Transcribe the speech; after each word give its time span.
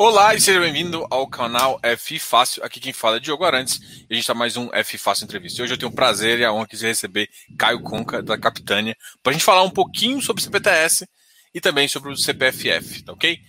Olá 0.00 0.32
e 0.32 0.40
seja 0.40 0.60
bem-vindo 0.60 1.04
ao 1.10 1.26
canal 1.26 1.80
F 1.82 2.20
Fácil. 2.20 2.64
Aqui 2.64 2.78
quem 2.78 2.92
fala 2.92 3.16
é 3.16 3.18
Diogo 3.18 3.44
Arantes 3.44 3.80
e 4.08 4.12
a 4.12 4.14
gente 4.14 4.20
está 4.20 4.32
mais 4.32 4.56
um 4.56 4.72
F 4.72 4.96
Fácil 4.96 5.24
Entrevista. 5.24 5.60
Hoje 5.60 5.74
eu 5.74 5.76
tenho 5.76 5.90
o 5.90 5.94
prazer 5.94 6.38
e 6.38 6.44
a 6.44 6.52
honra 6.52 6.68
de 6.68 6.86
receber 6.86 7.28
Caio 7.58 7.82
Conca, 7.82 8.22
da 8.22 8.38
Capitânia, 8.38 8.96
para 9.24 9.30
a 9.30 9.32
gente 9.32 9.44
falar 9.44 9.64
um 9.64 9.70
pouquinho 9.70 10.22
sobre 10.22 10.40
o 10.40 10.44
CPTS 10.44 11.04
e 11.52 11.60
também 11.60 11.88
sobre 11.88 12.12
o 12.12 12.16
CPFF, 12.16 13.02
tá 13.02 13.12
ok? 13.12 13.40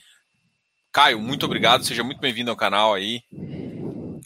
Caio, 0.91 1.19
muito 1.19 1.45
obrigado, 1.45 1.85
seja 1.85 2.03
muito 2.03 2.19
bem-vindo 2.19 2.49
ao 2.49 2.57
canal 2.57 2.95
aí. 2.95 3.21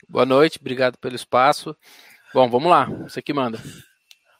Boa 0.07 0.25
noite, 0.25 0.59
obrigado 0.61 0.97
pelo 0.99 1.17
espaço. 1.17 1.75
Bom, 2.33 2.49
vamos 2.49 2.69
lá, 2.69 2.85
você 2.85 3.21
que 3.21 3.33
manda. 3.33 3.61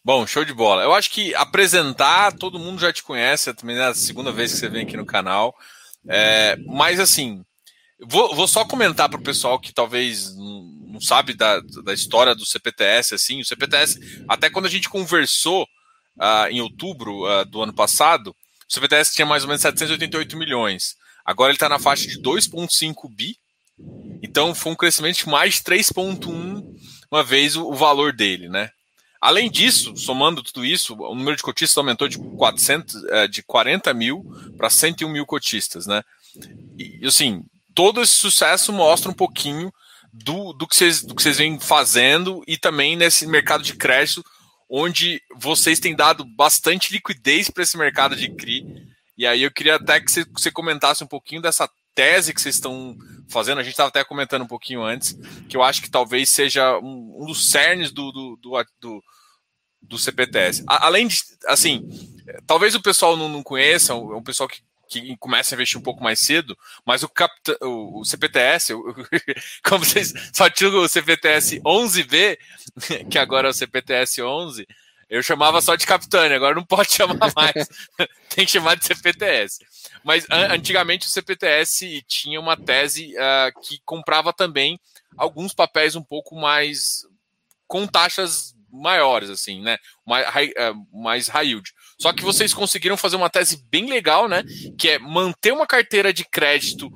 Bom, 0.06 0.26
show 0.26 0.46
de 0.46 0.54
bola. 0.54 0.84
Eu 0.84 0.94
acho 0.94 1.10
que 1.10 1.36
apresentar, 1.36 2.32
todo 2.32 2.58
mundo 2.58 2.80
já 2.80 2.94
te 2.94 3.04
conhece, 3.04 3.50
é 3.50 3.54
também 3.54 3.76
é 3.76 3.84
a 3.84 3.94
segunda 3.94 4.32
vez 4.32 4.54
que 4.54 4.60
você 4.60 4.70
vem 4.70 4.84
aqui 4.84 4.96
no 4.96 5.06
canal. 5.06 5.54
É, 6.08 6.56
mas 6.66 6.98
assim, 6.98 7.44
Vou, 8.08 8.36
vou 8.36 8.48
só 8.48 8.66
comentar 8.66 9.10
para 9.10 9.20
o 9.20 9.24
pessoal 9.24 9.60
que 9.60 9.74
talvez 9.74 10.36
não 10.94 11.02
sabe 11.02 11.34
da, 11.34 11.60
da 11.84 11.94
história 11.94 12.36
do 12.36 12.46
CPTS, 12.46 13.16
assim, 13.16 13.42
o 13.42 13.46
CPTS, 13.46 14.00
até 14.28 14.50
quando 14.50 14.68
a 14.68 14.70
gente 14.70 14.88
conversou 14.90 15.64
uh, 15.64 16.48
em 16.50 16.62
outubro 16.62 17.26
uh, 17.26 17.46
do 17.46 17.62
ano 17.62 17.74
passado, 17.74 18.36
o 18.70 18.74
CPTS 18.74 19.14
tinha 19.14 19.26
mais 19.26 19.44
ou 19.44 19.48
menos 19.48 19.62
788 19.62 20.38
milhões. 20.38 20.96
Agora 21.26 21.50
ele 21.50 21.56
está 21.56 21.68
na 21.68 21.80
faixa 21.80 22.08
de 22.08 22.22
2,5 22.22 23.10
bi, 23.10 23.38
então 24.22 24.54
foi 24.54 24.72
um 24.72 24.76
crescimento 24.76 25.18
de 25.18 25.30
mais 25.30 25.56
de 25.56 25.62
3,1 25.62 26.64
uma 27.12 27.24
vez 27.24 27.56
o, 27.56 27.68
o, 27.68 27.74
valor 27.74 28.14
dele, 28.14 28.50
né? 28.50 28.70
Além 29.20 29.50
disso, 29.50 29.96
somando 29.96 30.44
tudo 30.44 30.66
isso, 30.66 30.96
o 30.96 31.16
número 31.16 31.38
de 31.38 31.44
cotistas 31.44 31.78
aumentou 31.78 32.08
de, 32.08 32.18
400, 32.18 32.96
uh, 32.96 33.08
eh, 33.10 33.28
de 33.28 33.42
40 33.42 33.94
mil 33.94 34.24
para 34.58 34.70
101 34.70 35.10
mil 35.10 35.26
cotistas, 35.26 35.88
né? 35.88 36.04
E 36.78 37.06
assim, 37.06 37.44
todo 37.74 38.02
esse 38.02 38.16
sucesso 38.16 38.72
mostra 38.72 39.12
um 39.12 39.14
pouquinho 39.14 39.72
do, 40.14 40.54
do, 40.54 40.68
que 40.68 40.76
vocês, 40.76 41.02
do 41.02 41.16
que 41.16 41.24
vocês 41.24 41.38
vêm 41.38 41.60
fazendo 41.60 42.44
e 42.48 42.58
também 42.58 42.96
nesse 42.96 43.26
mercado 43.26 43.64
de 43.64 43.76
crédito, 43.76 44.24
onde 44.70 45.22
vocês 45.36 45.80
têm 45.80 45.96
dado 45.96 46.24
bastante 46.24 46.94
liquidez 46.94 47.50
para 47.50 47.64
esse 47.64 47.78
mercado 47.78 48.16
de 48.16 48.30
CRI. 48.30 48.66
E 49.18 49.26
aí 49.26 49.44
eu 49.44 49.52
queria 49.52 49.76
até 49.76 50.00
que 50.00 50.12
você, 50.12 50.26
você 50.26 50.52
comentasse 50.52 51.04
um 51.04 51.08
pouquinho 51.08 51.42
dessa 51.42 51.70
tese 51.96 52.34
que 52.34 52.42
vocês 52.42 52.56
estão 52.56 52.96
fazendo. 53.30 53.60
A 53.60 53.64
gente 53.64 53.74
estava 53.74 53.90
até 53.90 54.04
comentando 54.04 54.44
um 54.44 54.48
pouquinho 54.48 54.84
antes, 54.84 55.18
que 55.50 55.58
eu 55.58 55.64
acho 55.64 55.82
que 55.82 55.90
talvez 55.90 56.30
seja 56.30 56.78
um, 56.80 57.26
dos 57.26 57.50
cernes 57.50 57.92
do, 57.92 58.12
do, 58.12 58.38
do, 58.42 58.66
do, 58.80 59.04
do 59.82 59.98
CPTS. 59.98 60.64
Além 60.68 61.08
de, 61.08 61.18
assim, 61.48 61.88
talvez 62.46 62.76
o 62.76 62.82
pessoal 62.82 63.18
não, 63.18 63.30
não 63.30 63.44
conheça, 63.44 63.94
é 63.94 63.96
é 63.96 64.22
pessoal 64.24 64.50
que 64.50 64.62
que 65.02 65.18
começa 65.18 65.54
a 65.54 65.56
investir 65.56 65.78
um 65.78 65.84
pouco 65.84 66.04
mais 66.04 66.20
cedo, 66.20 66.58
mas 66.86 67.04
o, 67.04 67.10
capta, 67.10 67.58
o, 67.62 68.02
o 68.02 68.06
CPTS, 68.06 68.74
o, 68.74 68.96
como 69.64 69.84
vocês 69.84 70.14
só 70.34 70.50
tinham 70.50 70.76
o 70.76 70.88
CPTS 70.88 71.60
11B, 71.62 72.38
que 73.10 73.18
agora 73.18 73.48
é 73.48 73.52
o 73.52 73.54
CPTS 73.54 74.22
11, 74.22 74.68
eu 75.10 75.22
chamava 75.22 75.62
só 75.62 75.76
de 75.76 75.86
Capitânia, 75.86 76.36
agora 76.38 76.56
não 76.56 76.66
pode 76.66 76.92
chamar 76.92 77.16
mais, 77.36 77.68
tem 78.30 78.46
que 78.46 78.52
chamar 78.52 78.76
de 78.76 78.86
CPTS. 78.86 79.60
Mas 80.04 80.26
an 80.30 80.54
antigamente 80.54 81.08
o 81.08 81.10
CPTS 81.10 82.04
tinha 82.08 82.40
uma 82.40 82.58
tese 82.58 83.14
uh, 83.16 83.62
que 83.62 83.80
comprava 83.86 84.34
também 84.34 84.80
alguns 85.18 85.54
papéis 85.54 85.96
um 85.96 86.04
pouco 86.04 86.36
mais 86.36 87.06
com 87.68 87.88
taxas 87.88 88.54
maiores, 88.72 89.30
assim, 89.30 89.62
né? 89.62 89.78
Mais 90.06 90.28
high, 90.28 90.52
uh, 90.52 90.98
mais 90.98 91.28
high 91.28 91.48
yield. 91.48 91.72
Só 92.00 92.14
que 92.14 92.24
vocês 92.24 92.54
conseguiram 92.54 92.98
fazer 92.98 93.16
uma 93.16 93.30
tese 93.30 93.64
bem 93.70 93.88
legal, 93.88 94.28
né? 94.28 94.44
Que 94.78 94.90
é 94.90 95.00
manter 95.00 95.52
uma 95.52 95.68
carteira 95.68 96.12
de 96.14 96.26
crédito 96.26 96.90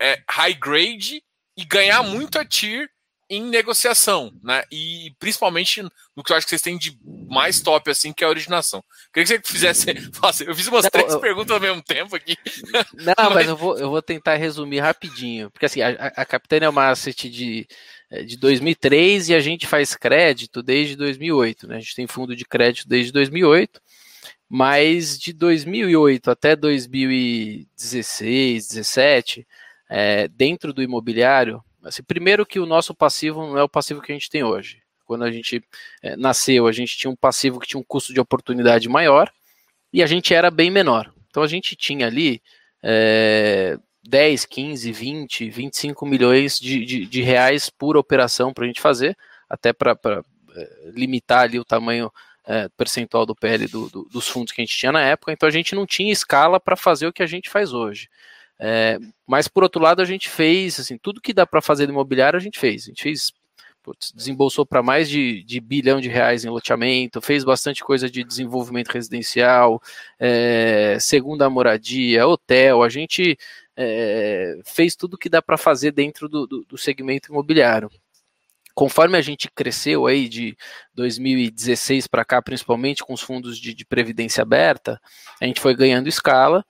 é, 0.00 0.20
high 0.28 0.54
grade 0.54 1.22
e 1.56 1.64
ganhar 1.64 2.02
muito 2.02 2.38
a 2.38 2.44
TIR 2.44 2.88
em 3.32 3.42
negociação, 3.42 4.30
né? 4.42 4.62
E 4.70 5.14
principalmente 5.18 5.82
no 6.14 6.22
que 6.22 6.32
eu 6.32 6.36
acho 6.36 6.44
que 6.44 6.50
vocês 6.50 6.60
têm 6.60 6.76
de 6.76 6.98
mais 7.30 7.62
top, 7.62 7.90
assim, 7.90 8.12
que 8.12 8.22
é 8.22 8.26
a 8.26 8.30
originação. 8.30 8.84
Queria 9.10 9.38
que 9.38 9.48
você 9.48 9.52
fizesse. 9.52 9.86
eu 10.46 10.54
fiz 10.54 10.66
umas 10.66 10.84
não, 10.84 10.90
três 10.90 11.14
eu... 11.14 11.18
perguntas 11.18 11.50
ao 11.50 11.60
mesmo 11.60 11.82
tempo 11.82 12.14
aqui. 12.14 12.36
Não, 12.92 13.14
mas, 13.16 13.34
mas 13.34 13.48
eu, 13.48 13.56
vou, 13.56 13.78
eu 13.78 13.88
vou 13.88 14.02
tentar 14.02 14.34
resumir 14.34 14.80
rapidinho. 14.80 15.50
Porque 15.50 15.64
assim, 15.64 15.80
a, 15.80 15.88
a 16.14 16.26
Capitânia 16.26 16.66
é 16.66 16.68
uma 16.68 16.90
asset 16.90 17.30
de, 17.30 17.66
é, 18.10 18.22
de 18.22 18.36
2003 18.36 19.30
e 19.30 19.34
a 19.34 19.40
gente 19.40 19.66
faz 19.66 19.94
crédito 19.94 20.62
desde 20.62 20.94
2008, 20.94 21.68
né? 21.68 21.76
A 21.76 21.80
gente 21.80 21.94
tem 21.94 22.06
fundo 22.06 22.36
de 22.36 22.44
crédito 22.44 22.86
desde 22.86 23.12
2008. 23.12 23.80
Mas 24.54 25.18
de 25.18 25.32
2008 25.32 26.30
até 26.30 26.54
2016, 26.54 28.68
17, 28.68 29.48
é, 29.88 30.28
dentro 30.28 30.74
do 30.74 30.82
imobiliário, 30.82 31.64
assim, 31.82 32.02
primeiro 32.02 32.44
que 32.44 32.60
o 32.60 32.66
nosso 32.66 32.94
passivo 32.94 33.46
não 33.46 33.56
é 33.56 33.62
o 33.62 33.68
passivo 33.68 34.02
que 34.02 34.12
a 34.12 34.14
gente 34.14 34.28
tem 34.28 34.44
hoje. 34.44 34.82
Quando 35.06 35.24
a 35.24 35.32
gente 35.32 35.64
é, 36.02 36.18
nasceu, 36.18 36.66
a 36.66 36.72
gente 36.72 36.98
tinha 36.98 37.10
um 37.10 37.16
passivo 37.16 37.58
que 37.58 37.66
tinha 37.66 37.80
um 37.80 37.82
custo 37.82 38.12
de 38.12 38.20
oportunidade 38.20 38.90
maior 38.90 39.32
e 39.90 40.02
a 40.02 40.06
gente 40.06 40.34
era 40.34 40.50
bem 40.50 40.70
menor. 40.70 41.10
Então 41.30 41.42
a 41.42 41.48
gente 41.48 41.74
tinha 41.74 42.06
ali 42.06 42.42
é, 42.82 43.78
10, 44.06 44.44
15, 44.44 44.92
20, 44.92 45.48
25 45.48 46.04
milhões 46.04 46.58
de, 46.58 46.84
de, 46.84 47.06
de 47.06 47.22
reais 47.22 47.70
por 47.70 47.96
operação 47.96 48.52
para 48.52 48.64
a 48.64 48.66
gente 48.66 48.82
fazer, 48.82 49.16
até 49.48 49.72
para 49.72 49.96
é, 50.54 50.90
limitar 50.94 51.44
ali 51.44 51.58
o 51.58 51.64
tamanho 51.64 52.12
é, 52.44 52.68
percentual 52.76 53.24
do 53.24 53.34
PL 53.34 53.66
do, 53.66 53.88
do, 53.88 54.04
dos 54.04 54.28
fundos 54.28 54.52
que 54.52 54.60
a 54.60 54.64
gente 54.64 54.76
tinha 54.76 54.92
na 54.92 55.02
época, 55.02 55.32
então 55.32 55.48
a 55.48 55.52
gente 55.52 55.74
não 55.74 55.86
tinha 55.86 56.12
escala 56.12 56.58
para 56.58 56.76
fazer 56.76 57.06
o 57.06 57.12
que 57.12 57.22
a 57.22 57.26
gente 57.26 57.48
faz 57.48 57.72
hoje. 57.72 58.08
É, 58.58 58.98
mas 59.26 59.48
por 59.48 59.62
outro 59.62 59.82
lado, 59.82 60.02
a 60.02 60.04
gente 60.04 60.28
fez 60.28 60.78
assim, 60.78 60.96
tudo 60.98 61.20
que 61.20 61.32
dá 61.32 61.46
para 61.46 61.60
fazer 61.60 61.86
no 61.86 61.92
imobiliário, 61.92 62.36
a 62.36 62.42
gente 62.42 62.58
fez. 62.58 62.84
A 62.84 62.86
gente 62.86 63.02
fez, 63.02 63.32
putz, 63.82 64.12
desembolsou 64.12 64.64
para 64.64 64.82
mais 64.82 65.08
de, 65.08 65.42
de, 65.44 65.60
bilhão 65.60 66.00
de 66.00 66.08
reais 66.08 66.44
em 66.44 66.48
loteamento, 66.48 67.20
fez 67.20 67.44
bastante 67.44 67.82
coisa 67.82 68.08
de 68.08 68.22
desenvolvimento 68.22 68.90
residencial, 68.90 69.82
é, 70.18 70.96
segunda 71.00 71.50
moradia, 71.50 72.26
hotel, 72.26 72.82
a 72.82 72.88
gente 72.88 73.36
é, 73.76 74.60
fez 74.64 74.94
tudo 74.94 75.18
que 75.18 75.28
dá 75.28 75.42
para 75.42 75.56
fazer 75.56 75.92
dentro 75.92 76.28
do, 76.28 76.46
do, 76.46 76.64
do 76.64 76.78
segmento 76.78 77.32
imobiliário 77.32 77.90
conforme 78.74 79.16
a 79.16 79.20
gente 79.20 79.50
cresceu 79.50 80.06
aí 80.06 80.28
de 80.28 80.56
2016 80.94 82.06
para 82.06 82.24
cá, 82.24 82.40
principalmente 82.40 83.02
com 83.04 83.12
os 83.12 83.20
fundos 83.20 83.58
de, 83.58 83.74
de, 83.74 83.84
previdência 83.84 84.42
aberta, 84.42 85.00
a 85.40 85.46
gente 85.46 85.60
foi 85.60 85.74
ganhando 85.74 86.08
escala 86.08 86.64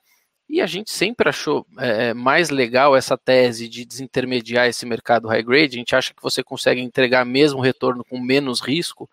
e 0.48 0.60
a 0.60 0.66
gente 0.66 0.90
sempre 0.90 1.28
achou 1.28 1.66
é, 1.78 2.08
é, 2.08 2.14
mais 2.14 2.50
legal 2.50 2.94
essa 2.94 3.16
tese 3.16 3.68
de 3.68 3.84
desintermediar 3.84 4.68
esse 4.68 4.84
mercado 4.84 5.28
high 5.28 5.42
grade. 5.42 5.76
A 5.76 5.78
gente 5.78 5.96
acha 5.96 6.12
que 6.12 6.22
você 6.22 6.42
consegue 6.42 6.80
entregar 6.80 7.24
mesmo 7.24 7.60
retorno 7.60 8.04
com 8.04 8.20
menos 8.20 8.60
risco. 8.60 9.08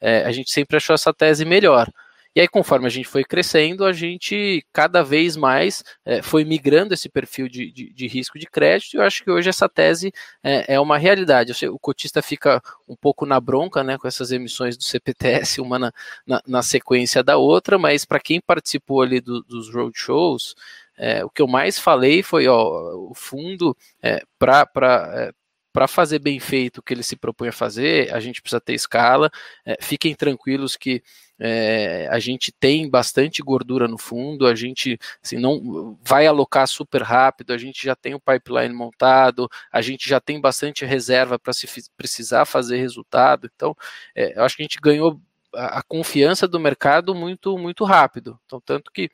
É, 0.00 0.24
a 0.24 0.32
gente 0.32 0.50
sempre 0.50 0.76
achou 0.76 0.94
essa 0.94 1.14
tese 1.14 1.44
melhor. 1.44 1.90
E 2.34 2.40
aí, 2.40 2.48
conforme 2.48 2.86
a 2.86 2.90
gente 2.90 3.06
foi 3.06 3.22
crescendo, 3.22 3.84
a 3.84 3.92
gente 3.92 4.64
cada 4.72 5.02
vez 5.04 5.36
mais 5.36 5.84
é, 6.04 6.20
foi 6.20 6.44
migrando 6.44 6.92
esse 6.92 7.08
perfil 7.08 7.48
de, 7.48 7.70
de, 7.70 7.92
de, 7.92 8.06
risco 8.08 8.38
de 8.38 8.46
crédito, 8.46 8.94
e 8.94 8.96
eu 8.96 9.02
acho 9.02 9.22
que 9.22 9.30
hoje 9.30 9.48
essa 9.48 9.68
tese 9.68 10.12
é, 10.42 10.74
é 10.74 10.80
uma 10.80 10.98
realidade. 10.98 11.54
Sei, 11.54 11.68
o 11.68 11.78
cotista 11.78 12.20
fica 12.20 12.60
um 12.88 12.96
pouco 12.96 13.24
na 13.24 13.40
bronca 13.40 13.84
né, 13.84 13.96
com 13.96 14.08
essas 14.08 14.32
emissões 14.32 14.76
do 14.76 14.82
CPTS, 14.82 15.60
uma 15.62 15.78
na, 15.78 15.92
na, 16.26 16.42
na 16.46 16.62
sequência 16.62 17.22
da 17.22 17.36
outra, 17.36 17.78
mas 17.78 18.04
para 18.04 18.18
quem 18.18 18.40
participou 18.40 19.02
ali 19.02 19.20
do, 19.20 19.42
dos 19.42 19.72
roadshows, 19.72 20.56
é, 20.96 21.24
o 21.24 21.30
que 21.30 21.42
eu 21.42 21.46
mais 21.46 21.78
falei 21.78 22.22
foi 22.22 22.48
ó, 22.48 22.96
o 23.10 23.14
fundo 23.14 23.76
é, 24.02 24.22
para 24.38 25.32
para 25.74 25.88
fazer 25.88 26.20
bem 26.20 26.38
feito 26.38 26.78
o 26.78 26.82
que 26.82 26.94
ele 26.94 27.02
se 27.02 27.16
propõe 27.16 27.48
a 27.48 27.52
fazer, 27.52 28.14
a 28.14 28.20
gente 28.20 28.40
precisa 28.40 28.60
ter 28.60 28.74
escala. 28.74 29.28
É, 29.66 29.76
fiquem 29.80 30.14
tranquilos 30.14 30.76
que 30.76 31.02
é, 31.36 32.06
a 32.12 32.20
gente 32.20 32.52
tem 32.52 32.88
bastante 32.88 33.42
gordura 33.42 33.88
no 33.88 33.98
fundo, 33.98 34.46
a 34.46 34.54
gente 34.54 34.96
assim, 35.20 35.36
não 35.36 35.98
vai 36.00 36.28
alocar 36.28 36.68
super 36.68 37.02
rápido, 37.02 37.52
a 37.52 37.58
gente 37.58 37.84
já 37.84 37.96
tem 37.96 38.14
o 38.14 38.20
pipeline 38.20 38.72
montado, 38.72 39.48
a 39.72 39.82
gente 39.82 40.08
já 40.08 40.20
tem 40.20 40.40
bastante 40.40 40.84
reserva 40.84 41.40
para 41.40 41.52
se 41.52 41.66
precisar 41.96 42.44
fazer 42.44 42.76
resultado. 42.76 43.50
Então, 43.52 43.76
é, 44.14 44.38
eu 44.38 44.44
acho 44.44 44.56
que 44.56 44.62
a 44.62 44.66
gente 44.66 44.78
ganhou 44.80 45.20
a, 45.52 45.80
a 45.80 45.82
confiança 45.82 46.46
do 46.46 46.60
mercado 46.60 47.16
muito, 47.16 47.58
muito 47.58 47.82
rápido. 47.84 48.38
Então, 48.46 48.60
tanto 48.64 48.92
que 48.92 49.10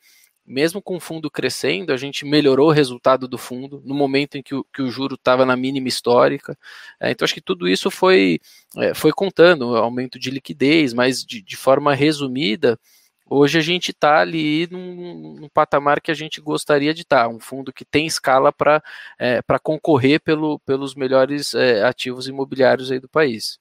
mesmo 0.51 0.83
com 0.83 0.97
o 0.97 1.01
fundo 1.01 1.31
crescendo, 1.31 1.93
a 1.93 1.97
gente 1.97 2.25
melhorou 2.25 2.69
o 2.69 2.73
resultado 2.73 3.29
do 3.29 3.39
fundo 3.39 3.81
no 3.85 3.95
momento 3.95 4.37
em 4.37 4.43
que 4.43 4.53
o, 4.53 4.65
que 4.65 4.83
o 4.83 4.91
juro 4.91 5.15
estava 5.15 5.47
na 5.47 5.57
mínima 5.57 5.87
histórica. 5.87 6.59
É, 6.99 7.13
então, 7.13 7.25
acho 7.25 7.35
que 7.35 7.41
tudo 7.41 7.69
isso 7.69 7.89
foi, 7.89 8.41
é, 8.77 8.93
foi 8.93 9.13
contando, 9.13 9.77
aumento 9.77 10.19
de 10.19 10.29
liquidez, 10.29 10.93
mas 10.93 11.25
de, 11.25 11.41
de 11.41 11.57
forma 11.57 11.95
resumida, 11.95 12.79
hoje 13.27 13.59
a 13.59 13.63
gente 13.63 13.93
está 13.93 14.19
ali 14.19 14.67
num, 14.69 15.39
num, 15.41 15.49
patamar 15.49 16.01
que 16.01 16.11
a 16.11 16.15
gente 16.15 16.41
gostaria 16.41 16.93
de 16.93 17.03
estar, 17.03 17.23
tá, 17.23 17.29
um 17.29 17.39
fundo 17.39 17.73
que 17.73 17.85
tem 17.85 18.05
escala 18.05 18.53
para 18.53 18.83
é, 19.21 19.41
concorrer 19.63 20.21
pelo, 20.21 20.59
pelos 20.61 20.97
melhores 20.97 21.55
é, 21.55 21.85
ativos 21.85 22.27
imobiliários 22.27 22.91
aí 22.91 22.99
do 22.99 23.09
país. 23.09 23.57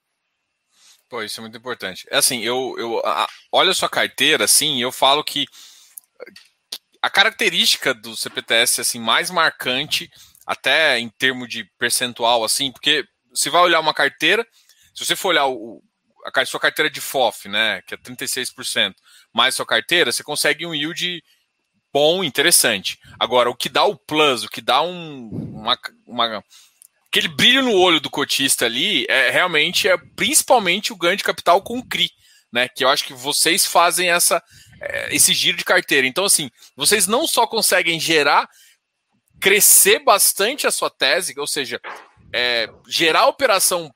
Pô, 1.08 1.22
isso 1.22 1.38
é 1.38 1.42
muito 1.42 1.56
importante. 1.56 2.04
É 2.10 2.16
assim, 2.16 2.40
eu, 2.40 2.74
eu 2.78 2.98
a, 3.04 3.28
olha 3.52 3.70
a 3.70 3.74
sua 3.74 3.88
carteira, 3.88 4.44
assim, 4.44 4.82
eu 4.82 4.90
falo 4.90 5.22
que 5.22 5.46
a 7.02 7.08
característica 7.08 7.94
do 7.94 8.16
CPTS 8.16 8.80
assim 8.80 9.00
mais 9.00 9.30
marcante, 9.30 10.10
até 10.46 10.98
em 10.98 11.08
termos 11.08 11.48
de 11.48 11.64
percentual, 11.78 12.44
assim, 12.44 12.72
porque 12.72 13.04
você 13.32 13.48
vai 13.48 13.62
olhar 13.62 13.80
uma 13.80 13.94
carteira, 13.94 14.46
se 14.94 15.04
você 15.04 15.14
for 15.14 15.28
olhar 15.28 15.46
o, 15.46 15.82
a 16.24 16.44
sua 16.44 16.60
carteira 16.60 16.90
de 16.90 17.00
FOF, 17.00 17.48
né, 17.48 17.82
que 17.82 17.94
é 17.94 17.96
36%, 17.96 18.94
mais 19.32 19.54
sua 19.54 19.66
carteira, 19.66 20.12
você 20.12 20.22
consegue 20.22 20.66
um 20.66 20.74
yield 20.74 21.22
bom, 21.92 22.22
interessante. 22.22 22.98
Agora, 23.18 23.50
o 23.50 23.54
que 23.54 23.68
dá 23.68 23.84
o 23.84 23.96
plus, 23.96 24.44
o 24.44 24.48
que 24.48 24.60
dá 24.60 24.82
um, 24.82 25.28
uma, 25.54 25.78
uma 26.06 26.44
aquele 27.08 27.28
brilho 27.28 27.62
no 27.62 27.74
olho 27.74 28.00
do 28.00 28.10
cotista 28.10 28.66
ali 28.66 29.04
é 29.08 29.30
realmente 29.30 29.88
é 29.88 29.96
principalmente 30.14 30.92
o 30.92 30.96
ganho 30.96 31.16
de 31.16 31.24
capital 31.24 31.60
com 31.62 31.82
CRI, 31.82 32.10
né? 32.52 32.68
Que 32.68 32.84
eu 32.84 32.88
acho 32.88 33.04
que 33.04 33.14
vocês 33.14 33.66
fazem 33.66 34.10
essa 34.10 34.42
é, 34.80 35.14
esse 35.14 35.34
giro 35.34 35.58
de 35.58 35.64
carteira. 35.64 36.06
Então, 36.06 36.24
assim, 36.24 36.50
vocês 36.74 37.06
não 37.06 37.26
só 37.26 37.46
conseguem 37.46 38.00
gerar, 38.00 38.48
crescer 39.40 39.98
bastante 40.00 40.66
a 40.66 40.70
sua 40.70 40.90
tese, 40.90 41.34
ou 41.38 41.46
seja, 41.46 41.80
é, 42.32 42.68
gerar 42.88 43.26
operação 43.26 43.92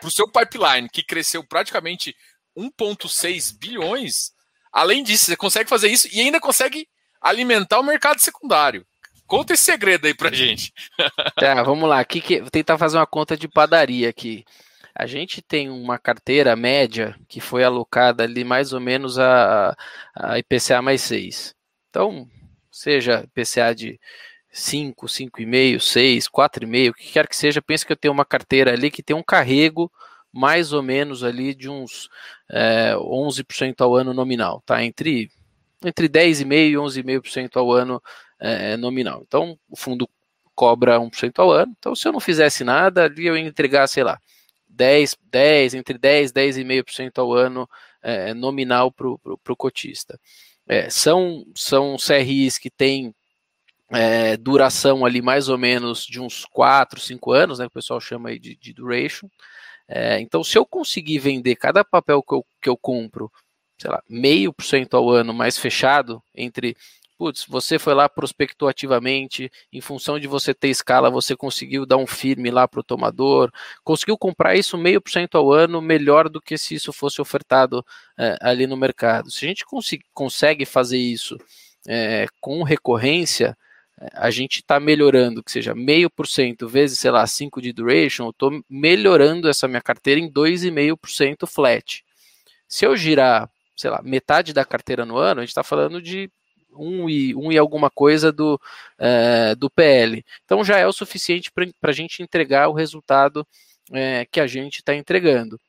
para 0.00 0.08
o 0.08 0.10
seu 0.10 0.30
pipeline, 0.30 0.88
que 0.88 1.02
cresceu 1.02 1.42
praticamente 1.42 2.14
1,6 2.56 3.56
bilhões. 3.58 4.32
Além 4.72 5.02
disso, 5.02 5.26
você 5.26 5.36
consegue 5.36 5.70
fazer 5.70 5.88
isso 5.88 6.08
e 6.12 6.20
ainda 6.20 6.40
consegue 6.40 6.86
alimentar 7.20 7.80
o 7.80 7.84
mercado 7.84 8.20
secundário. 8.20 8.86
Conta 9.26 9.54
esse 9.54 9.64
segredo 9.64 10.06
aí 10.06 10.14
pra 10.14 10.30
gente. 10.30 10.72
Tá, 11.36 11.62
vamos 11.62 11.88
lá. 11.88 12.00
Aqui 12.00 12.20
que, 12.20 12.40
vou 12.40 12.50
tentar 12.50 12.78
fazer 12.78 12.96
uma 12.96 13.06
conta 13.06 13.36
de 13.36 13.46
padaria 13.46 14.08
aqui. 14.08 14.42
A 14.98 15.06
gente 15.06 15.42
tem 15.42 15.68
uma 15.68 15.98
carteira 15.98 16.56
média 16.56 17.14
que 17.28 17.38
foi 17.38 17.62
alocada 17.62 18.24
ali 18.24 18.44
mais 18.44 18.72
ou 18.72 18.80
menos 18.80 19.18
a, 19.18 19.76
a 20.14 20.38
IPCA 20.38 20.80
mais 20.80 21.02
6. 21.02 21.54
Então, 21.90 22.26
seja 22.70 23.24
IPCA 23.24 23.74
de 23.74 24.00
5, 24.50 25.06
5,5, 25.06 25.80
6, 25.80 26.28
4,5, 26.28 26.90
o 26.90 26.94
que 26.94 27.12
quer 27.12 27.28
que 27.28 27.36
seja, 27.36 27.60
pense 27.60 27.84
que 27.84 27.92
eu 27.92 27.96
tenho 27.96 28.14
uma 28.14 28.24
carteira 28.24 28.72
ali 28.72 28.90
que 28.90 29.02
tem 29.02 29.14
um 29.14 29.22
carrego 29.22 29.92
mais 30.32 30.72
ou 30.72 30.82
menos 30.82 31.22
ali 31.22 31.54
de 31.54 31.68
uns 31.68 32.08
é, 32.50 32.94
11% 32.94 33.80
ao 33.80 33.94
ano 33.94 34.14
nominal, 34.14 34.62
tá? 34.64 34.82
Entre, 34.82 35.30
entre 35.84 36.08
10,5% 36.08 36.70
e 36.70 36.72
11,5% 36.72 37.56
ao 37.56 37.70
ano 37.70 38.02
é, 38.40 38.76
nominal. 38.78 39.22
Então, 39.26 39.58
o 39.68 39.76
fundo 39.76 40.08
cobra 40.54 40.98
1% 40.98 41.38
ao 41.38 41.50
ano. 41.50 41.74
Então, 41.78 41.94
se 41.94 42.08
eu 42.08 42.12
não 42.12 42.20
fizesse 42.20 42.64
nada, 42.64 43.04
ali 43.04 43.26
eu 43.26 43.36
ia 43.36 43.46
entregar, 43.46 43.86
sei 43.86 44.02
lá, 44.02 44.18
10, 44.76 45.16
10 45.30 45.74
entre 45.74 45.98
10 45.98 46.30
e 46.30 46.34
10,5% 46.34 47.18
ao 47.18 47.32
ano 47.32 47.68
é, 48.02 48.34
nominal 48.34 48.92
para 48.92 49.08
o 49.08 49.56
cotista. 49.56 50.18
É, 50.68 50.90
são, 50.90 51.44
são 51.54 51.96
CRIs 51.96 52.58
que 52.58 52.70
têm 52.70 53.14
é, 53.90 54.36
duração 54.36 55.04
ali 55.04 55.22
mais 55.22 55.48
ou 55.48 55.56
menos 55.56 56.04
de 56.04 56.20
uns 56.20 56.44
4, 56.44 57.00
5 57.00 57.32
anos, 57.32 57.58
né, 57.58 57.66
que 57.66 57.70
o 57.70 57.74
pessoal 57.74 58.00
chama 58.00 58.30
aí 58.30 58.38
de, 58.38 58.56
de 58.56 58.72
duration. 58.72 59.28
É, 59.88 60.20
então, 60.20 60.42
se 60.42 60.58
eu 60.58 60.66
conseguir 60.66 61.18
vender 61.18 61.56
cada 61.56 61.84
papel 61.84 62.22
que 62.22 62.34
eu, 62.34 62.46
que 62.60 62.68
eu 62.68 62.76
compro, 62.76 63.30
sei 63.78 63.90
lá, 63.90 64.02
meio 64.08 64.52
por 64.52 64.64
cento 64.64 64.96
ao 64.96 65.10
ano 65.10 65.32
mais 65.32 65.56
fechado, 65.56 66.22
entre, 66.34 66.76
putz, 67.18 67.44
você 67.48 67.78
foi 67.78 67.94
lá, 67.94 68.08
prospectou 68.08 68.68
ativamente, 68.68 69.50
em 69.72 69.80
função 69.80 70.18
de 70.18 70.26
você 70.26 70.54
ter 70.54 70.68
escala, 70.68 71.10
você 71.10 71.36
conseguiu 71.36 71.86
dar 71.86 71.96
um 71.96 72.06
firme 72.06 72.50
lá 72.50 72.68
para 72.68 72.80
o 72.80 72.84
tomador, 72.84 73.50
conseguiu 73.84 74.18
comprar 74.18 74.56
isso 74.56 74.76
meio 74.78 75.00
por 75.00 75.10
cento 75.10 75.36
ao 75.36 75.52
ano, 75.52 75.80
melhor 75.80 76.28
do 76.28 76.40
que 76.40 76.58
se 76.58 76.74
isso 76.74 76.92
fosse 76.92 77.20
ofertado 77.20 77.84
é, 78.18 78.36
ali 78.40 78.66
no 78.66 78.76
mercado. 78.76 79.30
Se 79.30 79.44
a 79.44 79.48
gente 79.48 79.64
cons 79.64 79.90
consegue 80.12 80.64
fazer 80.64 80.98
isso 80.98 81.36
é, 81.88 82.26
com 82.40 82.62
recorrência, 82.62 83.56
a 84.12 84.30
gente 84.30 84.56
está 84.56 84.78
melhorando, 84.78 85.42
que 85.42 85.50
seja 85.50 85.74
meio 85.74 86.10
por 86.10 86.26
cento 86.26 86.68
vezes, 86.68 86.98
sei 86.98 87.10
lá, 87.10 87.26
5 87.26 87.62
de 87.62 87.72
duration, 87.72 88.26
eu 88.26 88.30
estou 88.30 88.62
melhorando 88.68 89.48
essa 89.48 89.66
minha 89.66 89.80
carteira 89.80 90.20
em 90.20 90.30
2,5% 90.30 91.46
flat. 91.46 92.04
Se 92.68 92.84
eu 92.84 92.96
girar, 92.96 93.50
sei 93.76 93.90
lá, 93.90 94.02
metade 94.02 94.52
da 94.52 94.64
carteira 94.64 95.06
no 95.06 95.16
ano, 95.16 95.40
a 95.40 95.44
gente 95.44 95.50
está 95.50 95.62
falando 95.62 96.02
de 96.02 96.30
1 96.78 97.10
e, 97.10 97.34
1 97.34 97.52
e 97.52 97.58
alguma 97.58 97.90
coisa 97.90 98.32
do, 98.32 98.60
é, 98.98 99.54
do 99.54 99.70
PL. 99.70 100.24
Então 100.44 100.64
já 100.64 100.78
é 100.78 100.86
o 100.86 100.92
suficiente 100.92 101.50
para 101.52 101.90
a 101.90 101.92
gente 101.92 102.22
entregar 102.22 102.68
o 102.68 102.74
resultado 102.74 103.46
é, 103.92 104.26
que 104.30 104.40
a 104.40 104.46
gente 104.46 104.76
está 104.76 104.94
entregando. 104.94 105.60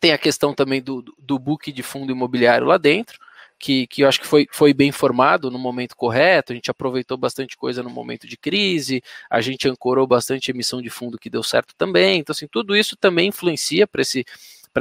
Tem 0.00 0.12
a 0.12 0.18
questão 0.18 0.54
também 0.54 0.82
do, 0.82 1.02
do 1.18 1.38
book 1.38 1.72
de 1.72 1.82
fundo 1.82 2.12
imobiliário 2.12 2.66
lá 2.66 2.76
dentro 2.78 3.18
que, 3.58 3.86
que 3.86 4.02
eu 4.02 4.08
acho 4.08 4.20
que 4.20 4.26
foi, 4.26 4.46
foi 4.50 4.74
bem 4.74 4.92
formado 4.92 5.50
no 5.50 5.58
momento 5.58 5.96
correto, 5.96 6.52
a 6.52 6.54
gente 6.54 6.70
aproveitou 6.70 7.16
bastante 7.16 7.56
coisa 7.56 7.82
no 7.82 7.90
momento 7.90 8.26
de 8.26 8.36
crise, 8.36 9.02
a 9.30 9.40
gente 9.40 9.68
ancorou 9.68 10.06
bastante 10.06 10.50
emissão 10.50 10.82
de 10.82 10.90
fundo 10.90 11.18
que 11.18 11.30
deu 11.30 11.42
certo 11.42 11.74
também, 11.76 12.20
então 12.20 12.32
assim, 12.32 12.46
tudo 12.46 12.76
isso 12.76 12.96
também 12.96 13.28
influencia 13.28 13.86
para 13.86 14.02
esse, 14.02 14.24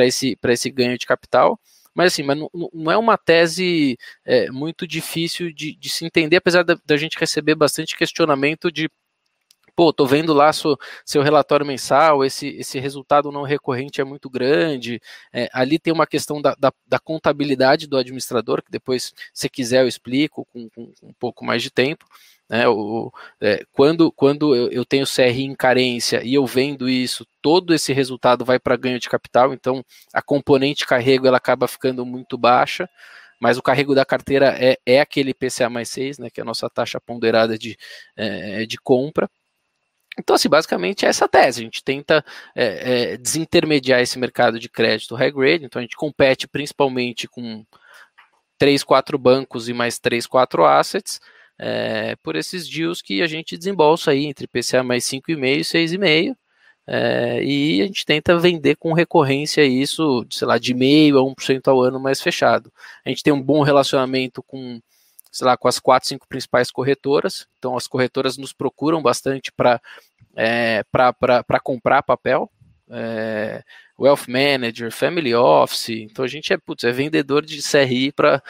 esse, 0.02 0.38
esse 0.44 0.70
ganho 0.70 0.98
de 0.98 1.06
capital, 1.06 1.60
mas 1.94 2.14
assim, 2.14 2.24
mas 2.24 2.38
não, 2.38 2.50
não 2.74 2.92
é 2.92 2.98
uma 2.98 3.18
tese 3.18 3.98
é, 4.26 4.50
muito 4.50 4.88
difícil 4.88 5.52
de, 5.54 5.76
de, 5.76 5.90
se 5.90 6.06
entender, 6.06 6.38
apesar 6.38 6.64
da, 6.64 6.78
da 6.86 6.98
gente 6.98 7.18
receber 7.20 7.56
bastante 7.56 7.96
questionamento 7.96 8.72
de 8.72 8.90
pô, 9.76 9.92
tô 9.92 10.06
vendo 10.06 10.34
lá 10.34 10.54
seu, 10.54 10.78
seu 11.06 11.22
relatório 11.22 11.66
mensal, 11.66 12.24
esse, 12.24 12.48
esse 12.50 12.80
resultado 12.80 13.32
não 13.32 13.44
recorrente 13.44 14.02
é 14.02 14.04
muito 14.04 14.30
grande. 14.30 15.02
É, 15.32 15.50
ali 15.52 15.80
tem 15.80 15.92
uma 15.92 16.08
questão 16.08 16.42
da, 16.42 16.56
da, 16.56 16.72
da, 16.86 17.00
contabilidade 17.00 17.88
do 17.88 17.98
administrador, 17.98 18.62
que 18.62 18.72
depois, 18.72 19.14
se 19.34 19.50
quiser, 19.50 19.82
eu 19.84 19.88
explico 19.88 20.46
com, 20.46 20.70
com, 20.70 20.92
com 20.94 21.08
um 21.08 21.14
pouco 21.14 21.44
mais 21.44 21.64
de 21.64 21.72
tempo. 21.72 22.06
Né, 22.54 22.68
o, 22.68 23.12
é, 23.42 23.66
quando 23.72 24.12
quando 24.12 24.56
eu, 24.56 24.70
eu, 24.70 24.86
tenho 24.86 25.08
CRI 25.08 25.42
em 25.42 25.56
carência 25.56 26.22
e 26.24 26.36
eu 26.36 26.46
vendo 26.46 26.88
isso, 26.88 27.26
todo 27.42 27.74
esse 27.74 27.92
resultado 27.92 28.46
vai 28.46 28.60
para 28.60 28.78
ganho 28.78 29.00
de 29.00 29.10
capital, 29.10 29.56
então 29.56 29.84
a 30.14 30.22
componente 30.22 30.86
carrego 30.86 31.26
ela 31.26 31.38
acaba 31.38 31.68
ficando 31.68 32.06
muito 32.06 32.38
baixa 32.38 32.88
mas 33.40 33.58
o 33.58 33.62
carrego 33.64 33.96
da 33.96 34.06
carteira 34.06 34.56
é, 34.58 34.78
é 34.86 35.02
aquele 35.02 35.34
PCA 35.34 35.68
mais 35.68 35.90
6, 35.90 36.20
né, 36.20 36.30
que 36.30 36.40
é 36.40 36.44
a 36.44 36.46
nossa 36.46 36.70
taxa 36.70 37.02
ponderada 37.02 37.58
de, 37.58 37.76
é, 38.16 38.66
de 38.66 38.78
compra. 38.78 39.30
Então, 40.18 40.36
assim, 40.36 40.48
basicamente 40.48 41.06
é 41.06 41.10
essa 41.10 41.28
tese. 41.28 41.60
A 41.60 41.64
gente 41.66 41.84
tenta 41.84 42.24
é, 42.56 43.14
é, 43.14 43.18
desintermediar 43.18 44.00
esse 44.00 44.18
mercado 44.18 44.60
de 44.60 44.70
crédito 44.70 45.16
high 45.16 45.32
grade, 45.32 45.66
então 45.66 45.80
a 45.80 45.84
gente 45.84 45.98
compete 45.98 46.48
principalmente 46.48 47.28
com 47.28 47.66
três, 48.58 48.82
quatro 48.82 49.18
bancos 49.18 49.68
e 49.68 49.74
mais 49.74 50.00
três, 50.00 50.26
quatro 50.26 50.64
assets, 50.64 51.20
é, 51.60 52.16
por 52.18 52.36
esses 52.36 52.68
deals 52.68 53.02
que 53.02 53.22
a 53.22 53.28
gente 53.28 53.58
desembolsa 53.58 54.12
aí 54.12 54.26
entre 54.26 54.48
PCA 54.48 54.84
mais 54.84 55.06
5,5 55.06 55.60
e 55.60 55.62
6,5, 55.62 56.36
é, 56.86 57.44
e 57.44 57.82
a 57.82 57.86
gente 57.86 58.06
tenta 58.06 58.38
vender 58.38 58.76
com 58.76 58.92
recorrência 58.94 59.64
isso, 59.64 60.26
sei 60.30 60.48
lá, 60.48 60.58
de 60.58 60.74
meio 60.74 61.18
a 61.18 61.22
1% 61.22 61.68
ao 61.68 61.82
ano 61.82 62.00
mais 62.00 62.22
fechado. 62.22 62.72
A 63.06 63.10
gente 63.10 63.24
tem 63.24 63.32
um 63.32 63.42
bom 63.42 63.62
relacionamento 63.64 64.44
com 64.44 64.82
sei 65.34 65.48
lá, 65.48 65.58
com 65.58 65.68
as 65.68 65.80
quatro, 65.80 66.08
cinco 66.08 66.28
principais 66.28 66.70
corretoras. 66.70 67.48
Então, 67.58 67.76
as 67.76 67.88
corretoras 67.88 68.38
nos 68.38 68.54
procuram 68.54 69.02
bastante 69.02 69.52
para 69.52 69.82
é, 70.36 70.84
para 70.92 71.60
comprar 71.62 72.04
papel. 72.04 72.52
É, 72.90 73.64
wealth 74.00 74.28
Manager, 74.28 74.92
Family 74.92 75.34
Office. 75.34 75.90
Então, 75.90 76.26
a 76.26 76.28
gente 76.28 76.52
é, 76.52 76.58
putz, 76.58 76.84
é 76.84 76.92
vendedor 76.92 77.46
de 77.46 77.62
CRI 77.62 78.12
para 78.12 78.42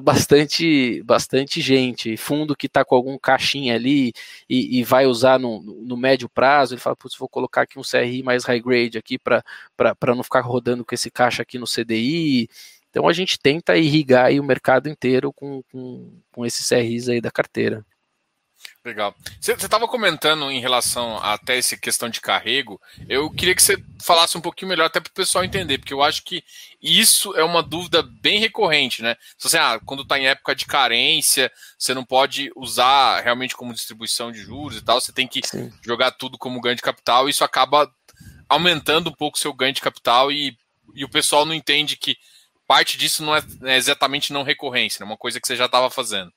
bastante, 0.00 1.02
bastante 1.02 1.60
gente. 1.60 2.16
Fundo 2.16 2.56
que 2.56 2.66
está 2.66 2.84
com 2.84 2.94
algum 2.94 3.18
caixinha 3.18 3.74
ali 3.74 4.12
e, 4.48 4.78
e 4.78 4.84
vai 4.84 5.06
usar 5.06 5.38
no, 5.38 5.60
no, 5.62 5.96
médio 5.96 6.28
prazo, 6.28 6.74
ele 6.74 6.80
fala, 6.80 6.96
putz, 6.96 7.16
vou 7.16 7.28
colocar 7.28 7.62
aqui 7.62 7.78
um 7.78 7.82
CRI 7.82 8.22
mais 8.22 8.44
high 8.44 8.60
grade 8.60 8.98
aqui 8.98 9.18
para 9.18 9.44
não 10.14 10.22
ficar 10.22 10.40
rodando 10.40 10.84
com 10.84 10.94
esse 10.94 11.10
caixa 11.10 11.42
aqui 11.42 11.58
no 11.58 11.66
CDI. 11.66 12.48
Então 12.90 13.06
a 13.06 13.12
gente 13.12 13.38
tenta 13.38 13.76
irrigar 13.76 14.32
o 14.32 14.42
mercado 14.42 14.88
inteiro 14.88 15.32
com, 15.32 15.62
com, 15.70 16.10
com 16.32 16.46
esses 16.46 16.66
CRIs 16.66 17.08
aí 17.08 17.20
da 17.20 17.30
carteira. 17.30 17.84
Legal. 18.84 19.14
Você 19.40 19.52
estava 19.52 19.86
comentando 19.86 20.50
em 20.50 20.60
relação 20.60 21.18
a 21.18 21.34
até 21.34 21.58
essa 21.58 21.76
questão 21.76 22.08
de 22.08 22.20
carrego. 22.20 22.80
Eu 23.08 23.30
queria 23.30 23.54
que 23.54 23.62
você 23.62 23.76
falasse 24.02 24.36
um 24.36 24.40
pouquinho 24.40 24.68
melhor, 24.68 24.86
até 24.86 25.00
para 25.00 25.10
o 25.10 25.14
pessoal 25.14 25.44
entender, 25.44 25.78
porque 25.78 25.92
eu 25.92 26.02
acho 26.02 26.22
que 26.24 26.42
isso 26.82 27.34
é 27.36 27.44
uma 27.44 27.62
dúvida 27.62 28.02
bem 28.02 28.38
recorrente, 28.38 29.02
né? 29.02 29.16
Você, 29.38 29.58
ah, 29.58 29.80
quando 29.84 30.02
está 30.02 30.18
em 30.18 30.26
época 30.26 30.54
de 30.54 30.66
carência, 30.66 31.50
você 31.78 31.92
não 31.92 32.04
pode 32.04 32.50
usar 32.56 33.20
realmente 33.20 33.56
como 33.56 33.74
distribuição 33.74 34.30
de 34.32 34.40
juros 34.40 34.78
e 34.78 34.82
tal, 34.82 35.00
você 35.00 35.12
tem 35.12 35.26
que 35.26 35.46
Sim. 35.46 35.72
jogar 35.82 36.12
tudo 36.12 36.38
como 36.38 36.60
ganho 36.60 36.76
de 36.76 36.82
capital, 36.82 37.26
e 37.26 37.30
isso 37.30 37.44
acaba 37.44 37.90
aumentando 38.48 39.10
um 39.10 39.14
pouco 39.14 39.36
o 39.36 39.40
seu 39.40 39.52
ganho 39.52 39.74
de 39.74 39.80
capital 39.80 40.32
e, 40.32 40.56
e 40.94 41.04
o 41.04 41.08
pessoal 41.08 41.44
não 41.44 41.54
entende 41.54 41.96
que 41.96 42.16
parte 42.66 42.96
disso 42.96 43.22
não 43.22 43.34
é, 43.34 43.42
é 43.64 43.76
exatamente 43.76 44.32
não 44.32 44.42
recorrência, 44.42 45.02
é 45.02 45.06
uma 45.06 45.16
coisa 45.16 45.40
que 45.40 45.46
você 45.46 45.56
já 45.56 45.66
estava 45.66 45.90
fazendo. 45.90 46.32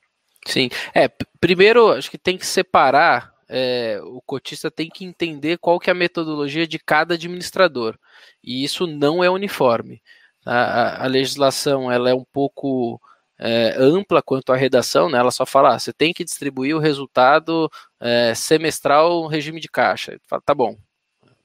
Sim, 0.46 0.70
é, 0.94 1.08
primeiro 1.40 1.92
acho 1.92 2.10
que 2.10 2.18
tem 2.18 2.38
que 2.38 2.46
separar, 2.46 3.34
é, 3.48 4.00
o 4.04 4.22
cotista 4.26 4.72
tem 4.72 4.90
que 4.90 5.06
entender 5.06 5.58
qual 5.60 5.80
que 5.80 5.90
é 5.90 5.94
a 5.94 5.96
metodologia 5.96 6.68
de 6.68 6.80
cada 6.80 7.14
administrador, 7.14 7.98
e 8.44 8.64
isso 8.64 8.88
não 8.88 9.24
é 9.24 9.30
uniforme. 9.30 10.02
A, 10.46 10.56
a, 10.56 11.04
a 11.06 11.08
legislação 11.08 11.92
ela 11.92 12.10
é 12.10 12.14
um 12.16 12.26
pouco 12.34 13.00
é, 13.38 13.76
ampla 13.78 14.22
quanto 14.22 14.54
à 14.54 14.56
redação, 14.56 15.10
né? 15.10 15.18
ela 15.18 15.32
só 15.32 15.46
fala, 15.46 15.76
ah, 15.76 15.80
você 15.80 15.92
tem 15.92 16.14
que 16.14 16.24
distribuir 16.24 16.76
o 16.76 16.80
resultado 16.80 17.70
é, 18.00 18.34
semestral 18.36 19.28
regime 19.28 19.60
de 19.60 19.68
caixa. 19.68 20.20
Fala, 20.28 20.42
tá 20.46 20.54
bom, 20.56 20.78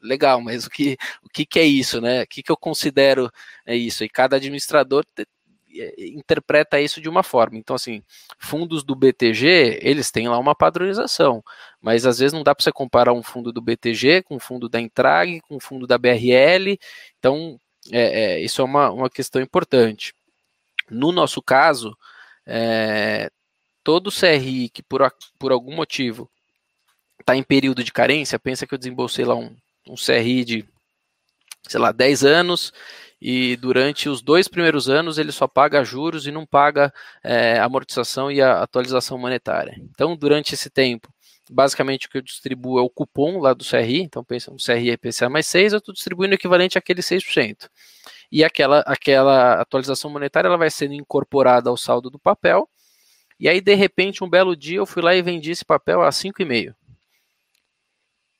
legal, 0.00 0.40
mas 0.40 0.66
o 0.66 0.70
que, 0.70 0.96
o 1.22 1.28
que, 1.28 1.46
que 1.46 1.58
é 1.58 1.64
isso, 1.64 2.00
né? 2.00 2.22
O 2.22 2.26
que, 2.26 2.42
que 2.42 2.52
eu 2.52 2.56
considero 2.56 3.30
é 3.66 3.74
isso? 3.74 4.04
E 4.04 4.08
cada 4.08 4.36
administrador 4.36 5.04
interpreta 5.98 6.80
isso 6.80 7.00
de 7.00 7.08
uma 7.08 7.22
forma. 7.22 7.56
Então, 7.56 7.76
assim, 7.76 8.02
fundos 8.38 8.82
do 8.82 8.94
BTG, 8.94 9.80
eles 9.82 10.10
têm 10.10 10.28
lá 10.28 10.38
uma 10.38 10.54
padronização, 10.54 11.42
mas 11.80 12.06
às 12.06 12.18
vezes 12.18 12.32
não 12.32 12.42
dá 12.42 12.54
para 12.54 12.62
você 12.62 12.72
comparar 12.72 13.12
um 13.12 13.22
fundo 13.22 13.52
do 13.52 13.60
BTG 13.60 14.22
com 14.22 14.36
um 14.36 14.40
fundo 14.40 14.68
da 14.68 14.80
Intrag, 14.80 15.40
com 15.42 15.56
um 15.56 15.60
fundo 15.60 15.86
da 15.86 15.98
BRL. 15.98 16.78
Então, 17.18 17.60
é, 17.92 18.00
é, 18.22 18.40
isso 18.40 18.60
é 18.60 18.64
uma, 18.64 18.90
uma 18.90 19.10
questão 19.10 19.40
importante. 19.40 20.14
No 20.90 21.12
nosso 21.12 21.42
caso, 21.42 21.96
é, 22.46 23.30
todo 23.82 24.10
CRI 24.10 24.68
que 24.68 24.82
por, 24.82 25.00
por 25.38 25.52
algum 25.52 25.74
motivo 25.74 26.30
está 27.20 27.36
em 27.36 27.42
período 27.42 27.82
de 27.82 27.92
carência, 27.92 28.38
pensa 28.38 28.66
que 28.66 28.74
eu 28.74 28.78
desembolsei 28.78 29.24
lá 29.24 29.34
um, 29.34 29.54
um 29.88 29.94
CRI 29.94 30.44
de, 30.44 30.68
sei 31.68 31.80
lá, 31.80 31.90
10 31.90 32.24
anos 32.24 32.72
e 33.20 33.56
durante 33.56 34.08
os 34.08 34.20
dois 34.20 34.46
primeiros 34.48 34.88
anos 34.88 35.18
ele 35.18 35.32
só 35.32 35.48
paga 35.48 35.84
juros 35.84 36.26
e 36.26 36.32
não 36.32 36.44
paga 36.44 36.92
é, 37.22 37.58
amortização 37.58 38.30
e 38.30 38.42
a 38.42 38.62
atualização 38.62 39.18
monetária. 39.18 39.74
Então, 39.90 40.16
durante 40.16 40.54
esse 40.54 40.68
tempo, 40.68 41.08
basicamente 41.50 42.06
o 42.06 42.10
que 42.10 42.18
eu 42.18 42.22
distribuo 42.22 42.78
é 42.78 42.82
o 42.82 42.90
cupom 42.90 43.38
lá 43.38 43.54
do 43.54 43.64
CRI, 43.64 44.02
então 44.02 44.22
pensa 44.22 44.50
um 44.50 44.56
CRI 44.56 44.92
IPCA 44.92 45.28
mais 45.28 45.46
6, 45.46 45.72
eu 45.72 45.78
estou 45.78 45.94
distribuindo 45.94 46.32
o 46.32 46.34
equivalente 46.34 46.76
àquele 46.76 47.00
6%. 47.00 47.68
E 48.30 48.44
aquela, 48.44 48.80
aquela 48.80 49.60
atualização 49.60 50.10
monetária 50.10 50.48
ela 50.48 50.58
vai 50.58 50.70
sendo 50.70 50.94
incorporada 50.94 51.70
ao 51.70 51.76
saldo 51.76 52.10
do 52.10 52.18
papel, 52.18 52.68
e 53.38 53.48
aí 53.48 53.60
de 53.60 53.74
repente 53.74 54.24
um 54.24 54.28
belo 54.28 54.56
dia 54.56 54.78
eu 54.78 54.86
fui 54.86 55.02
lá 55.02 55.14
e 55.14 55.22
vendi 55.22 55.50
esse 55.50 55.64
papel 55.64 56.02
a 56.02 56.10
5,5 56.10 56.74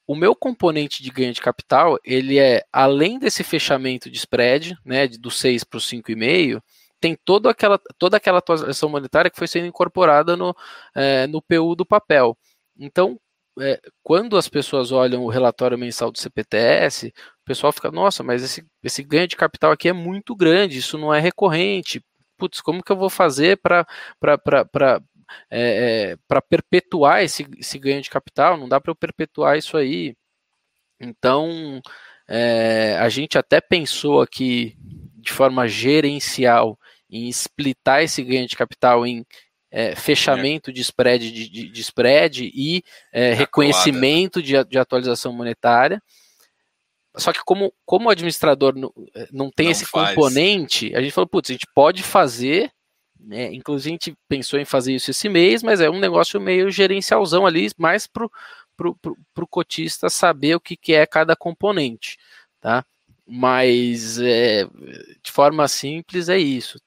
o 0.07 0.15
meu 0.15 0.35
componente 0.35 1.03
de 1.03 1.11
ganho 1.11 1.33
de 1.33 1.41
capital, 1.41 1.99
ele 2.05 2.39
é, 2.39 2.65
além 2.73 3.19
desse 3.19 3.43
fechamento 3.43 4.11
de 4.11 4.19
spread, 4.19 4.77
né, 4.85 5.09
do 5.09 5.31
6 5.31 5.65
para 5.65 5.79
o 5.79 5.81
5,5, 5.81 6.63
tem 7.01 7.17
toda 7.25 7.51
aquela, 7.51 7.79
toda 7.99 8.17
aquela 8.17 8.39
atualização 8.39 8.89
monetária 8.89 9.31
que 9.31 9.39
foi 9.39 9.49
sendo 9.49 9.67
incorporada 9.67 10.37
no, 10.37 10.55
é, 10.95 11.27
no 11.27 11.43
PU 11.43 11.75
do 11.75 11.85
papel. 11.85 12.37
Então, 12.79 13.19
é, 13.61 13.81
quando 14.03 14.37
as 14.37 14.49
pessoas 14.49 14.93
olham 14.93 15.25
o 15.25 15.29
relatório 15.29 15.79
mensal 15.79 16.11
do 16.11 16.19
CPTS, 16.19 17.09
o 17.09 17.45
pessoal 17.45 17.73
fica, 17.73 17.91
nossa, 17.91 18.23
mas 18.23 18.43
esse, 18.43 18.65
esse 18.83 19.03
ganho 19.03 19.27
de 19.27 19.37
capital 19.37 19.73
aqui 19.73 19.89
é 19.89 19.93
muito 19.93 20.35
grande, 20.37 20.79
isso 20.79 20.99
não 20.99 21.13
é 21.13 21.21
recorrente. 21.21 22.03
Putz, 22.37 22.61
como 22.61 22.83
que 22.83 22.93
eu 22.93 22.97
vou 22.97 23.11
fazer 23.11 23.59
para 23.59 23.87
é, 25.51 26.13
é, 26.13 26.17
para 26.29 26.41
perpetuar 26.41 27.23
esse, 27.23 27.47
esse 27.59 27.79
ganho 27.79 28.01
de 28.01 28.11
capital, 28.11 28.57
não 28.57 28.69
dá 28.69 28.81
para 28.81 28.91
eu 28.91 28.97
perpetuar 28.97 29.59
isso 29.59 29.77
aí. 29.77 30.15
Então, 31.01 31.81
é, 32.29 32.97
a 33.01 33.09
gente 33.09 33.39
até 33.39 33.61
pensou 33.61 34.21
aqui 34.21 34.77
de 35.17 35.33
forma 35.33 35.69
gerencial 35.69 36.79
em 37.11 37.29
splitar 37.29 38.03
esse 38.03 38.23
ganho 38.23 38.47
de 38.47 38.57
capital 38.57 39.07
em 39.07 39.25
é, 39.71 39.95
fechamento 39.95 40.73
de 40.73 40.81
spread 40.81 41.31
de, 41.31 41.49
de, 41.49 41.69
de 41.69 41.81
spread 41.81 42.51
e 42.55 42.83
é, 43.13 43.35
reconhecimento 43.35 44.43
de, 44.43 44.53
de, 44.65 44.79
atualização 44.79 45.33
monetária. 45.33 46.03
Só 47.17 47.33
que 47.33 47.41
como, 47.45 47.73
como 47.85 48.09
o 48.09 48.11
administrador 48.11 48.75
não, 48.75 48.93
não 49.33 49.51
tem 49.51 49.67
não 49.67 49.73
esse 49.73 49.87
faz. 49.87 50.11
componente, 50.11 50.95
a 50.95 51.01
gente 51.01 51.13
falou, 51.13 51.29
putz, 51.29 51.51
a 51.51 51.53
gente 51.55 51.67
pode 51.75 52.03
fazer 52.03 52.71
né? 53.27 53.53
Inclusive, 53.53 53.91
a 53.91 53.93
gente 53.93 54.19
pensou 54.29 54.59
em 54.59 54.65
fazer 54.65 54.95
isso 54.95 55.11
esse 55.11 55.29
mês, 55.29 55.63
mas 55.63 55.81
é 55.81 55.91
um 55.91 55.99
negócio 55.99 56.41
meio 56.41 56.71
gerencialzão 56.71 57.45
ali, 57.45 57.69
mais 57.77 58.07
para 58.07 58.25
o 58.25 59.47
cotista 59.49 60.09
saber 60.09 60.55
o 60.55 60.61
que, 60.61 60.77
que 60.77 60.95
é 60.95 61.05
cada 61.05 61.35
componente. 61.35 62.17
Tá? 62.61 62.85
Mas 63.27 64.19
é, 64.21 64.65
de 65.23 65.33
forma 65.33 65.67
simples 65.67 66.29
é 66.29 66.39
isso. 66.39 66.79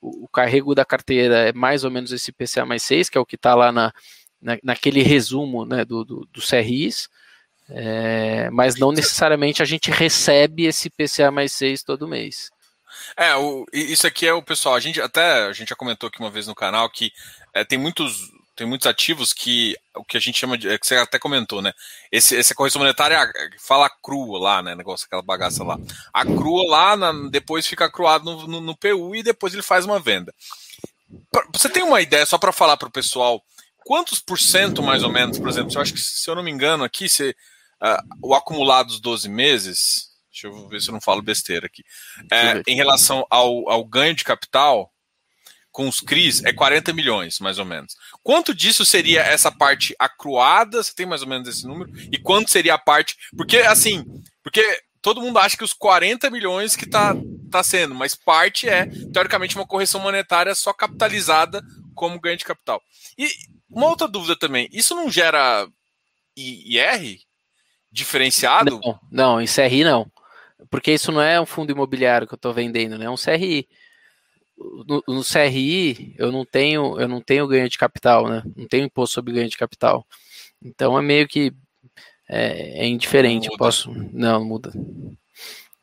O, 0.00 0.24
o, 0.24 0.28
carrego 0.28 0.72
da 0.72 0.84
carteira 0.84 1.48
é 1.48 1.52
mais 1.52 1.82
ou 1.82 1.90
menos 1.90 2.12
esse 2.12 2.30
PCA 2.30 2.64
mais 2.64 2.84
6, 2.84 3.08
que 3.08 3.18
é 3.18 3.20
o 3.20 3.26
que 3.26 3.34
está 3.34 3.56
lá 3.56 3.72
na, 3.72 3.92
na, 4.40 4.56
naquele 4.62 5.02
resumo 5.02 5.64
né, 5.64 5.84
do, 5.84 6.04
do, 6.04 6.28
do 6.32 6.40
CRIs. 6.40 7.08
É, 7.68 8.48
mas 8.50 8.76
não 8.76 8.92
necessariamente 8.92 9.60
a 9.60 9.64
gente 9.64 9.90
recebe 9.90 10.66
esse 10.66 10.88
PCA 10.88 11.32
mais 11.32 11.52
6 11.52 11.82
todo 11.82 12.06
mês. 12.06 12.52
É, 13.16 13.34
o, 13.36 13.66
isso 13.72 14.06
aqui 14.06 14.26
é 14.26 14.32
o 14.32 14.42
pessoal. 14.42 14.74
A 14.74 14.80
gente 14.80 15.00
até 15.00 15.46
a 15.46 15.52
gente 15.52 15.68
já 15.68 15.76
comentou 15.76 16.08
aqui 16.08 16.20
uma 16.20 16.30
vez 16.30 16.46
no 16.46 16.54
canal 16.54 16.88
que 16.90 17.12
é, 17.54 17.64
tem 17.64 17.78
muitos 17.78 18.30
tem 18.56 18.66
muitos 18.66 18.86
ativos 18.86 19.34
que 19.34 19.76
o 19.94 20.02
que 20.02 20.16
a 20.16 20.20
gente 20.20 20.38
chama 20.38 20.56
de 20.56 20.68
é, 20.68 20.78
que 20.78 20.86
você 20.86 20.96
até 20.96 21.18
comentou, 21.18 21.60
né? 21.60 21.72
Esse, 22.10 22.36
essa 22.36 22.54
correção 22.54 22.80
monetária 22.80 23.30
fala 23.58 23.90
crua 24.02 24.40
lá, 24.40 24.62
né? 24.62 24.74
Negócio 24.74 25.04
aquela 25.06 25.22
bagaça 25.22 25.62
lá. 25.62 25.78
A 26.12 26.24
crua 26.24 26.66
lá, 26.66 26.96
na, 26.96 27.12
depois 27.28 27.66
fica 27.66 27.90
cruado 27.90 28.24
no, 28.24 28.46
no, 28.46 28.60
no, 28.62 28.76
PU 28.76 29.14
e 29.14 29.22
depois 29.22 29.52
ele 29.52 29.62
faz 29.62 29.84
uma 29.84 30.00
venda. 30.00 30.34
Você 31.52 31.68
tem 31.68 31.82
uma 31.82 32.00
ideia 32.00 32.24
só 32.24 32.38
para 32.38 32.50
falar 32.50 32.78
para 32.78 32.88
o 32.88 32.92
pessoal 32.92 33.44
quantos 33.84 34.18
por 34.20 34.38
cento 34.38 34.82
mais 34.82 35.02
ou 35.02 35.12
menos, 35.12 35.38
por 35.38 35.48
exemplo? 35.48 35.72
Eu 35.72 35.80
acho 35.80 35.92
que 35.92 36.00
se 36.00 36.28
eu 36.28 36.34
não 36.34 36.42
me 36.42 36.50
engano 36.50 36.82
aqui, 36.82 37.08
se, 37.08 37.30
uh, 37.30 38.02
o 38.22 38.34
acumulado 38.34 38.88
dos 38.88 39.00
12 39.00 39.28
meses 39.28 40.15
Deixa 40.42 40.48
eu 40.48 40.68
ver 40.68 40.82
se 40.82 40.90
eu 40.90 40.92
não 40.92 41.00
falo 41.00 41.22
besteira 41.22 41.66
aqui. 41.66 41.82
É, 42.30 42.62
em 42.66 42.76
relação 42.76 43.26
ao, 43.30 43.70
ao 43.70 43.84
ganho 43.84 44.14
de 44.14 44.22
capital, 44.22 44.92
com 45.72 45.88
os 45.88 46.00
CRIs, 46.00 46.44
é 46.44 46.52
40 46.52 46.92
milhões, 46.92 47.38
mais 47.40 47.58
ou 47.58 47.64
menos. 47.64 47.96
Quanto 48.22 48.54
disso 48.54 48.84
seria 48.84 49.22
essa 49.22 49.50
parte 49.50 49.94
acruada? 49.98 50.82
Você 50.82 50.94
tem 50.94 51.06
mais 51.06 51.22
ou 51.22 51.28
menos 51.28 51.48
esse 51.48 51.66
número? 51.66 51.90
E 52.12 52.18
quanto 52.18 52.50
seria 52.50 52.74
a 52.74 52.78
parte. 52.78 53.16
Porque, 53.34 53.58
assim, 53.58 54.04
porque 54.42 54.62
todo 55.00 55.22
mundo 55.22 55.38
acha 55.38 55.56
que 55.56 55.64
os 55.64 55.72
40 55.72 56.28
milhões 56.30 56.76
que 56.76 56.84
está 56.84 57.14
tá 57.50 57.62
sendo, 57.62 57.94
mas 57.94 58.14
parte 58.14 58.68
é, 58.68 58.86
teoricamente, 59.12 59.56
uma 59.56 59.66
correção 59.66 60.00
monetária 60.00 60.54
só 60.54 60.72
capitalizada 60.72 61.62
como 61.94 62.20
ganho 62.20 62.36
de 62.36 62.44
capital. 62.44 62.82
E 63.16 63.30
uma 63.70 63.86
outra 63.86 64.06
dúvida 64.06 64.36
também: 64.36 64.68
isso 64.70 64.94
não 64.94 65.10
gera 65.10 65.66
IR 66.36 67.20
diferenciado? 67.90 68.80
Não, 68.82 69.00
não 69.10 69.40
em 69.40 69.46
CRI 69.46 69.84
não. 69.84 70.10
Porque 70.70 70.92
isso 70.92 71.12
não 71.12 71.20
é 71.20 71.40
um 71.40 71.46
fundo 71.46 71.72
imobiliário 71.72 72.26
que 72.26 72.34
eu 72.34 72.36
estou 72.36 72.52
vendendo, 72.52 72.98
né? 72.98 73.06
É 73.06 73.10
um 73.10 73.16
CRI. 73.16 73.68
No, 74.56 75.02
no, 75.06 75.22
CRI 75.22 76.14
eu 76.16 76.32
não 76.32 76.44
tenho 76.44 76.98
eu 76.98 77.06
não 77.06 77.20
tenho 77.20 77.46
ganho 77.46 77.68
de 77.68 77.76
capital, 77.76 78.28
né? 78.28 78.42
Não 78.56 78.66
tenho 78.66 78.86
imposto 78.86 79.14
sobre 79.14 79.34
ganho 79.34 79.48
de 79.48 79.56
capital. 79.56 80.06
Então 80.62 80.98
é 80.98 81.02
meio 81.02 81.28
que 81.28 81.52
é, 82.28 82.84
é 82.84 82.86
indiferente. 82.86 83.48
Não 83.50 83.56
posso 83.56 83.90
não 84.12 84.44
muda. 84.44 84.72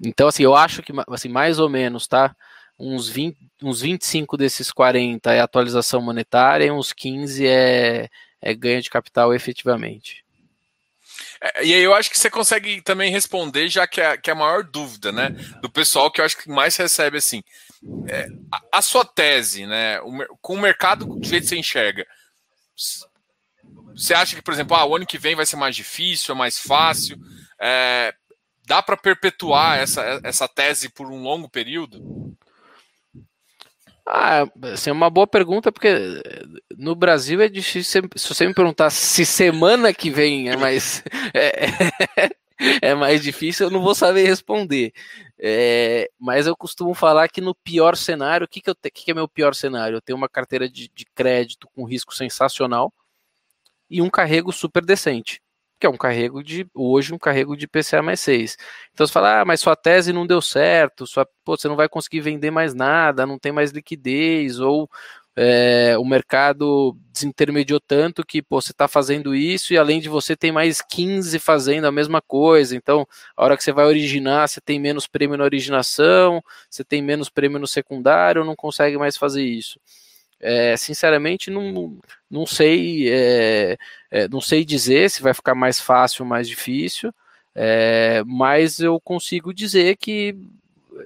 Então 0.03 0.27
assim 0.27 0.43
eu 0.43 0.55
acho 0.55 0.81
que 0.81 0.91
assim 1.07 1.29
mais 1.29 1.59
ou 1.59 1.69
menos, 1.69 2.07
tá? 2.07 2.35
Uns 2.79 3.07
20, 3.07 3.37
uns 3.61 3.81
25 3.81 4.35
desses 4.35 4.71
40 4.71 5.31
é 5.31 5.39
atualização 5.39 6.01
monetária 6.01 6.65
e 6.65 6.71
uns 6.71 6.91
15 6.91 7.45
é, 7.45 8.09
é 8.41 8.53
ganho 8.55 8.81
de 8.81 8.89
capital 8.89 9.33
efetivamente. 9.33 10.22
É, 11.43 11.65
e 11.65 11.73
aí 11.73 11.81
eu 11.81 11.93
acho 11.93 12.09
que 12.09 12.17
você 12.17 12.29
consegue 12.29 12.81
também 12.81 13.11
responder, 13.11 13.67
já 13.67 13.85
que 13.85 13.99
é, 13.99 14.15
que 14.15 14.29
é 14.29 14.33
a 14.33 14.35
maior 14.35 14.63
dúvida, 14.63 15.11
né? 15.11 15.29
Do 15.61 15.69
pessoal 15.69 16.09
que 16.09 16.21
eu 16.21 16.25
acho 16.25 16.37
que 16.37 16.49
mais 16.49 16.77
recebe 16.77 17.17
assim. 17.17 17.43
É, 18.07 18.27
a, 18.49 18.77
a, 18.77 18.81
sua 18.81 19.03
tese, 19.03 19.65
né? 19.65 19.99
O, 20.01 20.37
com 20.41 20.55
o 20.55 20.61
mercado 20.61 21.05
do 21.05 21.27
jeito 21.27 21.43
que 21.43 21.49
você 21.49 21.57
enxerga. 21.57 22.07
Você 23.93 24.13
acha 24.13 24.37
que, 24.37 24.41
por 24.41 24.53
exemplo, 24.53 24.77
ah, 24.77 24.85
o 24.85 24.95
ano 24.95 25.05
que 25.05 25.17
vem 25.17 25.35
vai 25.35 25.45
ser 25.45 25.57
mais 25.57 25.75
difícil, 25.75 26.33
é 26.33 26.37
mais 26.37 26.57
fácil? 26.57 27.19
É, 27.59 28.15
dá 28.65 28.81
para 28.81 28.95
perpetuar 28.95 29.79
essa, 29.79 30.21
essa 30.23 30.47
tese 30.47 30.87
por 30.87 31.11
um 31.11 31.21
longo 31.21 31.49
período? 31.49 32.01
Ah, 34.05 34.45
assim, 34.73 34.89
é 34.89 34.93
uma 34.93 35.09
boa 35.09 35.25
pergunta, 35.25 35.71
porque 35.71 35.89
no 36.77 36.95
Brasil 36.95 37.41
é 37.41 37.47
difícil. 37.47 38.09
Se 38.15 38.27
você 38.27 38.45
me 38.45 38.53
perguntar 38.53 38.89
se 38.89 39.25
semana 39.25 39.93
que 39.93 40.09
vem 40.09 40.49
é 40.49 40.57
mais. 40.57 41.03
É, 41.35 42.91
é 42.91 42.95
mais 42.95 43.21
difícil, 43.21 43.65
eu 43.65 43.71
não 43.71 43.81
vou 43.81 43.95
saber 43.95 44.25
responder. 44.25 44.93
É, 45.39 46.09
mas 46.19 46.45
eu 46.45 46.55
costumo 46.55 46.93
falar 46.93 47.27
que 47.27 47.41
no 47.41 47.55
pior 47.55 47.97
cenário, 47.97 48.45
o 48.45 48.47
que, 48.47 48.61
que, 48.61 48.73
que, 48.75 48.91
que 49.05 49.11
é 49.11 49.13
meu 49.13 49.27
pior 49.27 49.55
cenário? 49.55 49.97
Eu 49.97 50.01
tenho 50.01 50.15
uma 50.15 50.29
carteira 50.29 50.69
de, 50.69 50.89
de 50.93 51.05
crédito 51.15 51.67
com 51.75 51.83
risco 51.83 52.13
sensacional 52.13 52.93
e 53.89 54.01
um 54.01 54.09
carrego 54.09 54.51
super 54.51 54.85
decente 54.85 55.42
que 55.83 55.87
é 55.87 55.89
um 55.89 55.97
carrego 55.97 56.41
de, 56.41 56.65
hoje, 56.73 57.13
um 57.13 57.17
carrego 57.17 57.57
de 57.57 57.67
PCA 57.67 58.01
mais 58.01 58.21
6. 58.21 58.57
Então 58.93 59.05
você 59.05 59.11
fala, 59.11 59.41
ah, 59.41 59.45
mas 59.45 59.59
sua 59.59 59.75
tese 59.75 60.13
não 60.13 60.25
deu 60.25 60.41
certo, 60.41 61.05
sua, 61.05 61.27
pô, 61.43 61.57
você 61.57 61.67
não 61.67 61.75
vai 61.75 61.89
conseguir 61.89 62.21
vender 62.21 62.51
mais 62.51 62.73
nada, 62.73 63.25
não 63.25 63.37
tem 63.37 63.51
mais 63.51 63.71
liquidez, 63.71 64.61
ou 64.61 64.89
é, 65.35 65.97
o 65.97 66.05
mercado 66.05 66.95
desintermediou 67.11 67.81
tanto 67.81 68.25
que 68.25 68.41
pô, 68.41 68.61
você 68.61 68.71
está 68.71 68.87
fazendo 68.87 69.35
isso 69.35 69.73
e 69.73 69.77
além 69.77 69.99
de 69.99 70.07
você 70.07 70.37
tem 70.37 70.53
mais 70.53 70.81
15 70.81 71.37
fazendo 71.37 71.85
a 71.85 71.91
mesma 71.91 72.21
coisa. 72.21 72.77
Então, 72.77 73.05
a 73.35 73.43
hora 73.43 73.57
que 73.57 73.63
você 73.63 73.73
vai 73.73 73.85
originar, 73.85 74.47
você 74.47 74.61
tem 74.61 74.79
menos 74.79 75.05
prêmio 75.05 75.35
na 75.35 75.43
originação, 75.43 76.41
você 76.69 76.85
tem 76.85 77.01
menos 77.01 77.29
prêmio 77.29 77.59
no 77.59 77.67
secundário, 77.67 78.45
não 78.45 78.55
consegue 78.55 78.97
mais 78.97 79.17
fazer 79.17 79.43
isso. 79.43 79.77
É, 80.43 80.75
sinceramente, 80.75 81.49
não, 81.49 81.97
não 82.29 82.45
sei, 82.45 83.09
é, 83.09 83.77
é, 84.11 84.27
não 84.27 84.41
sei 84.41 84.65
dizer 84.65 85.09
se 85.09 85.21
vai 85.21 85.33
ficar 85.33 85.55
mais 85.55 85.79
fácil 85.79 86.23
ou 86.23 86.29
mais 86.29 86.47
difícil, 86.49 87.13
é, 87.55 88.21
mas 88.25 88.79
eu 88.79 88.99
consigo 88.99 89.53
dizer 89.53 89.95
que 89.95 90.35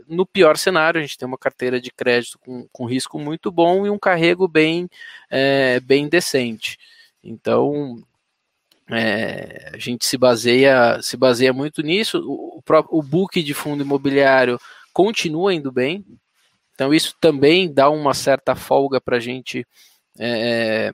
no 0.07 0.25
pior 0.25 0.57
cenário, 0.57 0.99
a 0.99 1.01
gente 1.01 1.17
tem 1.17 1.27
uma 1.27 1.37
carteira 1.37 1.79
de 1.79 1.91
crédito 1.91 2.39
com, 2.39 2.67
com 2.71 2.85
risco 2.85 3.19
muito 3.19 3.51
bom 3.51 3.85
e 3.85 3.89
um 3.89 3.99
carrego 3.99 4.47
bem, 4.47 4.89
é, 5.29 5.79
bem 5.79 6.09
decente. 6.09 6.77
Então, 7.23 8.01
é, 8.89 9.71
a 9.73 9.77
gente 9.77 10.05
se 10.05 10.17
baseia, 10.17 11.01
se 11.01 11.15
baseia 11.15 11.53
muito 11.53 11.81
nisso. 11.81 12.19
O, 12.19 12.59
o, 12.59 12.99
o 12.99 13.03
book 13.03 13.41
de 13.41 13.53
fundo 13.53 13.83
imobiliário 13.83 14.59
continua 14.93 15.53
indo 15.53 15.71
bem, 15.71 16.03
então 16.77 16.93
isso 16.93 17.15
também 17.19 17.73
dá 17.73 17.89
uma 17.89 18.13
certa 18.13 18.53
folga 18.53 19.01
para 19.01 19.17
a 19.17 19.19
gente 19.19 19.65
é, 20.19 20.93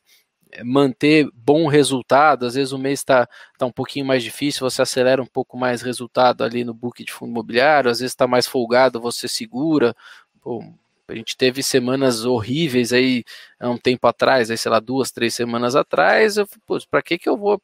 manter 0.63 1.27
bom 1.33 1.67
resultado. 1.67 2.45
Às 2.45 2.55
vezes 2.55 2.71
o 2.71 2.77
mês 2.77 3.01
está 3.01 3.27
tá 3.57 3.65
um 3.65 3.71
pouquinho 3.71 4.05
mais 4.05 4.23
difícil, 4.23 4.61
você 4.61 4.81
acelera 4.81 5.21
um 5.21 5.25
pouco 5.25 5.57
mais 5.57 5.81
resultado 5.81 6.41
ali 6.41 6.63
no 6.63 6.73
book 6.73 7.03
de 7.03 7.11
fundo 7.11 7.31
imobiliário, 7.31 7.91
às 7.91 7.99
vezes 7.99 8.13
está 8.13 8.25
mais 8.25 8.47
folgado, 8.47 9.01
você 9.01 9.27
segura. 9.27 9.93
Pô, 10.39 10.63
a 11.05 11.15
gente 11.15 11.35
teve 11.35 11.61
semanas 11.61 12.23
horríveis 12.23 12.93
aí 12.93 13.25
há 13.59 13.69
um 13.69 13.77
tempo 13.77 14.07
atrás, 14.07 14.49
aí, 14.49 14.57
sei 14.57 14.71
lá, 14.71 14.79
duas, 14.79 15.11
três 15.11 15.35
semanas 15.35 15.75
atrás. 15.75 16.37
Eu 16.37 16.47
para 16.89 17.01
que, 17.01 17.17
que 17.17 17.27
eu 17.27 17.35
vou 17.35 17.61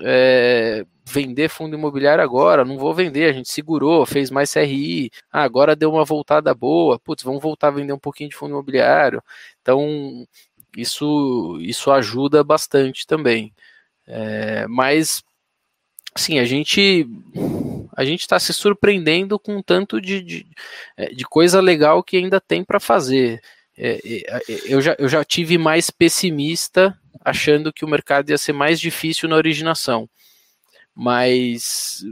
é, 0.00 0.84
vender 1.06 1.48
fundo 1.48 1.76
imobiliário 1.76 2.22
agora? 2.22 2.64
Não 2.64 2.78
vou 2.78 2.94
vender, 2.94 3.26
a 3.30 3.32
gente 3.32 3.50
segurou, 3.50 4.06
fez 4.06 4.30
mais 4.30 4.52
CRI, 4.52 5.10
ah, 5.30 5.42
agora 5.42 5.76
deu 5.76 5.90
uma 5.90 6.04
voltada 6.04 6.54
boa, 6.54 6.98
putz, 6.98 7.22
vamos 7.22 7.42
voltar 7.42 7.68
a 7.68 7.72
vender 7.72 7.92
um 7.92 7.98
pouquinho 7.98 8.30
de 8.30 8.36
fundo 8.36 8.52
imobiliário. 8.52 9.22
Então, 9.60 10.26
isso, 10.76 11.58
isso 11.60 11.90
ajuda 11.90 12.42
bastante 12.42 13.06
também. 13.06 13.52
É, 14.06 14.66
mas, 14.68 15.22
sim, 16.16 16.38
a 16.38 16.44
gente 16.44 17.06
a 17.96 18.04
gente 18.04 18.20
está 18.22 18.38
se 18.40 18.52
surpreendendo 18.52 19.38
com 19.38 19.62
tanto 19.62 20.00
de, 20.00 20.20
de, 20.20 20.46
é, 20.96 21.06
de, 21.06 21.24
coisa 21.24 21.60
legal 21.60 22.02
que 22.02 22.16
ainda 22.16 22.40
tem 22.40 22.64
para 22.64 22.80
fazer. 22.80 23.40
É, 23.76 24.00
é, 24.04 24.42
eu, 24.66 24.80
já, 24.80 24.96
eu 24.98 25.08
já 25.08 25.24
tive 25.24 25.56
mais 25.56 25.90
pessimista 25.90 26.98
achando 27.20 27.72
que 27.72 27.84
o 27.84 27.88
mercado 27.88 28.30
ia 28.30 28.38
ser 28.38 28.52
mais 28.52 28.80
difícil 28.80 29.28
na 29.28 29.36
originação. 29.36 30.08
Mas 30.94 32.04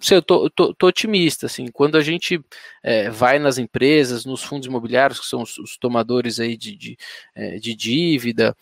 sei, 0.00 0.18
eu 0.18 0.22
tô, 0.22 0.50
tô, 0.50 0.74
tô, 0.74 0.86
otimista, 0.86 1.46
assim, 1.46 1.66
quando 1.68 1.96
a 1.96 2.00
gente 2.00 2.40
é, 2.82 3.10
vai 3.10 3.38
nas 3.38 3.58
empresas, 3.58 4.24
nos 4.24 4.42
fundos 4.42 4.66
imobiliários, 4.66 5.18
que 5.18 5.26
são 5.26 5.42
os, 5.42 5.58
os 5.58 5.76
tomadores 5.76 6.38
aí 6.38 6.56
de, 6.56 6.76
de, 6.76 6.98
é, 7.34 7.56
de 7.56 7.74
dívida, 7.74 8.56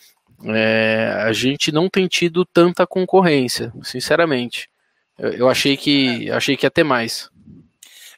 é, 0.44 1.12
a 1.24 1.32
gente 1.32 1.72
não 1.72 1.88
tem 1.88 2.06
tido 2.06 2.44
tanta 2.44 2.86
concorrência, 2.86 3.72
sinceramente. 3.82 4.70
Eu, 5.18 5.32
eu 5.32 5.48
achei 5.48 5.76
que 5.76 6.30
achei 6.30 6.56
que 6.56 6.64
ia 6.64 6.70
ter 6.70 6.84
mais. 6.84 7.28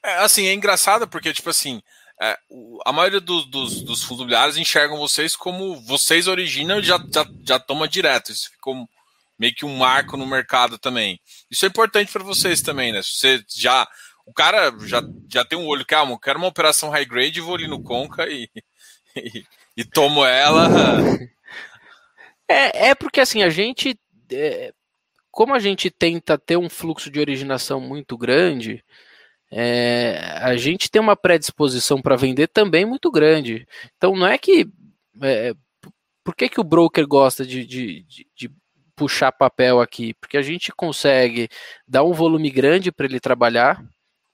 É, 0.02 0.16
assim, 0.18 0.46
é 0.46 0.54
engraçado 0.54 1.08
porque, 1.08 1.32
tipo 1.32 1.50
assim, 1.50 1.82
é, 2.22 2.38
a 2.84 2.92
maioria 2.92 3.20
do, 3.20 3.42
dos, 3.46 3.80
dos 3.80 4.02
fundos 4.02 4.56
enxergam 4.58 4.98
vocês 4.98 5.34
como 5.34 5.80
vocês 5.80 6.28
originam 6.28 6.78
e 6.78 6.82
já, 6.82 6.98
já, 7.10 7.26
já 7.42 7.58
toma 7.58 7.88
direto. 7.88 8.30
Isso 8.30 8.50
ficou 8.50 8.86
meio 9.38 9.54
que 9.54 9.64
um 9.64 9.78
marco 9.78 10.18
no 10.18 10.26
mercado 10.26 10.78
também. 10.78 11.18
Isso 11.50 11.64
é 11.64 11.68
importante 11.68 12.12
para 12.12 12.22
vocês 12.22 12.60
também, 12.60 12.92
né? 12.92 13.00
Você 13.02 13.42
já. 13.48 13.88
O 14.26 14.34
cara 14.34 14.70
já, 14.80 15.02
já 15.32 15.44
tem 15.46 15.58
um 15.58 15.66
olho, 15.66 15.84
calma, 15.86 16.20
quero 16.20 16.38
uma 16.38 16.46
operação 16.46 16.90
high 16.90 17.06
grade, 17.06 17.40
vou 17.40 17.54
ali 17.54 17.66
no 17.66 17.82
Conca 17.82 18.28
e, 18.28 18.48
e, 19.16 19.44
e 19.78 19.84
tomo 19.84 20.24
ela. 20.24 20.68
É, 22.52 22.88
é 22.88 22.94
porque 22.96 23.20
assim, 23.20 23.44
a 23.44 23.48
gente. 23.48 23.96
É, 24.32 24.72
como 25.30 25.54
a 25.54 25.60
gente 25.60 25.88
tenta 25.88 26.36
ter 26.36 26.56
um 26.56 26.68
fluxo 26.68 27.08
de 27.08 27.20
originação 27.20 27.80
muito 27.80 28.18
grande, 28.18 28.84
é, 29.50 30.18
a 30.40 30.56
gente 30.56 30.90
tem 30.90 31.00
uma 31.00 31.16
predisposição 31.16 32.00
para 32.00 32.16
vender 32.16 32.46
também 32.48 32.84
muito 32.84 33.10
grande. 33.10 33.66
Então 33.96 34.14
não 34.14 34.26
é 34.26 34.38
que. 34.38 34.68
É, 35.22 35.54
por 36.22 36.36
que, 36.36 36.48
que 36.48 36.60
o 36.60 36.64
broker 36.64 37.06
gosta 37.06 37.44
de, 37.44 37.66
de, 37.66 38.02
de, 38.02 38.26
de 38.36 38.50
puxar 38.94 39.32
papel 39.32 39.80
aqui, 39.80 40.14
porque 40.14 40.36
a 40.36 40.42
gente 40.42 40.70
consegue 40.72 41.48
dar 41.88 42.04
um 42.04 42.12
volume 42.12 42.50
grande 42.50 42.92
para 42.92 43.06
ele 43.06 43.18
trabalhar, 43.18 43.82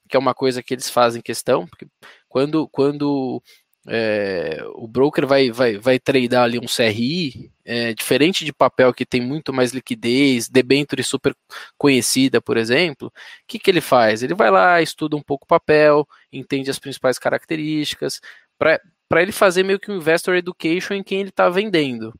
que 0.09 0.15
é 0.15 0.19
uma 0.19 0.33
coisa 0.33 0.61
que 0.61 0.73
eles 0.73 0.89
fazem 0.89 1.21
questão, 1.21 1.65
porque 1.65 1.87
quando, 2.27 2.67
quando 2.67 3.41
é, 3.89 4.61
o 4.75 4.85
broker 4.85 5.25
vai, 5.25 5.49
vai, 5.49 5.77
vai 5.77 5.97
tradear 5.97 6.43
ali 6.43 6.59
um 6.59 6.67
CRI, 6.67 7.49
é, 7.63 7.93
diferente 7.93 8.43
de 8.43 8.51
papel 8.51 8.93
que 8.93 9.05
tem 9.05 9.21
muito 9.21 9.53
mais 9.53 9.71
liquidez, 9.71 10.49
debenture 10.49 11.01
super 11.03 11.33
conhecida, 11.77 12.41
por 12.41 12.57
exemplo, 12.57 13.07
o 13.07 13.11
que, 13.47 13.57
que 13.57 13.71
ele 13.71 13.79
faz? 13.79 14.21
Ele 14.21 14.35
vai 14.35 14.51
lá, 14.51 14.81
estuda 14.81 15.15
um 15.15 15.21
pouco 15.21 15.45
o 15.45 15.47
papel, 15.47 16.05
entende 16.31 16.69
as 16.69 16.77
principais 16.77 17.17
características, 17.17 18.19
para 18.57 19.21
ele 19.21 19.31
fazer 19.31 19.63
meio 19.63 19.79
que 19.79 19.89
um 19.89 19.95
investor 19.95 20.35
education 20.35 20.93
em 20.95 21.03
quem 21.03 21.21
ele 21.21 21.29
está 21.29 21.47
vendendo. 21.49 22.13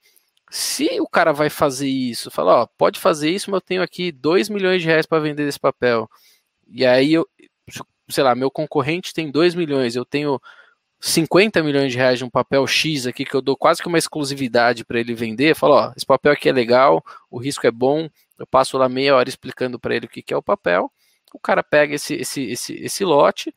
Se 0.49 1.01
o 1.01 1.07
cara 1.07 1.33
vai 1.33 1.49
fazer 1.49 1.89
isso, 1.89 2.31
fala, 2.31 2.61
ó, 2.61 2.67
pode 2.77 2.97
fazer 2.99 3.29
isso, 3.29 3.51
mas 3.51 3.57
eu 3.57 3.61
tenho 3.61 3.81
aqui 3.81 4.11
2 4.13 4.47
milhões 4.47 4.81
de 4.81 4.87
reais 4.87 5.05
para 5.05 5.19
vender 5.19 5.45
esse 5.45 5.59
papel. 5.59 6.09
E 6.69 6.85
aí 6.85 7.13
eu, 7.13 7.27
sei 8.09 8.23
lá, 8.23 8.33
meu 8.33 8.49
concorrente 8.49 9.13
tem 9.13 9.29
2 9.29 9.55
milhões, 9.55 9.95
eu 9.95 10.05
tenho 10.05 10.39
50 10.99 11.61
milhões 11.63 11.91
de 11.91 11.97
reais 11.97 12.17
de 12.17 12.25
um 12.25 12.29
papel 12.29 12.65
X 12.65 13.05
aqui 13.05 13.23
que 13.23 13.35
eu 13.35 13.41
dou 13.41 13.55
quase 13.55 13.81
que 13.81 13.87
uma 13.87 13.97
exclusividade 13.97 14.83
para 14.83 14.99
ele 14.99 15.13
vender, 15.13 15.55
falo, 15.55 15.75
ó, 15.75 15.93
esse 15.95 16.05
papel 16.05 16.31
aqui 16.31 16.49
é 16.49 16.51
legal, 16.51 17.03
o 17.29 17.37
risco 17.37 17.67
é 17.67 17.71
bom, 17.71 18.09
eu 18.37 18.47
passo 18.47 18.77
lá 18.77 18.89
meia 18.89 19.15
hora 19.15 19.29
explicando 19.29 19.79
para 19.79 19.95
ele 19.95 20.07
o 20.07 20.09
que, 20.09 20.21
que 20.21 20.33
é 20.33 20.37
o 20.37 20.41
papel, 20.41 20.91
o 21.33 21.39
cara 21.39 21.61
pega 21.61 21.95
esse, 21.95 22.15
esse, 22.15 22.41
esse, 22.43 22.73
esse 22.73 23.05
lote 23.05 23.53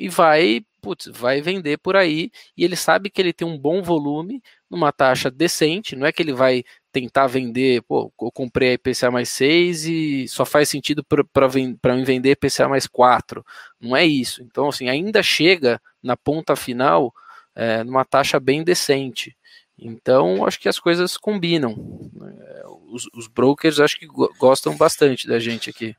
e 0.00 0.08
vai, 0.08 0.64
putz, 0.80 1.06
vai 1.06 1.40
vender 1.40 1.78
por 1.78 1.94
aí, 1.94 2.30
e 2.56 2.64
ele 2.64 2.76
sabe 2.76 3.10
que 3.10 3.20
ele 3.20 3.32
tem 3.32 3.46
um 3.46 3.58
bom 3.58 3.82
volume, 3.82 4.42
numa 4.68 4.92
taxa 4.92 5.30
decente, 5.30 5.94
não 5.94 6.06
é 6.06 6.12
que 6.12 6.22
ele 6.22 6.32
vai 6.32 6.64
tentar 6.92 7.26
vender, 7.26 7.82
pô, 7.82 8.12
eu 8.20 8.32
comprei 8.32 8.70
a 8.70 8.72
IPCA 8.74 9.10
mais 9.10 9.28
6 9.30 9.84
e 9.84 10.28
só 10.28 10.44
faz 10.44 10.68
sentido 10.68 11.04
para 11.04 11.48
mim 11.48 12.04
vender 12.04 12.32
IPCA 12.32 12.68
mais 12.68 12.86
4. 12.86 13.44
Não 13.80 13.96
é 13.96 14.04
isso. 14.04 14.42
Então, 14.42 14.68
assim, 14.68 14.88
ainda 14.88 15.22
chega 15.22 15.80
na 16.02 16.16
ponta 16.16 16.56
final 16.56 17.14
é, 17.54 17.84
numa 17.84 18.04
taxa 18.04 18.40
bem 18.40 18.62
decente. 18.62 19.36
Então, 19.78 20.44
acho 20.44 20.60
que 20.60 20.68
as 20.68 20.78
coisas 20.78 21.16
combinam. 21.16 21.74
É, 22.22 22.62
os, 22.88 23.08
os 23.14 23.26
brokers 23.26 23.80
acho 23.80 23.98
que 23.98 24.06
gostam 24.38 24.76
bastante 24.76 25.26
da 25.26 25.38
gente 25.38 25.70
aqui. 25.70 25.96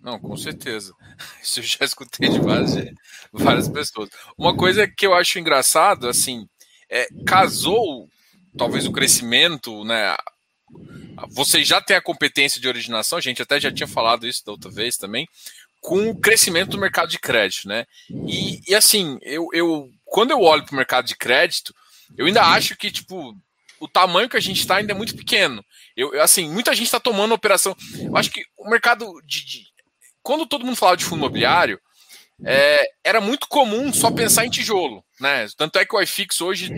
Não, 0.00 0.18
com 0.18 0.36
certeza. 0.36 0.92
Isso 1.42 1.60
eu 1.60 1.64
já 1.64 1.84
escutei 1.84 2.28
de 2.28 2.38
várias, 2.38 2.74
várias 3.32 3.68
pessoas. 3.68 4.10
Uma 4.36 4.56
coisa 4.56 4.86
que 4.86 5.06
eu 5.06 5.14
acho 5.14 5.38
engraçado, 5.38 6.08
assim, 6.08 6.46
é, 6.88 7.08
casou 7.26 8.08
talvez 8.56 8.86
o 8.86 8.92
crescimento, 8.92 9.84
né? 9.84 10.16
Vocês 11.28 11.66
já 11.66 11.80
têm 11.80 11.96
a 11.96 12.02
competência 12.02 12.60
de 12.60 12.68
originação, 12.68 13.18
a 13.18 13.20
gente 13.20 13.42
até 13.42 13.60
já 13.60 13.72
tinha 13.72 13.86
falado 13.86 14.26
isso 14.26 14.44
da 14.44 14.52
outra 14.52 14.70
vez 14.70 14.96
também, 14.96 15.28
com 15.80 16.10
o 16.10 16.18
crescimento 16.18 16.70
do 16.70 16.78
mercado 16.78 17.10
de 17.10 17.18
crédito, 17.18 17.68
né? 17.68 17.86
E, 18.26 18.60
e 18.66 18.74
assim, 18.74 19.18
eu, 19.22 19.48
eu 19.52 19.90
quando 20.04 20.30
eu 20.30 20.40
olho 20.40 20.64
para 20.64 20.72
o 20.72 20.76
mercado 20.76 21.06
de 21.06 21.16
crédito, 21.16 21.74
eu 22.16 22.26
ainda 22.26 22.42
acho 22.42 22.76
que, 22.76 22.90
tipo, 22.90 23.36
o 23.80 23.88
tamanho 23.88 24.28
que 24.28 24.36
a 24.36 24.40
gente 24.40 24.60
está 24.60 24.76
ainda 24.76 24.92
é 24.92 24.96
muito 24.96 25.16
pequeno. 25.16 25.64
Eu, 25.96 26.20
assim, 26.22 26.48
muita 26.48 26.74
gente 26.74 26.86
está 26.86 27.00
tomando 27.00 27.34
operação. 27.34 27.76
Eu 28.00 28.16
acho 28.16 28.30
que 28.30 28.42
o 28.56 28.68
mercado 28.68 29.06
de, 29.26 29.44
de, 29.44 29.66
Quando 30.22 30.46
todo 30.46 30.64
mundo 30.64 30.76
falava 30.76 30.96
de 30.96 31.04
fundo 31.04 31.18
imobiliário, 31.18 31.80
é, 32.44 32.86
era 33.02 33.20
muito 33.20 33.48
comum 33.48 33.92
só 33.92 34.10
pensar 34.10 34.44
em 34.44 34.50
tijolo. 34.50 35.04
Né? 35.20 35.46
Tanto 35.56 35.78
é 35.78 35.84
que 35.84 35.94
o 35.94 36.00
iFix 36.00 36.40
hoje 36.40 36.70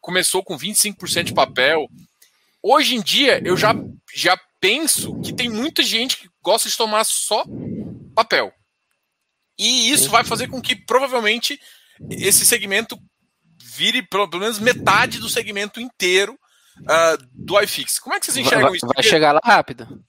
começou 0.00 0.42
com 0.42 0.56
25% 0.56 1.24
de 1.24 1.34
papel. 1.34 1.86
Hoje 2.62 2.94
em 2.94 3.02
dia, 3.02 3.40
eu 3.44 3.56
já, 3.56 3.74
já 4.14 4.38
penso 4.60 5.20
que 5.20 5.32
tem 5.32 5.48
muita 5.48 5.82
gente 5.82 6.16
que 6.16 6.28
gosta 6.42 6.68
de 6.68 6.76
tomar 6.76 7.04
só 7.04 7.44
papel. 8.14 8.52
E 9.58 9.90
isso 9.90 10.08
vai 10.08 10.24
fazer 10.24 10.48
com 10.48 10.60
que 10.60 10.74
provavelmente 10.74 11.60
esse 12.10 12.44
segmento 12.46 12.98
vire 13.62 14.02
pelo 14.02 14.28
menos 14.38 14.58
metade 14.58 15.18
do 15.18 15.28
segmento 15.28 15.80
inteiro 15.80 16.38
uh, 16.80 17.26
do 17.32 17.60
iFix. 17.60 17.98
Como 17.98 18.14
é 18.14 18.20
que 18.20 18.26
vocês 18.26 18.36
enxergam 18.36 18.68
vai, 18.68 18.76
isso? 18.76 18.86
Vai 18.86 19.02
chegar 19.02 19.32
lá 19.32 19.40
rápido 19.44 20.02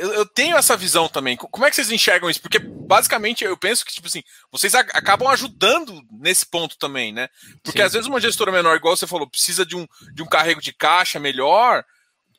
eu, 0.00 0.14
eu, 0.14 0.26
tenho 0.26 0.56
essa 0.56 0.76
visão 0.76 1.08
também. 1.08 1.36
Como 1.36 1.66
é 1.66 1.68
que 1.68 1.76
vocês 1.76 1.90
enxergam 1.90 2.30
isso? 2.30 2.40
Porque 2.40 2.58
basicamente 2.58 3.44
eu 3.44 3.56
penso 3.56 3.84
que, 3.84 3.92
tipo 3.92 4.06
assim, 4.06 4.22
vocês 4.50 4.74
acabam 4.74 5.28
ajudando 5.28 6.02
nesse 6.10 6.46
ponto 6.46 6.78
também, 6.78 7.12
né? 7.12 7.28
Porque 7.62 7.80
Sim. 7.80 7.84
às 7.84 7.92
vezes 7.92 8.08
uma 8.08 8.20
gestora 8.20 8.50
menor, 8.50 8.74
igual 8.74 8.96
você 8.96 9.06
falou, 9.06 9.28
precisa 9.28 9.64
de 9.64 9.76
um, 9.76 9.86
de 10.14 10.22
um 10.22 10.26
carrego 10.26 10.60
de 10.60 10.72
caixa 10.72 11.20
melhor. 11.20 11.84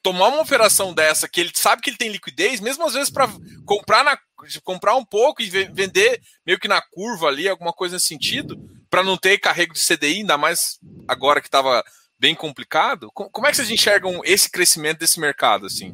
Tomar 0.02 0.30
uma 0.30 0.42
operação 0.42 0.92
dessa 0.92 1.30
que 1.30 1.40
ele 1.40 1.52
sabe 1.54 1.84
que 1.84 1.92
ele 1.92 1.98
tem 1.98 2.10
liquidez, 2.10 2.60
mesmo 2.60 2.84
às 2.84 2.96
vezes 2.96 3.12
para 3.12 3.30
comprar, 3.64 4.04
na, 4.04 4.18
comprar 4.64 4.96
um 4.96 5.06
pouco 5.06 5.44
e 5.44 5.50
vender 5.50 6.20
meio 6.44 6.60
que 6.60 6.68
na 6.68 6.82
curva 6.82 7.28
ali, 7.28 7.48
alguma 7.48 7.72
coisa 7.72 7.96
nesse 7.96 8.08
sentido, 8.08 8.58
para 8.90 9.04
não 9.04 9.16
ter 9.16 9.38
carrego 9.38 9.76
de 9.76 9.86
CDI, 9.86 10.22
ainda 10.22 10.36
mais 10.36 10.80
agora 11.08 11.40
que 11.40 11.48
estava 11.48 11.84
bem 12.20 12.34
complicado. 12.34 13.12
Como 13.14 13.46
é 13.46 13.52
que 13.52 13.58
vocês 13.58 13.70
enxergam 13.70 14.22
esse 14.24 14.50
crescimento 14.50 14.98
desse 14.98 15.20
mercado 15.20 15.68
assim? 15.68 15.92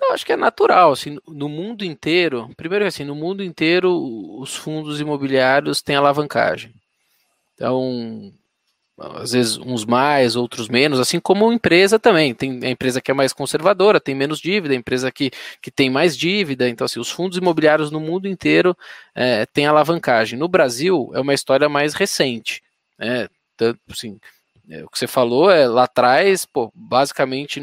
Eu 0.00 0.12
acho 0.12 0.24
que 0.24 0.32
é 0.32 0.36
natural, 0.36 0.92
assim, 0.92 1.18
no 1.26 1.48
mundo 1.48 1.84
inteiro, 1.84 2.50
primeiro 2.56 2.86
assim, 2.86 3.04
no 3.04 3.14
mundo 3.14 3.42
inteiro 3.42 3.92
os 4.38 4.54
fundos 4.54 5.00
imobiliários 5.00 5.82
têm 5.82 5.96
alavancagem. 5.96 6.72
Então, 7.54 8.32
às 8.98 9.32
vezes 9.32 9.56
uns 9.58 9.84
mais, 9.84 10.34
outros 10.34 10.68
menos, 10.68 10.98
assim 10.98 11.20
como 11.20 11.52
empresa 11.52 11.98
também. 11.98 12.34
Tem 12.34 12.60
a 12.64 12.70
empresa 12.70 13.00
que 13.00 13.10
é 13.10 13.14
mais 13.14 13.32
conservadora, 13.32 14.00
tem 14.00 14.14
menos 14.14 14.40
dívida, 14.40 14.74
a 14.74 14.76
empresa 14.76 15.10
que, 15.12 15.30
que 15.62 15.70
tem 15.70 15.88
mais 15.88 16.16
dívida. 16.16 16.68
Então, 16.68 16.84
assim, 16.84 16.98
os 16.98 17.10
fundos 17.10 17.38
imobiliários 17.38 17.90
no 17.90 18.00
mundo 18.00 18.28
inteiro 18.28 18.76
é, 19.14 19.46
têm 19.46 19.66
alavancagem. 19.66 20.38
No 20.38 20.48
Brasil, 20.48 21.10
é 21.14 21.20
uma 21.20 21.34
história 21.34 21.68
mais 21.68 21.94
recente. 21.94 22.62
Né? 22.98 23.28
Tanto, 23.56 23.80
assim, 23.90 24.18
é, 24.70 24.84
o 24.84 24.88
que 24.88 24.98
você 24.98 25.06
falou 25.06 25.50
é 25.50 25.66
lá 25.66 25.84
atrás, 25.84 26.44
pô, 26.44 26.70
basicamente 26.74 27.60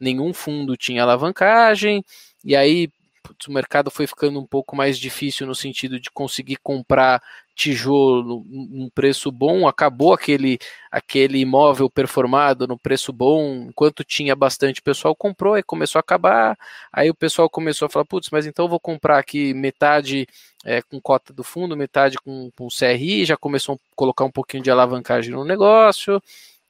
nenhum 0.00 0.32
fundo 0.34 0.76
tinha 0.76 1.02
alavancagem, 1.02 2.04
e 2.44 2.56
aí 2.56 2.88
putz, 3.22 3.46
o 3.46 3.52
mercado 3.52 3.90
foi 3.90 4.06
ficando 4.06 4.40
um 4.40 4.46
pouco 4.46 4.74
mais 4.74 4.98
difícil 4.98 5.46
no 5.46 5.54
sentido 5.54 6.00
de 6.00 6.10
conseguir 6.10 6.56
comprar 6.56 7.22
tijolo 7.54 8.44
num 8.48 8.88
preço 8.90 9.30
bom, 9.30 9.68
acabou 9.68 10.12
aquele 10.14 10.58
aquele 10.90 11.38
imóvel 11.38 11.88
performado 11.90 12.66
no 12.66 12.78
preço 12.78 13.12
bom, 13.12 13.66
enquanto 13.68 14.04
tinha 14.04 14.34
bastante 14.34 14.80
pessoal 14.80 15.14
comprou 15.14 15.56
e 15.58 15.62
começou 15.62 15.98
a 15.98 16.00
acabar, 16.00 16.56
aí 16.92 17.10
o 17.10 17.14
pessoal 17.14 17.48
começou 17.50 17.86
a 17.86 17.88
falar, 17.90 18.04
putz, 18.06 18.30
mas 18.30 18.46
então 18.46 18.64
eu 18.64 18.68
vou 18.70 18.80
comprar 18.80 19.18
aqui 19.18 19.52
metade 19.54 20.26
é, 20.64 20.80
com 20.82 21.00
cota 21.00 21.32
do 21.32 21.44
fundo, 21.44 21.76
metade 21.76 22.16
com, 22.18 22.50
com 22.56 22.68
CRI, 22.68 23.24
já 23.24 23.36
começou 23.36 23.74
a 23.74 23.78
colocar 23.94 24.24
um 24.24 24.30
pouquinho 24.30 24.62
de 24.62 24.70
alavancagem 24.70 25.32
no 25.32 25.44
negócio, 25.44 26.22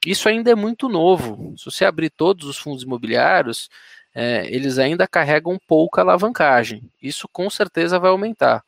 isso 0.05 0.27
ainda 0.27 0.51
é 0.51 0.55
muito 0.55 0.89
novo, 0.89 1.53
se 1.57 1.65
você 1.65 1.85
abrir 1.85 2.09
todos 2.09 2.45
os 2.45 2.57
fundos 2.57 2.83
imobiliários, 2.83 3.69
é, 4.13 4.47
eles 4.53 4.77
ainda 4.77 5.07
carregam 5.07 5.59
pouca 5.67 6.01
alavancagem. 6.01 6.83
Isso 7.01 7.27
com 7.31 7.49
certeza 7.49 7.99
vai 7.99 8.11
aumentar. 8.11 8.63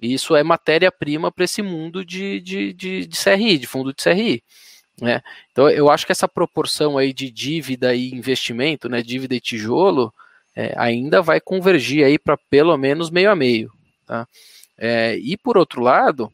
E 0.00 0.12
isso 0.12 0.34
é 0.34 0.42
matéria-prima 0.42 1.30
para 1.30 1.44
esse 1.44 1.62
mundo 1.62 2.04
de, 2.04 2.40
de, 2.40 2.72
de, 2.72 3.06
de, 3.06 3.16
CRI, 3.16 3.58
de 3.58 3.66
fundo 3.66 3.92
de 3.92 4.02
CRI. 4.02 4.42
Né? 5.00 5.22
Então 5.52 5.68
eu 5.70 5.90
acho 5.90 6.06
que 6.06 6.12
essa 6.12 6.28
proporção 6.28 6.98
aí 6.98 7.12
de 7.12 7.30
dívida 7.30 7.94
e 7.94 8.10
investimento, 8.10 8.88
né, 8.88 9.02
dívida 9.02 9.34
e 9.34 9.40
tijolo, 9.40 10.12
é, 10.54 10.74
ainda 10.76 11.22
vai 11.22 11.40
convergir 11.40 12.04
aí 12.04 12.18
para 12.18 12.36
pelo 12.36 12.76
menos 12.76 13.10
meio 13.10 13.30
a 13.30 13.36
meio. 13.36 13.72
Tá? 14.06 14.26
É, 14.76 15.16
e 15.16 15.36
por 15.36 15.56
outro 15.56 15.82
lado, 15.82 16.32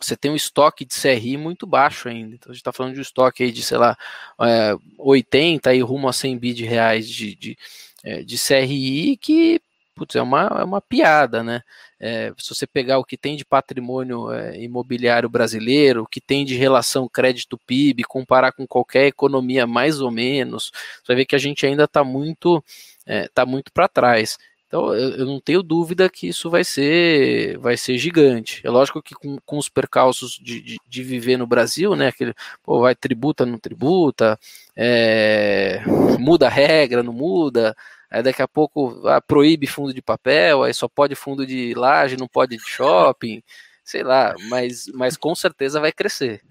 você 0.00 0.16
tem 0.16 0.30
um 0.30 0.36
estoque 0.36 0.84
de 0.84 0.94
CRI 0.94 1.36
muito 1.36 1.66
baixo 1.66 2.08
ainda. 2.08 2.34
Então 2.34 2.50
a 2.50 2.52
gente 2.52 2.60
está 2.60 2.72
falando 2.72 2.94
de 2.94 3.00
um 3.00 3.02
estoque 3.02 3.42
aí 3.42 3.52
de, 3.52 3.62
sei 3.62 3.78
lá, 3.78 3.96
é, 4.40 4.76
80 4.98 5.74
e 5.74 5.80
rumo 5.80 6.08
a 6.08 6.12
100 6.12 6.38
bi 6.38 6.52
de 6.54 6.64
reais 6.64 7.08
de, 7.08 7.34
de, 7.34 7.58
é, 8.04 8.22
de 8.22 8.36
CRI 8.38 9.16
que 9.16 9.60
putz, 9.98 10.14
é, 10.14 10.22
uma, 10.22 10.46
é 10.60 10.64
uma 10.64 10.80
piada, 10.80 11.42
né? 11.42 11.62
É, 11.98 12.32
se 12.38 12.54
você 12.54 12.66
pegar 12.66 12.98
o 12.98 13.04
que 13.04 13.16
tem 13.16 13.36
de 13.36 13.44
patrimônio 13.44 14.30
é, 14.32 14.62
imobiliário 14.62 15.28
brasileiro, 15.28 16.02
o 16.02 16.06
que 16.06 16.20
tem 16.20 16.44
de 16.44 16.54
relação 16.54 17.08
crédito-PIB, 17.08 18.04
comparar 18.04 18.52
com 18.52 18.66
qualquer 18.66 19.06
economia 19.06 19.66
mais 19.66 20.00
ou 20.00 20.10
menos, 20.10 20.70
você 21.02 21.08
vai 21.08 21.16
ver 21.16 21.26
que 21.26 21.34
a 21.34 21.38
gente 21.38 21.66
ainda 21.66 21.84
está 21.84 22.04
muito, 22.04 22.64
é, 23.04 23.28
tá 23.28 23.44
muito 23.44 23.72
para 23.72 23.88
trás. 23.88 24.38
Então 24.68 24.94
eu, 24.94 25.24
não 25.24 25.40
tenho 25.40 25.62
dúvida 25.62 26.10
que 26.10 26.28
isso 26.28 26.50
vai 26.50 26.62
ser 26.62 27.56
vai 27.58 27.76
ser 27.76 27.96
gigante. 27.96 28.60
É 28.64 28.70
lógico 28.70 29.02
que 29.02 29.14
com, 29.14 29.38
com 29.40 29.56
os 29.56 29.68
percalços 29.68 30.38
de, 30.40 30.60
de, 30.60 30.76
de, 30.86 31.02
viver 31.02 31.38
no 31.38 31.46
Brasil, 31.46 31.96
né? 31.96 32.08
Aquele, 32.08 32.34
pô, 32.62 32.80
vai 32.82 32.94
tributa, 32.94 33.46
não 33.46 33.58
tributa, 33.58 34.38
é, 34.76 35.82
muda 36.18 36.46
a 36.46 36.50
regra, 36.50 37.02
não 37.02 37.14
muda. 37.14 37.74
Aí 38.10 38.22
daqui 38.22 38.42
a 38.42 38.48
pouco 38.48 39.06
ah, 39.08 39.20
proíbe 39.22 39.66
fundo 39.66 39.92
de 39.94 40.02
papel, 40.02 40.62
aí 40.62 40.74
só 40.74 40.86
pode 40.86 41.14
fundo 41.14 41.46
de 41.46 41.72
laje, 41.74 42.16
não 42.18 42.28
pode 42.28 42.56
de 42.56 42.62
shopping, 42.62 43.42
sei 43.82 44.02
lá, 44.02 44.34
mas, 44.50 44.86
mas 44.94 45.16
com 45.16 45.34
certeza 45.34 45.80
vai 45.80 45.92
crescer. 45.92 46.42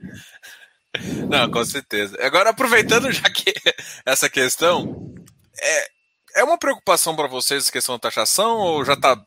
Não, 1.29 1.49
com 1.51 1.63
certeza. 1.63 2.17
Agora, 2.21 2.49
aproveitando 2.49 3.11
já 3.11 3.29
que 3.29 3.53
essa 4.05 4.29
questão, 4.29 5.13
é, 5.61 5.96
é 6.37 6.43
uma 6.43 6.57
preocupação 6.57 7.15
para 7.15 7.27
vocês 7.27 7.67
a 7.67 7.71
questão 7.71 7.95
da 7.95 7.99
taxação 7.99 8.57
ou 8.57 8.85
já 8.85 8.93
está 8.93 9.19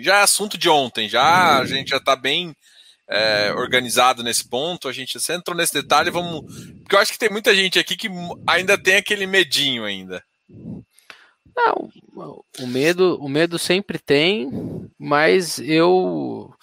já 0.00 0.18
é 0.18 0.22
assunto 0.22 0.58
de 0.58 0.68
ontem, 0.68 1.08
já 1.08 1.58
a 1.58 1.64
gente 1.64 1.88
já 1.88 1.96
está 1.96 2.14
bem 2.14 2.54
é, 3.08 3.52
organizado 3.54 4.22
nesse 4.22 4.46
ponto, 4.46 4.86
a 4.86 4.92
gente 4.92 5.18
você 5.18 5.32
entrou 5.32 5.56
nesse 5.56 5.72
detalhe, 5.72 6.10
vamos. 6.10 6.42
Porque 6.82 6.94
eu 6.94 7.00
acho 7.00 7.12
que 7.12 7.18
tem 7.18 7.30
muita 7.30 7.54
gente 7.54 7.78
aqui 7.78 7.96
que 7.96 8.08
ainda 8.46 8.76
tem 8.76 8.96
aquele 8.96 9.26
medinho 9.26 9.84
ainda. 9.84 10.22
Não, 11.56 11.90
o 12.60 12.66
medo, 12.66 13.18
o 13.20 13.28
medo 13.28 13.58
sempre 13.58 13.98
tem, 13.98 14.50
mas 14.98 15.58
eu 15.58 16.54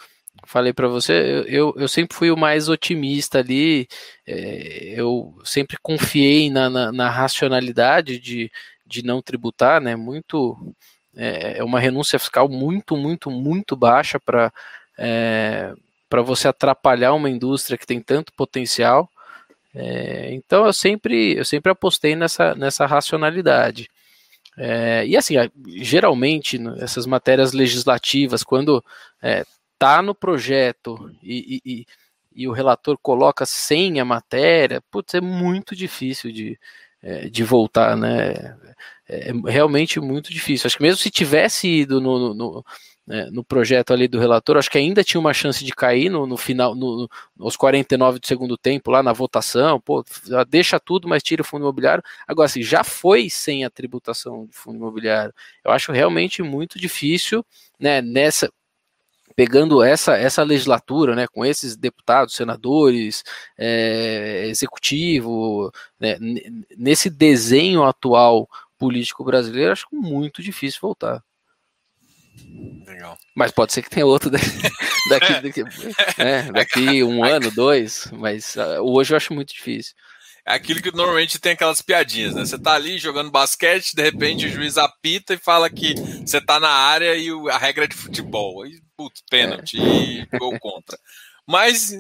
falei 0.46 0.72
para 0.72 0.88
você, 0.88 1.44
eu, 1.48 1.74
eu 1.76 1.88
sempre 1.88 2.16
fui 2.16 2.30
o 2.30 2.38
mais 2.38 2.70
otimista 2.70 3.40
ali, 3.40 3.88
é, 4.26 4.94
eu 4.96 5.36
sempre 5.44 5.76
confiei 5.82 6.50
na, 6.50 6.70
na, 6.70 6.92
na 6.92 7.10
racionalidade 7.10 8.20
de 8.20 8.52
de 8.86 9.04
não 9.04 9.22
tributar, 9.22 9.82
né? 9.82 9.96
Muito 9.96 10.74
é, 11.16 11.60
é 11.60 11.64
uma 11.64 11.80
renúncia 11.80 12.20
fiscal 12.20 12.50
muito, 12.50 12.96
muito, 12.98 13.32
muito 13.32 13.76
baixa 13.76 14.20
para 14.20 14.52
é, 14.98 15.74
para 16.10 16.22
você 16.22 16.48
atrapalhar 16.48 17.14
uma 17.14 17.30
indústria 17.30 17.78
que 17.78 17.88
tem 17.88 18.02
tanto 18.02 18.32
potencial. 18.34 19.10
É, 19.74 20.34
então 20.34 20.66
eu 20.66 20.74
sempre 20.74 21.36
eu 21.38 21.46
sempre 21.46 21.72
apostei 21.72 22.16
nessa 22.16 22.56
nessa 22.56 22.86
racionalidade. 22.86 23.90
É, 24.58 25.06
e 25.06 25.18
assim, 25.18 25.36
geralmente 25.68 26.60
essas 26.80 27.06
matérias 27.06 27.52
legislativas, 27.54 28.44
quando 28.44 28.84
é, 29.22 29.44
no 30.04 30.16
projeto 30.16 31.12
e, 31.22 31.62
e, 31.64 31.72
e, 31.82 31.86
e, 32.36 32.48
o 32.48 32.52
relator 32.52 32.98
coloca 32.98 33.46
sem 33.46 34.00
a 34.00 34.06
matéria, 34.06 34.82
putz, 34.90 35.14
é 35.14 35.22
muito 35.22 35.76
difícil 35.76 36.32
de, 36.32 36.60
é, 37.06 37.30
de 37.30 37.44
voltar, 37.44 37.96
né? 37.96 38.34
É, 39.08 39.30
é 39.30 39.34
realmente 39.48 40.00
muito 40.00 40.34
difícil. 40.34 40.66
Acho 40.66 40.78
que 40.78 40.84
mesmo 40.84 40.98
se 40.98 41.12
tivesse 41.12 41.68
ido 41.68 42.02
no, 42.02 42.34
no, 42.34 42.66
né, 43.06 43.30
no 43.32 43.44
projeto 43.44 43.94
ali 43.94 44.08
do 44.08 44.20
relator, 44.20 44.58
acho 44.58 44.72
que 44.72 44.80
ainda 44.80 45.04
tinha 45.04 45.22
uma 45.22 45.34
chance 45.34 45.64
de 45.64 45.72
cair 45.72 46.10
no, 46.10 46.26
no 46.26 46.36
final, 46.36 46.74
no, 46.74 47.08
aos 47.40 47.56
49 47.56 48.18
do 48.20 48.26
segundo 48.26 48.58
tempo, 48.58 48.90
lá 48.90 49.04
na 49.04 49.14
votação, 49.14 49.80
pô, 49.80 50.04
deixa 50.50 50.80
tudo, 50.80 51.08
mas 51.08 51.22
tira 51.22 51.44
o 51.44 51.46
fundo 51.46 51.62
imobiliário. 51.62 52.04
Agora, 52.28 52.48
assim, 52.48 52.64
já 52.64 52.84
foi 52.84 53.30
sem 53.30 53.64
a 53.64 53.70
tributação 53.70 54.48
de 54.48 54.56
fundo 54.58 54.78
imobiliário. 54.78 55.34
Eu 55.64 55.72
acho 55.72 55.92
realmente 55.92 56.42
muito 56.42 56.80
difícil, 56.80 57.46
né, 57.80 58.02
nessa, 58.02 58.52
pegando 59.36 59.84
essa, 59.84 60.16
essa 60.16 60.44
legislatura, 60.44 61.16
né, 61.16 61.28
com 61.28 61.46
esses 61.46 61.76
deputados, 61.76 62.36
senadores, 62.36 63.24
é, 63.58 64.48
executivo, 64.48 65.72
né, 66.00 66.18
nesse 66.78 67.10
desenho 67.10 67.84
atual 67.84 68.50
político 68.78 69.24
brasileiro, 69.24 69.74
acho 69.74 69.88
muito 69.92 70.42
difícil 70.42 70.80
voltar. 70.82 71.24
Legal. 72.86 73.18
Mas 73.36 73.52
pode 73.52 73.74
ser 73.74 73.82
que 73.82 73.90
tenha 73.90 74.06
outro 74.06 74.30
daqui, 74.30 74.48
daqui, 75.10 75.42
daqui, 75.42 75.64
né, 76.18 76.52
daqui 76.52 77.04
um 77.04 77.24
ano, 77.24 77.52
dois, 77.52 78.10
mas 78.14 78.56
uh, 78.56 78.82
hoje 78.82 79.14
eu 79.14 79.18
acho 79.18 79.34
muito 79.34 79.54
difícil. 79.54 79.94
É 80.48 80.54
aquilo 80.54 80.82
que 80.82 80.96
normalmente 80.96 81.40
tem 81.40 81.54
aquelas 81.54 81.82
piadinhas, 81.82 82.36
né? 82.36 82.46
Você 82.46 82.60
tá 82.60 82.74
ali 82.74 83.00
jogando 83.00 83.32
basquete, 83.32 83.96
de 83.96 84.02
repente 84.04 84.46
o 84.46 84.52
juiz 84.52 84.78
apita 84.78 85.34
e 85.34 85.40
fala 85.40 85.70
que 85.70 85.96
você 85.96 86.40
tá 86.40 86.60
na 86.60 86.70
área 86.70 87.16
e 87.16 87.30
a 87.50 87.58
regra 87.58 87.86
é 87.86 87.88
de 87.88 87.96
futebol. 87.96 88.62
Aí, 88.62 88.80
putz, 88.96 89.24
pênalti 89.28 89.80
é. 89.80 89.84
e 89.84 90.26
gol 90.38 90.60
contra. 90.60 91.00
Mas 91.48 91.92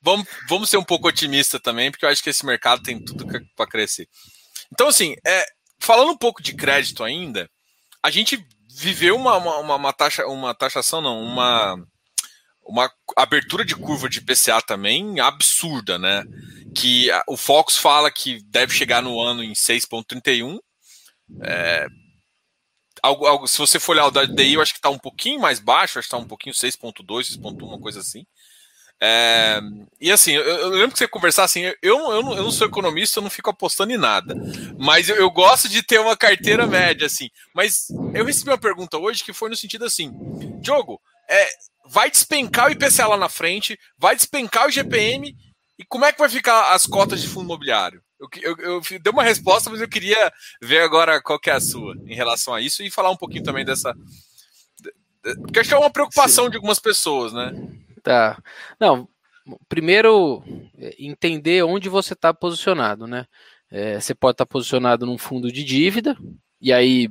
vamos, 0.00 0.26
vamos 0.48 0.68
ser 0.68 0.78
um 0.78 0.84
pouco 0.84 1.06
otimista 1.06 1.60
também, 1.60 1.92
porque 1.92 2.04
eu 2.04 2.08
acho 2.08 2.22
que 2.22 2.30
esse 2.30 2.44
mercado 2.44 2.82
tem 2.82 2.98
tudo 2.98 3.24
para 3.54 3.66
crescer. 3.68 4.08
Então, 4.72 4.88
assim, 4.88 5.14
é, 5.24 5.44
falando 5.78 6.10
um 6.10 6.18
pouco 6.18 6.42
de 6.42 6.54
crédito 6.54 7.04
ainda, 7.04 7.48
a 8.02 8.10
gente 8.10 8.44
viveu 8.74 9.14
uma, 9.14 9.36
uma, 9.36 9.76
uma, 9.76 9.92
taxa, 9.92 10.26
uma 10.26 10.54
taxação, 10.54 11.00
não, 11.00 11.22
uma, 11.22 11.76
uma 12.64 12.90
abertura 13.16 13.64
de 13.64 13.76
curva 13.76 14.08
de 14.08 14.20
PCA 14.20 14.60
também 14.60 15.20
absurda, 15.20 15.98
né? 15.98 16.24
Que 16.74 17.08
o 17.28 17.36
Fox 17.36 17.76
fala 17.76 18.10
que 18.10 18.42
deve 18.44 18.74
chegar 18.74 19.02
no 19.02 19.20
ano 19.20 19.42
em 19.42 19.52
6,31. 19.52 20.58
É, 21.42 21.86
algo, 23.02 23.26
algo, 23.26 23.48
se 23.48 23.58
você 23.58 23.78
for 23.78 23.92
olhar 23.92 24.06
o 24.06 24.10
da 24.10 24.24
DI, 24.24 24.54
eu 24.54 24.62
acho 24.62 24.72
que 24.72 24.78
está 24.78 24.90
um 24.90 24.98
pouquinho 24.98 25.40
mais 25.40 25.60
baixo, 25.60 25.98
acho 25.98 26.08
que 26.08 26.14
está 26.14 26.24
um 26.24 26.28
pouquinho 26.28 26.54
6,2, 26.54 27.38
6,1, 27.38 27.62
uma 27.62 27.80
coisa 27.80 28.00
assim. 28.00 28.24
É, 29.04 29.60
e 30.00 30.12
assim, 30.12 30.30
eu, 30.30 30.44
eu, 30.44 30.68
lembro 30.68 30.92
que 30.92 30.98
você 30.98 31.08
conversar 31.08 31.42
assim, 31.42 31.62
eu, 31.62 31.74
eu, 31.82 31.98
eu, 32.12 32.22
não, 32.22 32.36
eu 32.36 32.44
não 32.44 32.52
sou 32.52 32.68
economista, 32.68 33.18
eu 33.18 33.22
não 33.24 33.30
fico 33.30 33.50
apostando 33.50 33.92
em 33.92 33.98
nada. 33.98 34.32
Mas 34.78 35.08
eu, 35.08 35.16
eu, 35.16 35.28
gosto 35.28 35.68
de 35.68 35.82
ter 35.82 35.98
uma 35.98 36.16
carteira 36.16 36.68
média, 36.68 37.06
assim. 37.06 37.28
Mas 37.52 37.88
eu 38.14 38.24
recebi 38.24 38.50
uma 38.50 38.58
pergunta 38.58 38.96
hoje 38.98 39.24
que 39.24 39.32
foi 39.32 39.50
no 39.50 39.56
sentido 39.56 39.84
assim: 39.84 40.12
Diogo, 40.60 41.00
é, 41.28 41.48
vai 41.88 42.12
despencar 42.12 42.68
o 42.68 42.70
IPCA 42.70 43.08
lá 43.08 43.16
na 43.16 43.28
frente, 43.28 43.76
vai 43.98 44.14
despencar 44.14 44.68
o 44.68 44.70
GPM 44.70 45.34
e 45.78 45.84
como 45.84 46.04
é 46.04 46.12
que 46.12 46.18
vai 46.18 46.28
ficar 46.28 46.72
as 46.72 46.86
cotas 46.86 47.20
de 47.20 47.28
fundo 47.28 47.46
imobiliário? 47.46 48.02
Eu, 48.20 48.28
eu, 48.42 48.56
eu 48.58 48.80
dei 49.00 49.12
uma 49.12 49.24
resposta, 49.24 49.68
mas 49.68 49.80
eu 49.80 49.88
queria 49.88 50.32
ver 50.60 50.80
agora 50.80 51.20
qual 51.20 51.40
que 51.40 51.50
é 51.50 51.54
a 51.54 51.60
sua 51.60 51.96
em 52.06 52.14
relação 52.14 52.54
a 52.54 52.60
isso 52.60 52.82
e 52.82 52.90
falar 52.90 53.10
um 53.10 53.16
pouquinho 53.16 53.42
também 53.42 53.64
dessa. 53.64 53.94
Porque 55.40 55.58
acho 55.58 55.68
que 55.68 55.74
é 55.74 55.78
uma 55.78 55.90
preocupação 55.90 56.44
Sim. 56.44 56.50
de 56.50 56.56
algumas 56.56 56.78
pessoas, 56.78 57.32
né? 57.32 57.52
Tá. 58.02 58.40
Não, 58.78 59.08
primeiro, 59.68 60.42
é, 60.78 60.94
entender 60.98 61.62
onde 61.64 61.88
você 61.88 62.12
está 62.12 62.32
posicionado, 62.32 63.06
né? 63.06 63.26
É, 63.70 63.98
você 63.98 64.14
pode 64.14 64.34
estar 64.34 64.46
tá 64.46 64.50
posicionado 64.50 65.06
num 65.06 65.18
fundo 65.18 65.50
de 65.50 65.64
dívida, 65.64 66.16
e 66.60 66.72
aí 66.72 67.08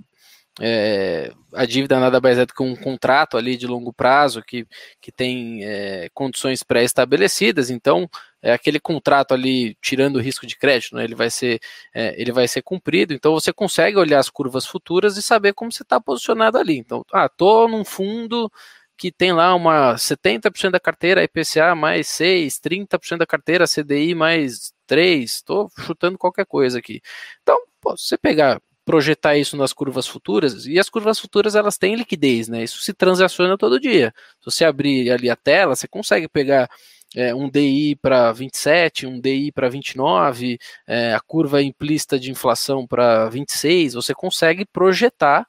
é, 0.59 1.33
a 1.53 1.65
dívida 1.65 1.99
nada 1.99 2.19
mais 2.19 2.37
é 2.37 2.45
do 2.45 2.53
que 2.53 2.61
um 2.61 2.75
contrato 2.75 3.37
ali 3.37 3.55
de 3.55 3.65
longo 3.65 3.93
prazo 3.93 4.43
que, 4.43 4.67
que 4.99 5.11
tem 5.11 5.63
é, 5.63 6.09
condições 6.13 6.61
pré-estabelecidas, 6.61 7.69
então 7.69 8.09
é 8.41 8.53
aquele 8.53 8.79
contrato 8.79 9.33
ali 9.33 9.75
tirando 9.81 10.15
o 10.15 10.21
risco 10.21 10.47
de 10.47 10.57
crédito, 10.57 10.95
né, 10.95 11.03
ele, 11.03 11.15
vai 11.15 11.29
ser, 11.29 11.59
é, 11.93 12.19
ele 12.19 12.31
vai 12.31 12.47
ser 12.47 12.61
cumprido, 12.61 13.13
então 13.13 13.33
você 13.33 13.53
consegue 13.53 13.97
olhar 13.97 14.19
as 14.19 14.29
curvas 14.29 14.65
futuras 14.65 15.17
e 15.17 15.21
saber 15.21 15.53
como 15.53 15.71
você 15.71 15.83
está 15.83 15.99
posicionado 15.99 16.57
ali. 16.57 16.77
Então, 16.77 17.05
ah, 17.13 17.29
tô 17.29 17.67
num 17.67 17.85
fundo 17.85 18.51
que 18.97 19.11
tem 19.11 19.33
lá 19.33 19.55
uma 19.55 19.95
70% 19.95 20.71
da 20.71 20.79
carteira 20.79 21.23
IPCA 21.23 21.73
mais 21.75 22.07
6, 22.07 22.59
30% 22.59 23.17
da 23.17 23.25
carteira 23.25 23.65
CDI 23.67 24.13
mais 24.13 24.73
3, 24.87 25.31
estou 25.31 25.69
chutando 25.79 26.17
qualquer 26.17 26.45
coisa 26.45 26.79
aqui. 26.79 27.01
Então, 27.41 27.59
pô, 27.81 27.97
você 27.97 28.17
pegar 28.17 28.61
projetar 28.85 29.37
isso 29.37 29.55
nas 29.55 29.73
curvas 29.73 30.07
futuras, 30.07 30.65
e 30.65 30.77
as 30.79 30.89
curvas 30.89 31.19
futuras 31.19 31.55
elas 31.55 31.77
têm 31.77 31.95
liquidez, 31.95 32.47
né? 32.47 32.63
Isso 32.63 32.81
se 32.81 32.93
transaciona 32.93 33.57
todo 33.57 33.79
dia. 33.79 34.13
Se 34.39 34.45
você 34.45 34.65
abrir 34.65 35.09
ali 35.11 35.29
a 35.29 35.35
tela, 35.35 35.75
você 35.75 35.87
consegue 35.87 36.27
pegar 36.27 36.69
é, 37.15 37.33
um 37.35 37.49
DI 37.49 37.95
para 38.01 38.31
27, 38.31 39.05
um 39.05 39.19
DI 39.19 39.51
para 39.51 39.69
29, 39.69 40.57
é, 40.87 41.13
a 41.13 41.19
curva 41.19 41.61
implícita 41.61 42.19
de 42.19 42.31
inflação 42.31 42.87
para 42.87 43.27
26, 43.29 43.93
você 43.93 44.13
consegue 44.13 44.65
projetar, 44.65 45.47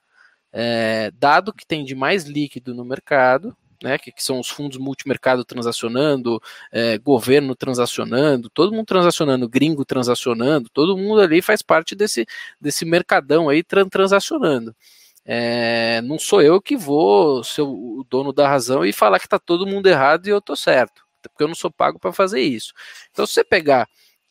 é, 0.51 1.11
dado 1.17 1.53
que 1.53 1.65
tem 1.65 1.83
de 1.83 1.95
mais 1.95 2.25
líquido 2.25 2.73
no 2.75 2.85
mercado, 2.85 3.55
né, 3.83 3.97
que, 3.97 4.11
que, 4.11 4.23
são 4.23 4.39
os 4.39 4.49
fundos 4.49 4.77
multimercado 4.77 5.43
transacionando, 5.43 6.41
é, 6.71 6.97
governo 6.97 7.53
transacionando, 7.55 8.49
todo 8.49 8.71
mundo 8.71 8.85
transacionando, 8.85 9.49
gringo 9.49 9.83
transacionando, 9.83 10.69
todo 10.69 10.97
mundo 10.97 11.21
ali 11.21 11.41
faz 11.41 11.61
parte 11.61 11.93
desse, 11.93 12.25
desse 12.61 12.85
mercadão 12.85 13.49
aí 13.49 13.61
transacionando. 13.63 14.73
É, 15.25 16.01
não 16.01 16.19
sou 16.19 16.41
eu 16.41 16.61
que 16.61 16.75
vou 16.75 17.43
ser 17.43 17.61
o 17.61 18.05
dono 18.09 18.33
da 18.33 18.47
razão 18.47 18.85
e 18.85 18.91
falar 18.91 19.19
que 19.19 19.25
está 19.25 19.39
todo 19.39 19.67
mundo 19.67 19.87
errado 19.87 20.27
e 20.27 20.29
eu 20.29 20.39
estou 20.39 20.55
certo, 20.55 21.02
porque 21.29 21.43
eu 21.43 21.47
não 21.47 21.55
sou 21.55 21.71
pago 21.71 21.99
para 21.99 22.13
fazer 22.13 22.41
isso. 22.41 22.73
Então, 23.11 23.25
se 23.25 23.33
você 23.33 23.43
pegar 23.43 23.87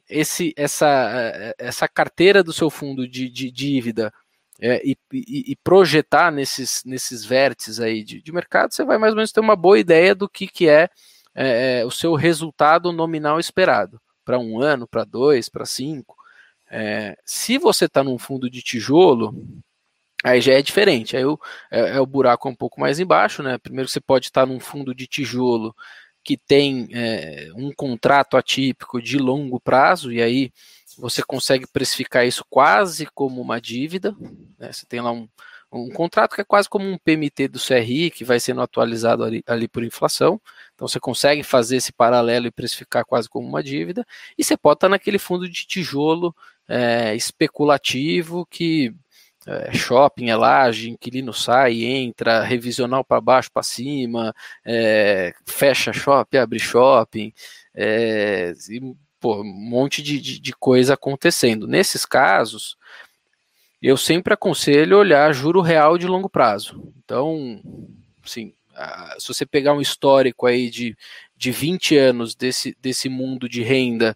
esse, 0.09 0.53
essa, 0.57 0.87
é, 0.89 1.55
essa 1.59 1.89
carteira 1.89 2.43
do 2.43 2.53
seu 2.53 2.71
fundo 2.71 3.09
de, 3.09 3.29
de 3.29 3.51
dívida 3.51 4.13
é, 4.61 4.81
e, 4.85 4.97
e, 5.13 5.53
e, 5.53 5.57
projetar 5.57 6.31
nesses, 6.31 6.83
nesses 6.85 7.25
vértices 7.25 7.81
aí 7.81 8.05
de, 8.05 8.23
de, 8.23 8.33
mercado, 8.33 8.73
você 8.73 8.85
vai 8.85 8.99
mais 8.99 9.13
ou 9.13 9.17
menos 9.17 9.33
ter 9.33 9.41
uma 9.41 9.57
boa 9.57 9.79
ideia 9.79 10.15
do 10.15 10.29
que, 10.29 10.47
que 10.47 10.69
é, 10.69 10.89
é, 11.35 11.81
é 11.81 11.85
o 11.85 11.91
seu 11.91 12.15
resultado 12.15 12.93
nominal 12.93 13.41
esperado 13.41 14.01
para 14.25 14.39
um 14.39 14.61
ano, 14.61 14.87
para 14.87 15.05
dois, 15.05 15.49
para 15.49 15.65
cinco. 15.65 16.17
É, 16.71 17.17
se 17.25 17.59
você 17.59 17.87
está 17.87 18.05
num 18.05 18.19
fundo 18.19 18.49
de 18.49 18.63
tijolo, 18.63 19.35
aí 20.25 20.41
já 20.41 20.53
é 20.55 20.63
diferente. 20.63 21.17
Aí 21.17 21.25
o, 21.25 21.39
é, 21.71 21.97
é, 21.97 22.01
o 22.01 22.07
buraco 22.07 22.49
um 22.49 22.55
pouco 22.55 22.81
mais 22.81 23.01
embaixo, 23.01 23.43
né? 23.43 23.59
Primeiro 23.59 23.89
você 23.89 24.01
pode 24.01 24.27
estar 24.27 24.43
tá 24.43 24.47
num 24.47 24.61
fundo 24.61 24.95
de 24.95 25.07
tijolo 25.07 25.75
que 26.25 26.37
tem 26.37 26.89
é, 26.93 27.49
um 27.57 27.73
contrato 27.73 28.37
atípico 28.37 29.01
de 29.01 29.19
longo 29.19 29.61
prazo, 29.61 30.13
e 30.13 30.23
aí 30.23 30.53
você 30.97 31.23
consegue 31.23 31.67
precificar 31.67 32.27
isso 32.27 32.45
quase 32.49 33.07
como 33.15 33.41
uma 33.41 33.61
dívida. 33.61 34.15
Né? 34.59 34.73
Você 34.73 34.87
tem 34.87 35.01
lá 35.01 35.11
um, 35.11 35.29
um 35.73 35.91
contrato 35.91 36.35
que 36.35 36.41
é 36.41 36.45
quase 36.45 36.69
como 36.69 36.87
um 36.87 36.99
PMT 36.99 37.49
do 37.49 37.59
CRI, 37.59 38.11
que 38.11 38.25
vai 38.25 38.39
sendo 38.39 38.61
atualizado 38.61 39.25
ali, 39.25 39.43
ali, 39.47 39.67
por 39.67 39.83
inflação. 39.83 40.41
Então 40.75 40.87
você 40.87 41.01
consegue 41.01 41.43
fazer 41.43 41.77
esse 41.77 41.93
paralelo 41.93 42.47
e 42.47 42.51
precificar 42.51 43.05
quase 43.05 43.29
como 43.29 43.49
uma 43.49 43.63
dívida. 43.63 44.07
E 44.37 44.45
você 44.45 44.57
pode 44.57 44.77
estar 44.77 44.89
naquele 44.89 45.19
fundo 45.19 45.49
de 45.49 45.67
tijolo 45.67 46.35
é, 46.69 47.15
especulativo 47.15 48.47
que 48.47 48.95
é, 49.47 49.73
shopping 49.73 50.31
é 50.31 50.37
laje, 50.37 50.91
inquilino 50.91 51.33
sai, 51.33 51.85
entra, 51.85 52.43
revisional 52.43 53.05
para 53.05 53.21
baixo, 53.21 53.51
para 53.53 53.63
cima, 53.63 54.35
é, 54.65 55.35
fecha 55.45 55.93
shopping, 55.93 56.37
abre 56.39 56.59
shopping. 56.59 57.33
É, 57.75 58.53
pô, 59.21 59.41
um 59.41 59.45
monte 59.45 60.03
de, 60.03 60.21
de, 60.21 60.41
de 60.41 60.53
coisa 60.53 60.95
acontecendo. 60.95 61.67
Nesses 61.67 62.05
casos, 62.05 62.77
eu 63.81 63.97
sempre 63.97 64.35
aconselho 64.35 64.99
olhar 64.99 65.33
juro 65.33 65.61
real 65.61 65.99
de 65.99 66.07
longo 66.07 66.29
prazo. 66.29 66.93
Então, 67.05 67.61
assim, 68.25 68.55
se 69.19 69.29
você 69.29 69.45
pegar 69.45 69.75
um 69.75 69.81
histórico 69.81 70.47
aí 70.47 70.71
de, 70.71 70.97
de 71.37 71.51
20 71.51 71.97
anos 71.97 72.35
desse, 72.35 72.77
desse 72.81 73.09
mundo 73.09 73.49
de 73.49 73.63
renda, 73.63 74.15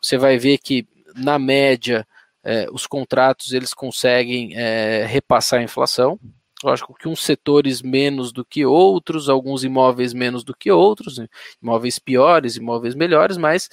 você 0.00 0.18
vai 0.18 0.38
ver 0.38 0.58
que, 0.58 0.86
na 1.14 1.38
média, 1.38 2.06
é, 2.46 2.68
os 2.70 2.86
contratos 2.86 3.52
eles 3.52 3.74
conseguem 3.74 4.56
é, 4.56 5.04
repassar 5.04 5.58
a 5.58 5.64
inflação. 5.64 6.16
Lógico 6.62 6.94
que 6.94 7.08
uns 7.08 7.24
setores 7.24 7.82
menos 7.82 8.32
do 8.32 8.44
que 8.44 8.64
outros, 8.64 9.28
alguns 9.28 9.64
imóveis 9.64 10.14
menos 10.14 10.44
do 10.44 10.56
que 10.56 10.70
outros, 10.70 11.18
né? 11.18 11.26
imóveis 11.60 11.98
piores, 11.98 12.54
imóveis 12.54 12.94
melhores, 12.94 13.36
mas 13.36 13.68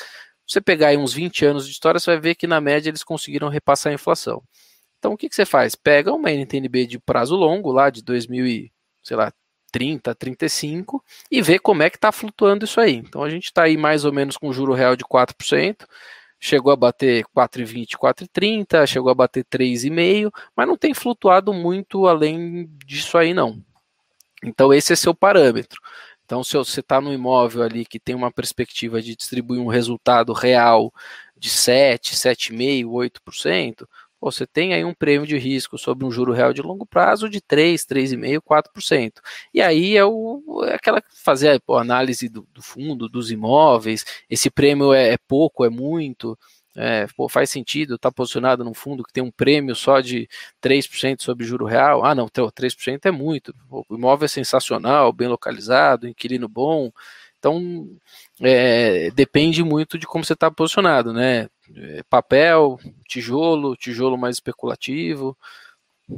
você 0.45 0.59
pegar 0.59 0.87
aí 0.87 0.97
uns 0.97 1.13
20 1.13 1.45
anos 1.45 1.65
de 1.65 1.71
história, 1.71 1.99
você 1.99 2.11
vai 2.11 2.19
ver 2.19 2.35
que 2.35 2.47
na 2.47 2.59
média 2.59 2.89
eles 2.89 3.03
conseguiram 3.03 3.47
repassar 3.47 3.91
a 3.91 3.93
inflação. 3.93 4.41
Então 4.97 5.13
o 5.13 5.17
que, 5.17 5.29
que 5.29 5.35
você 5.35 5.45
faz? 5.45 5.75
Pega 5.75 6.11
uma 6.11 6.31
NTNB 6.31 6.87
de 6.87 6.99
prazo 6.99 7.35
longo, 7.35 7.71
lá 7.71 7.91
de 7.91 8.01
2000 8.01 8.47
e, 8.47 8.71
sei 9.03 9.15
lá, 9.15 9.31
30, 9.71 10.15
35, 10.15 11.03
e 11.31 11.41
vê 11.41 11.59
como 11.59 11.83
é 11.83 11.89
que 11.91 11.97
está 11.97 12.11
flutuando 12.11 12.65
isso 12.65 12.81
aí. 12.81 12.95
Então 12.95 13.23
a 13.23 13.29
gente 13.29 13.45
está 13.45 13.63
aí 13.63 13.77
mais 13.77 14.03
ou 14.03 14.11
menos 14.11 14.35
com 14.35 14.51
juro 14.51 14.73
real 14.73 14.95
de 14.95 15.03
4%, 15.03 15.85
chegou 16.43 16.73
a 16.73 16.75
bater 16.75 17.23
4,20, 17.33 17.97
4,30, 17.97 18.85
chegou 18.85 19.09
a 19.09 19.15
bater 19.15 19.45
3,5, 19.45 20.29
mas 20.53 20.67
não 20.67 20.75
tem 20.77 20.93
flutuado 20.93 21.53
muito 21.53 22.05
além 22.05 22.69
disso 22.85 23.17
aí 23.17 23.33
não. 23.33 23.63
Então 24.43 24.73
esse 24.73 24.91
é 24.91 24.95
seu 24.95 25.15
parâmetro. 25.15 25.79
Então, 26.25 26.43
se 26.43 26.57
você 26.57 26.81
está 26.81 26.99
no 26.99 27.13
imóvel 27.13 27.63
ali 27.63 27.85
que 27.85 27.99
tem 27.99 28.13
uma 28.13 28.31
perspectiva 28.31 29.01
de 29.01 29.15
distribuir 29.15 29.61
um 29.61 29.67
resultado 29.67 30.33
real 30.33 30.93
de 31.37 31.49
7, 31.49 32.13
7,5%, 32.13 32.85
8%, 32.85 33.87
você 34.31 34.47
tem 34.47 34.73
aí 34.73 34.83
um 34.83 34.93
prêmio 34.93 35.27
de 35.27 35.37
risco 35.37 35.77
sobre 35.77 36.05
um 36.05 36.11
juro 36.11 36.33
real 36.33 36.53
de 36.53 36.61
longo 36.61 36.85
prazo 36.85 37.29
de 37.29 37.41
3, 37.41 37.85
3,5%, 37.85 38.41
4%. 38.41 39.11
E 39.53 39.61
aí 39.61 39.97
é, 39.97 40.05
o, 40.05 40.63
é 40.65 40.75
aquela 40.75 41.01
fazer 41.23 41.61
a 41.67 41.79
análise 41.79 42.29
do, 42.29 42.47
do, 42.53 42.61
fundo, 42.61 43.09
dos 43.09 43.31
imóveis, 43.31 44.05
esse 44.29 44.49
prêmio 44.49 44.93
é, 44.93 45.13
é 45.13 45.17
pouco, 45.27 45.65
é 45.65 45.69
muito, 45.69 46.37
é, 46.75 47.05
pô, 47.15 47.29
faz 47.29 47.49
sentido 47.49 47.95
estar 47.95 48.09
tá 48.09 48.13
posicionado 48.13 48.63
num 48.63 48.73
fundo 48.73 49.03
que 49.03 49.13
tem 49.13 49.23
um 49.23 49.31
prêmio 49.31 49.75
só 49.75 49.99
de 49.99 50.27
3% 50.61 51.21
sobre 51.21 51.45
juro 51.45 51.65
real. 51.65 52.03
Ah, 52.03 52.15
não, 52.15 52.27
3% 52.27 53.05
é 53.05 53.11
muito. 53.11 53.53
O 53.69 53.95
imóvel 53.95 54.25
é 54.25 54.29
sensacional, 54.29 55.13
bem 55.13 55.27
localizado, 55.27 56.07
inquilino 56.07 56.47
bom. 56.47 56.91
Então, 57.37 57.89
é, 58.41 59.11
depende 59.11 59.63
muito 59.63 59.97
de 59.97 60.07
como 60.07 60.23
você 60.23 60.33
está 60.33 60.49
posicionado, 60.49 61.13
né? 61.13 61.49
É, 61.75 62.03
papel, 62.03 62.79
tijolo, 63.07 63.75
tijolo 63.75 64.17
mais 64.17 64.35
especulativo. 64.35 65.37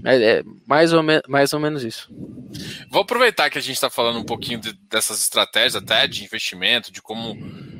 É, 0.03 0.15
é, 0.15 0.43
mais, 0.65 0.91
ou 0.91 1.03
mais 1.27 1.53
ou 1.53 1.59
menos 1.59 1.83
isso. 1.83 2.09
Vou 2.89 3.03
aproveitar 3.03 3.49
que 3.49 3.57
a 3.57 3.61
gente 3.61 3.75
está 3.75 3.89
falando 3.89 4.19
um 4.19 4.25
pouquinho 4.25 4.59
de, 4.59 4.73
dessas 4.89 5.21
estratégias 5.21 5.75
até 5.75 6.07
de 6.07 6.23
investimento, 6.23 6.91
de 6.91 7.01
como 7.01 7.37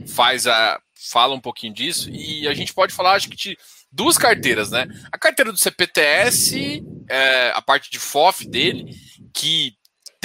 faz 0.08 0.46
a. 0.48 0.80
fala 1.12 1.34
um 1.34 1.40
pouquinho 1.40 1.74
disso, 1.74 2.10
e 2.10 2.48
a 2.48 2.54
gente 2.54 2.74
pode 2.74 2.94
falar, 2.94 3.14
acho 3.14 3.30
que, 3.30 3.36
de 3.36 3.58
duas 3.92 4.18
carteiras, 4.18 4.72
né? 4.72 4.88
A 5.12 5.18
carteira 5.18 5.52
do 5.52 5.58
CPTS, 5.58 6.84
é, 7.10 7.52
a 7.56 7.62
parte 7.62 7.90
de 7.90 7.98
FOF 7.98 8.48
dele, 8.48 8.94
que 9.34 9.76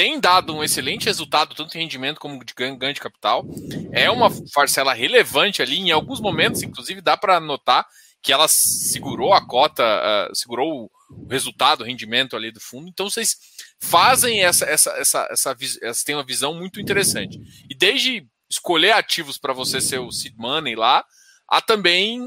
tem 0.00 0.18
dado 0.18 0.54
um 0.54 0.64
excelente 0.64 1.04
resultado, 1.04 1.54
tanto 1.54 1.76
em 1.76 1.82
rendimento 1.82 2.18
como 2.18 2.42
de 2.42 2.54
ganho, 2.54 2.94
de 2.94 3.00
capital. 3.02 3.44
É 3.92 4.10
uma 4.10 4.30
parcela 4.54 4.94
relevante 4.94 5.60
ali, 5.60 5.76
em 5.76 5.90
alguns 5.90 6.22
momentos, 6.22 6.62
inclusive, 6.62 7.02
dá 7.02 7.18
para 7.18 7.38
notar 7.38 7.86
que 8.22 8.32
ela 8.32 8.48
segurou 8.48 9.34
a 9.34 9.46
cota, 9.46 9.84
uh, 9.84 10.34
segurou 10.34 10.90
o 11.10 11.28
resultado, 11.28 11.82
o 11.82 11.84
rendimento 11.84 12.34
ali 12.34 12.50
do 12.50 12.58
fundo. 12.58 12.88
Então 12.88 13.10
vocês 13.10 13.36
fazem 13.78 14.42
essa, 14.42 14.64
essa, 14.64 14.90
essa, 14.92 15.28
essa, 15.30 15.56
essa 15.82 16.04
tem 16.06 16.14
uma 16.14 16.24
visão 16.24 16.54
muito 16.54 16.80
interessante. 16.80 17.38
E 17.68 17.74
desde 17.74 18.26
escolher 18.48 18.92
ativos 18.92 19.36
para 19.36 19.52
você 19.52 19.82
ser 19.82 19.98
o 19.98 20.10
seed 20.10 20.32
money 20.34 20.76
lá, 20.76 21.04
a 21.46 21.60
também 21.60 22.26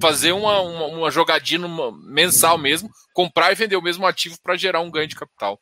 fazer 0.00 0.32
uma, 0.32 0.58
uma, 0.62 0.86
uma 0.86 1.10
jogadinha 1.10 1.68
mensal 2.02 2.56
mesmo, 2.56 2.88
comprar 3.12 3.52
e 3.52 3.56
vender 3.56 3.76
o 3.76 3.82
mesmo 3.82 4.06
ativo 4.06 4.38
para 4.42 4.56
gerar 4.56 4.80
um 4.80 4.90
ganho 4.90 5.06
de 5.06 5.16
capital. 5.16 5.60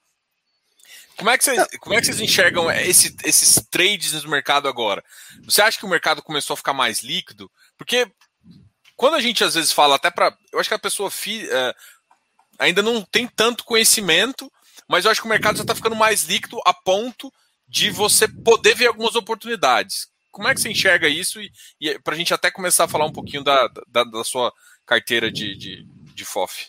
Como 1.18 1.30
é 1.30 1.36
que 1.36 1.44
vocês, 1.44 1.66
como 1.80 1.94
é 1.96 2.00
que 2.00 2.06
vocês 2.06 2.20
enxergam 2.20 2.70
esse, 2.70 3.14
esses 3.24 3.60
trades 3.68 4.22
no 4.22 4.30
mercado 4.30 4.68
agora? 4.68 5.04
Você 5.42 5.60
acha 5.60 5.76
que 5.76 5.84
o 5.84 5.88
mercado 5.88 6.22
começou 6.22 6.54
a 6.54 6.56
ficar 6.56 6.72
mais 6.72 7.02
líquido? 7.02 7.50
Porque 7.76 8.06
quando 8.96 9.14
a 9.14 9.20
gente 9.20 9.42
às 9.42 9.54
vezes 9.54 9.72
fala 9.72 9.96
até 9.96 10.12
para, 10.12 10.36
eu 10.52 10.60
acho 10.60 10.68
que 10.68 10.74
a 10.76 10.78
pessoa 10.78 11.10
fi, 11.10 11.48
é, 11.50 11.74
ainda 12.56 12.82
não 12.82 13.02
tem 13.02 13.26
tanto 13.26 13.64
conhecimento, 13.64 14.50
mas 14.88 15.04
eu 15.04 15.10
acho 15.10 15.20
que 15.20 15.26
o 15.26 15.30
mercado 15.30 15.56
já 15.56 15.62
está 15.62 15.74
ficando 15.74 15.96
mais 15.96 16.22
líquido 16.24 16.60
a 16.64 16.72
ponto 16.72 17.32
de 17.66 17.90
você 17.90 18.28
poder 18.28 18.76
ver 18.76 18.86
algumas 18.86 19.16
oportunidades. 19.16 20.08
Como 20.30 20.46
é 20.46 20.54
que 20.54 20.60
você 20.60 20.70
enxerga 20.70 21.08
isso? 21.08 21.40
E, 21.40 21.50
e 21.80 21.98
para 21.98 22.14
a 22.14 22.16
gente 22.16 22.32
até 22.32 22.48
começar 22.48 22.84
a 22.84 22.88
falar 22.88 23.06
um 23.06 23.12
pouquinho 23.12 23.42
da, 23.42 23.68
da, 23.88 24.04
da 24.04 24.22
sua 24.22 24.52
carteira 24.86 25.32
de, 25.32 25.56
de, 25.56 25.84
de 26.14 26.24
FOF. 26.24 26.68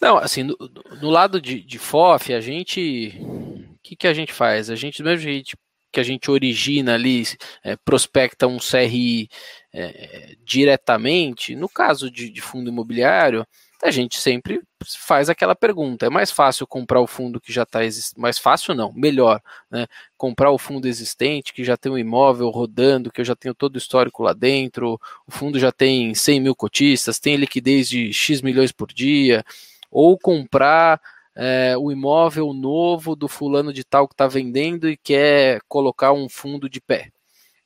Não, 0.00 0.16
assim, 0.18 0.42
no, 0.44 0.56
no 1.00 1.10
lado 1.10 1.40
de, 1.40 1.60
de 1.60 1.78
FOF, 1.78 2.32
a 2.32 2.40
gente. 2.40 3.18
O 3.20 3.78
que, 3.82 3.96
que 3.96 4.06
a 4.06 4.14
gente 4.14 4.32
faz? 4.32 4.70
A 4.70 4.76
gente, 4.76 5.02
do 5.02 5.08
mesmo 5.08 5.22
jeito 5.22 5.56
que 5.90 6.00
a 6.00 6.02
gente 6.02 6.30
origina 6.30 6.94
ali, 6.94 7.24
é, 7.64 7.76
prospecta 7.76 8.46
um 8.46 8.58
CRI 8.58 9.28
é, 9.72 10.36
diretamente, 10.44 11.56
no 11.56 11.68
caso 11.68 12.10
de, 12.10 12.30
de 12.30 12.40
fundo 12.40 12.68
imobiliário, 12.68 13.46
a 13.82 13.90
gente 13.90 14.18
sempre 14.18 14.60
faz 14.84 15.30
aquela 15.30 15.54
pergunta: 15.54 16.06
é 16.06 16.10
mais 16.10 16.30
fácil 16.30 16.66
comprar 16.66 17.00
o 17.00 17.06
fundo 17.06 17.40
que 17.40 17.52
já 17.52 17.62
está 17.62 17.84
existente? 17.84 18.20
Mais 18.20 18.38
fácil 18.38 18.74
não, 18.74 18.92
melhor, 18.92 19.40
né? 19.70 19.86
Comprar 20.16 20.50
o 20.50 20.58
fundo 20.58 20.86
existente, 20.88 21.52
que 21.52 21.64
já 21.64 21.76
tem 21.76 21.90
um 21.90 21.98
imóvel 21.98 22.50
rodando, 22.50 23.10
que 23.10 23.20
eu 23.20 23.24
já 23.24 23.36
tenho 23.36 23.54
todo 23.54 23.76
o 23.76 23.78
histórico 23.78 24.22
lá 24.22 24.32
dentro, 24.32 25.00
o 25.26 25.30
fundo 25.30 25.58
já 25.58 25.72
tem 25.72 26.14
100 26.14 26.40
mil 26.40 26.56
cotistas, 26.56 27.18
tem 27.18 27.36
liquidez 27.36 27.88
de 27.88 28.12
X 28.12 28.42
milhões 28.42 28.72
por 28.72 28.92
dia, 28.92 29.44
ou 29.90 30.18
comprar 30.18 31.00
é, 31.34 31.76
o 31.78 31.92
imóvel 31.92 32.52
novo 32.52 33.14
do 33.14 33.28
fulano 33.28 33.72
de 33.72 33.84
tal 33.84 34.08
que 34.08 34.14
está 34.14 34.26
vendendo 34.26 34.88
e 34.88 34.96
quer 34.96 35.60
colocar 35.68 36.12
um 36.12 36.28
fundo 36.28 36.68
de 36.68 36.80
pé. 36.80 37.10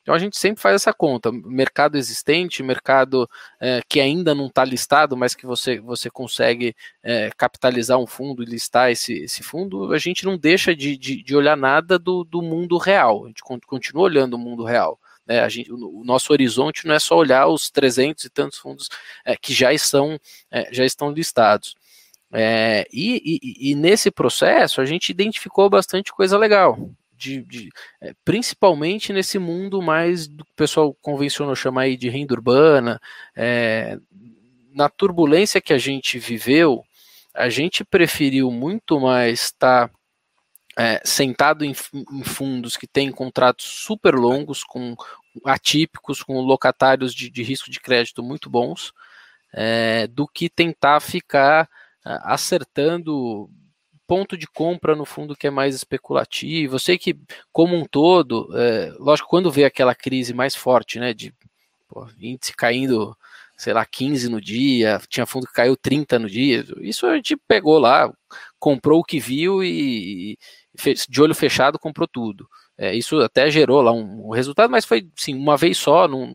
Então 0.03 0.15
a 0.15 0.19
gente 0.19 0.37
sempre 0.37 0.61
faz 0.61 0.75
essa 0.75 0.93
conta. 0.93 1.31
Mercado 1.33 1.97
existente, 1.97 2.63
mercado 2.63 3.31
é, 3.61 3.81
que 3.89 4.01
ainda 4.01 4.35
não 4.35 4.47
está 4.47 4.65
listado, 4.65 5.17
mas 5.17 5.35
que 5.35 5.47
você, 5.47 5.79
você 5.81 6.11
consegue 6.11 6.75
é, 7.03 7.31
capitalizar 7.37 7.99
um 7.99 8.07
fundo 8.07 8.43
e 8.43 8.47
listar 8.47 8.91
esse, 8.91 9.15
esse 9.15 9.43
fundo, 9.43 9.93
a 9.93 9.99
gente 9.99 10.25
não 10.25 10.37
deixa 10.37 10.75
de, 10.75 10.97
de, 10.97 11.23
de 11.23 11.37
olhar 11.37 11.57
nada 11.57 11.99
do, 11.99 12.25
do 12.25 12.43
mundo 12.43 12.77
real. 12.79 13.25
A 13.25 13.29
gente 13.29 13.43
continua 13.65 14.03
olhando 14.03 14.35
o 14.35 14.39
mundo 14.39 14.65
real. 14.65 14.99
Né? 15.25 15.41
A 15.41 15.49
gente, 15.49 15.73
o 15.73 16.03
nosso 16.05 16.33
horizonte 16.33 16.85
não 16.87 16.95
é 16.95 16.99
só 16.99 17.17
olhar 17.17 17.47
os 17.47 17.71
300 17.71 18.25
e 18.25 18.31
tantos 18.31 18.59
fundos 18.59 18.89
é, 19.25 19.37
que 19.37 19.55
já 19.55 19.73
estão, 19.73 20.19
é, 20.51 20.69
já 20.75 20.85
estão 20.85 21.13
listados. 21.13 21.77
É, 22.33 22.87
e, 22.91 23.41
e, 23.43 23.71
e, 23.71 23.75
nesse 23.75 24.11
processo 24.11 24.81
a 24.81 24.87
gente 24.87 25.11
identificou 25.11 25.69
bastante 25.69 26.11
coisa 26.11 26.39
legal 26.39 26.79
de, 27.23 27.43
de 27.43 27.71
é, 28.01 28.15
principalmente 28.25 29.13
nesse 29.13 29.39
mundo 29.39 29.81
mais 29.81 30.27
do 30.27 30.45
que 30.45 30.51
o 30.51 30.57
pessoal 30.57 30.97
convencionou 31.01 31.55
chamar 31.55 31.83
aí 31.83 31.97
de 31.97 32.09
renda 32.09 32.35
urbana, 32.35 33.01
é, 33.37 33.99
na 34.75 34.89
turbulência 34.89 35.61
que 35.61 35.73
a 35.73 35.79
gente 35.79 36.19
viveu, 36.19 36.83
a 37.35 37.49
gente 37.49 37.85
preferiu 37.85 38.51
muito 38.51 38.99
mais 38.99 39.45
estar 39.45 39.89
tá, 39.89 39.95
é, 40.77 41.01
sentado 41.05 41.65
em, 41.65 41.75
em, 41.95 42.25
fundos 42.25 42.77
que 42.77 42.87
têm 42.87 43.13
contratos 43.13 43.67
super 43.67 44.15
longos, 44.15 44.65
com 44.65 44.97
atípicos, 45.45 46.23
com 46.23 46.41
locatários 46.41 47.15
de, 47.15 47.31
de 47.31 47.43
risco 47.43 47.71
de 47.71 47.81
crédito 47.81 48.23
muito 48.23 48.51
bons, 48.51 48.93
é, 49.53 50.07
do 50.07 50.27
que 50.27 50.49
tentar 50.49 51.01
ficar 51.01 51.69
acertando 52.05 53.49
ponto 54.07 54.37
de 54.37 54.47
compra 54.47 54.95
no 54.95 55.05
fundo 55.05 55.37
que 55.37 55.47
é 55.47 55.51
mais 55.51 55.75
especulativo. 55.75 56.75
Eu 56.75 56.79
sei 56.79 56.99
que, 56.99 57.19
como 57.51 57.77
um 57.77 57.85
todo, 57.85 58.49
é, 58.55 58.93
lógico, 58.99 59.29
quando 59.29 59.51
vê 59.51 59.65
aquela 59.65 59.95
crise 59.95 60.35
mais 60.35 60.55
forte, 60.55 60.99
né, 60.99 61.15
de 61.15 61.35
pô, 61.89 62.07
índice 62.21 62.55
caindo, 62.55 63.17
sei 63.57 63.73
lá, 63.73 63.87
15 63.87 64.29
no 64.29 64.41
dia, 64.41 65.01
tinha 65.09 65.27
fundo 65.27 65.47
que 65.47 65.55
caiu 65.55 65.77
30 65.77 66.19
no 66.19 66.29
dia, 66.29 66.65
isso 66.81 67.07
a 67.07 67.17
gente 67.17 67.37
pegou 67.49 67.79
lá, 67.79 68.13
comprou 68.59 69.01
o 69.01 69.05
que 69.05 69.19
viu 69.19 69.63
e, 69.63 70.33
e 70.33 70.39
de 71.09 71.23
olho 71.23 71.35
fechado 71.35 71.79
comprou 71.79 72.09
tudo. 72.09 72.47
É, 72.77 72.95
isso 72.95 73.19
até 73.21 73.51
gerou 73.51 73.81
lá 73.81 73.93
um, 73.93 74.29
um, 74.29 74.31
resultado, 74.31 74.71
mas 74.71 74.85
foi 74.85 75.09
sim, 75.17 75.35
uma 75.35 75.57
vez 75.57 75.79
só, 75.79 76.09
num, 76.09 76.35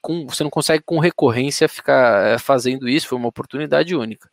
com, 0.00 0.26
você 0.26 0.42
não 0.42 0.50
consegue 0.50 0.82
com 0.84 0.98
recorrência 0.98 1.68
ficar 1.68 2.26
é, 2.26 2.38
fazendo 2.38 2.88
isso, 2.88 3.08
foi 3.08 3.18
uma 3.18 3.28
oportunidade 3.28 3.94
única. 3.94 4.28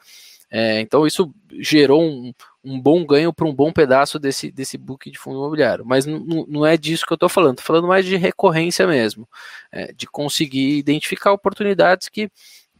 É, 0.57 0.79
então 0.79 1.05
isso 1.05 1.35
gerou 1.59 2.01
um, 2.01 2.33
um 2.63 2.79
bom 2.79 3.05
ganho 3.05 3.33
para 3.33 3.45
um 3.45 3.53
bom 3.53 3.73
pedaço 3.73 4.17
desse, 4.17 4.49
desse 4.49 4.77
book 4.77 5.11
de 5.11 5.19
fundo 5.19 5.37
imobiliário. 5.37 5.85
Mas 5.85 6.05
não 6.05 6.65
é 6.65 6.77
disso 6.77 7.05
que 7.05 7.11
eu 7.11 7.15
estou 7.15 7.27
falando, 7.27 7.59
estou 7.59 7.65
falando 7.65 7.89
mais 7.89 8.05
de 8.05 8.15
recorrência 8.15 8.87
mesmo, 8.87 9.27
é, 9.69 9.91
de 9.91 10.07
conseguir 10.07 10.77
identificar 10.77 11.33
oportunidades 11.33 12.07
que, 12.07 12.31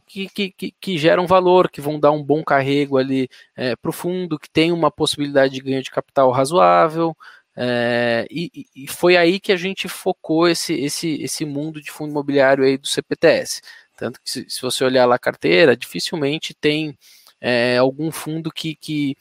que, 0.06 0.26
que, 0.28 0.72
que, 0.80 0.96
geram 0.96 1.26
valor, 1.26 1.70
que 1.70 1.82
vão 1.82 2.00
dar 2.00 2.12
um 2.12 2.22
bom 2.24 2.42
carrego 2.42 2.96
ali 2.96 3.28
é, 3.54 3.76
para 3.76 3.90
o 3.90 3.92
fundo, 3.92 4.38
que 4.38 4.48
tem 4.48 4.72
uma 4.72 4.90
possibilidade 4.90 5.52
de 5.52 5.60
ganho 5.60 5.82
de 5.82 5.90
capital 5.90 6.30
razoável. 6.30 7.14
É, 7.54 8.26
e, 8.30 8.66
e, 8.74 8.88
foi 8.88 9.18
aí 9.18 9.38
que 9.38 9.52
a 9.52 9.56
gente 9.56 9.86
focou 9.86 10.48
esse, 10.48 10.72
esse, 10.72 11.22
esse 11.22 11.44
mundo 11.44 11.82
de 11.82 11.90
fundo 11.90 12.10
imobiliário 12.10 12.64
aí 12.64 12.78
do 12.78 12.86
CPTS. 12.86 13.60
Tanto 13.98 14.18
que 14.22 14.30
se, 14.30 14.46
se 14.48 14.62
você 14.62 14.82
olhar 14.82 15.04
lá 15.04 15.16
a 15.16 15.18
carteira, 15.18 15.76
dificilmente 15.76 16.54
tem 16.54 16.96
é, 17.40 17.76
algum 17.76 18.10
fundo 18.10 18.50
que, 18.50 18.74
que 18.74 19.16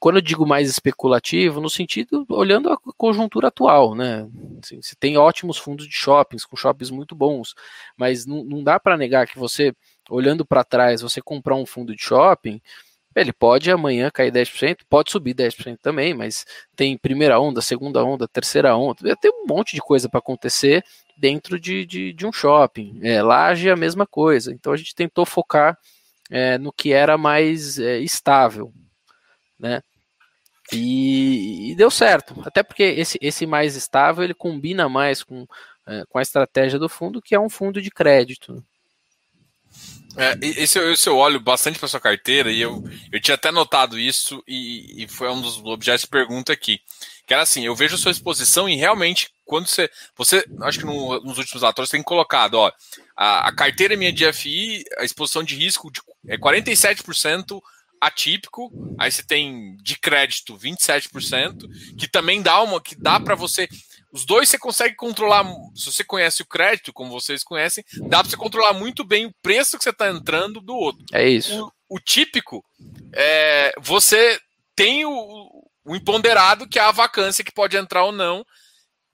quando 0.00 0.16
eu 0.16 0.22
digo 0.22 0.46
mais 0.46 0.68
especulativo, 0.68 1.60
no 1.60 1.68
sentido 1.68 2.24
olhando 2.28 2.70
a 2.70 2.78
conjuntura 2.96 3.48
atual, 3.48 3.94
né? 3.94 4.28
Assim, 4.62 4.80
você 4.80 4.94
tem 4.94 5.16
ótimos 5.16 5.58
fundos 5.58 5.86
de 5.86 5.94
shoppings, 5.94 6.44
com 6.44 6.56
shoppings 6.56 6.90
muito 6.90 7.14
bons, 7.14 7.54
mas 7.96 8.24
não, 8.24 8.44
não 8.44 8.62
dá 8.62 8.78
para 8.78 8.96
negar 8.96 9.26
que 9.26 9.38
você, 9.38 9.74
olhando 10.08 10.44
para 10.44 10.64
trás, 10.64 11.02
você 11.02 11.20
comprar 11.20 11.56
um 11.56 11.66
fundo 11.66 11.94
de 11.94 12.02
shopping, 12.02 12.60
ele 13.16 13.32
pode 13.32 13.70
amanhã 13.70 14.10
cair 14.10 14.30
10%, 14.30 14.78
pode 14.88 15.10
subir 15.10 15.34
10% 15.34 15.78
também, 15.82 16.14
mas 16.14 16.44
tem 16.76 16.96
primeira 16.96 17.40
onda, 17.40 17.60
segunda 17.60 18.04
onda, 18.04 18.28
terceira 18.28 18.76
onda, 18.76 19.16
tem 19.16 19.30
um 19.30 19.46
monte 19.46 19.74
de 19.74 19.80
coisa 19.80 20.08
para 20.08 20.18
acontecer 20.18 20.84
dentro 21.16 21.58
de, 21.58 21.84
de, 21.84 22.12
de, 22.12 22.26
um 22.26 22.32
shopping. 22.32 23.00
É, 23.02 23.20
laje 23.20 23.68
é 23.68 23.72
a 23.72 23.76
mesma 23.76 24.06
coisa, 24.06 24.52
então 24.52 24.72
a 24.72 24.76
gente 24.76 24.94
tentou 24.94 25.26
focar 25.26 25.76
é, 26.30 26.58
no 26.58 26.72
que 26.72 26.92
era 26.92 27.16
mais 27.16 27.78
é, 27.78 27.98
estável, 27.98 28.72
né? 29.58 29.82
E, 30.72 31.70
e, 31.70 31.74
deu 31.74 31.90
certo, 31.90 32.42
até 32.44 32.62
porque 32.62 32.82
esse, 32.82 33.18
esse 33.22 33.46
mais 33.46 33.74
estável 33.74 34.22
ele 34.22 34.34
combina 34.34 34.86
mais 34.86 35.22
com, 35.22 35.46
é, 35.86 36.04
com 36.06 36.18
a 36.18 36.22
estratégia 36.22 36.78
do 36.78 36.90
fundo, 36.90 37.22
que 37.22 37.34
é 37.34 37.40
um 37.40 37.48
fundo 37.48 37.80
de 37.80 37.90
crédito. 37.90 38.62
É, 40.16 40.36
esse, 40.42 40.78
esse 40.78 41.08
eu 41.08 41.16
olho 41.16 41.40
bastante 41.40 41.78
para 41.78 41.88
sua 41.88 42.00
carteira 42.00 42.50
e 42.50 42.60
eu, 42.60 42.82
eu 43.12 43.20
tinha 43.20 43.36
até 43.36 43.50
notado 43.50 43.98
isso 43.98 44.42
e, 44.46 45.04
e 45.04 45.08
foi 45.08 45.30
um 45.30 45.40
dos 45.40 45.58
objetos 45.64 46.02
de 46.02 46.08
pergunta 46.08 46.52
aqui. 46.52 46.80
Que 47.26 47.32
era 47.32 47.42
assim, 47.42 47.64
eu 47.64 47.74
vejo 47.74 47.96
sua 47.96 48.10
exposição 48.10 48.68
e 48.68 48.74
realmente, 48.74 49.30
quando 49.48 49.66
você. 49.66 49.90
Você, 50.14 50.44
acho 50.60 50.78
que 50.78 50.84
no, 50.84 51.18
nos 51.20 51.38
últimos 51.38 51.64
atores 51.64 51.90
tem 51.90 52.02
colocado, 52.02 52.54
ó, 52.54 52.70
a, 53.16 53.48
a 53.48 53.52
carteira 53.54 53.96
minha 53.96 54.12
de 54.12 54.30
FI, 54.30 54.84
a 54.98 55.04
exposição 55.04 55.42
de 55.42 55.56
risco 55.56 55.90
de, 55.90 56.00
é 56.28 56.36
47% 56.36 57.58
atípico, 58.00 58.70
aí 58.98 59.10
você 59.10 59.24
tem 59.24 59.76
de 59.82 59.98
crédito 59.98 60.56
27%, 60.56 61.66
que 61.98 62.06
também 62.06 62.42
dá 62.42 62.62
uma 62.62 62.80
que 62.80 62.94
dá 62.94 63.18
para 63.18 63.34
você 63.34 63.66
os 64.12 64.24
dois 64.24 64.48
você 64.48 64.58
consegue 64.58 64.94
controlar, 64.94 65.44
se 65.74 65.92
você 65.92 66.02
conhece 66.02 66.42
o 66.42 66.46
crédito, 66.46 66.92
como 66.92 67.10
vocês 67.10 67.44
conhecem, 67.44 67.84
dá 68.08 68.20
para 68.20 68.30
você 68.30 68.36
controlar 68.36 68.72
muito 68.72 69.04
bem 69.04 69.26
o 69.26 69.34
preço 69.42 69.76
que 69.76 69.84
você 69.84 69.90
está 69.90 70.08
entrando 70.08 70.60
do 70.60 70.74
outro. 70.74 71.04
É 71.12 71.28
isso. 71.28 71.66
O, 71.88 71.96
o 71.96 72.00
típico, 72.00 72.64
é, 73.14 73.72
você 73.78 74.40
tem 74.74 75.04
o, 75.04 75.62
o 75.84 75.94
imponderado, 75.94 76.66
que 76.66 76.78
é 76.78 76.82
a 76.82 76.90
vacância 76.90 77.44
que 77.44 77.52
pode 77.52 77.76
entrar 77.76 78.04
ou 78.04 78.12
não, 78.12 78.44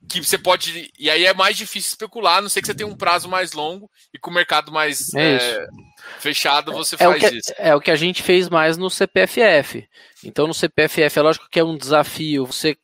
que 0.08 0.22
você 0.22 0.38
pode. 0.38 0.90
E 0.98 1.10
aí 1.10 1.24
é 1.24 1.34
mais 1.34 1.56
difícil 1.56 1.88
especular, 1.88 2.38
a 2.38 2.42
não 2.42 2.48
sei 2.48 2.62
que 2.62 2.66
você 2.66 2.74
tem 2.74 2.86
um 2.86 2.96
prazo 2.96 3.28
mais 3.28 3.52
longo 3.52 3.90
e 4.12 4.18
com 4.18 4.30
o 4.30 4.34
mercado 4.34 4.70
mais 4.70 5.12
é 5.14 5.36
é, 5.36 5.66
fechado 6.18 6.72
você 6.72 6.94
é 6.96 6.98
faz 6.98 7.20
que, 7.20 7.36
isso. 7.36 7.52
É 7.56 7.74
o 7.74 7.80
que 7.80 7.90
a 7.90 7.96
gente 7.96 8.22
fez 8.22 8.48
mais 8.48 8.76
no 8.76 8.90
CPFF. 8.90 9.86
Então 10.22 10.46
no 10.46 10.54
CPFF 10.54 11.18
é 11.18 11.22
lógico 11.22 11.48
que 11.50 11.60
é 11.60 11.64
um 11.64 11.76
desafio 11.76 12.46
você, 12.46 12.76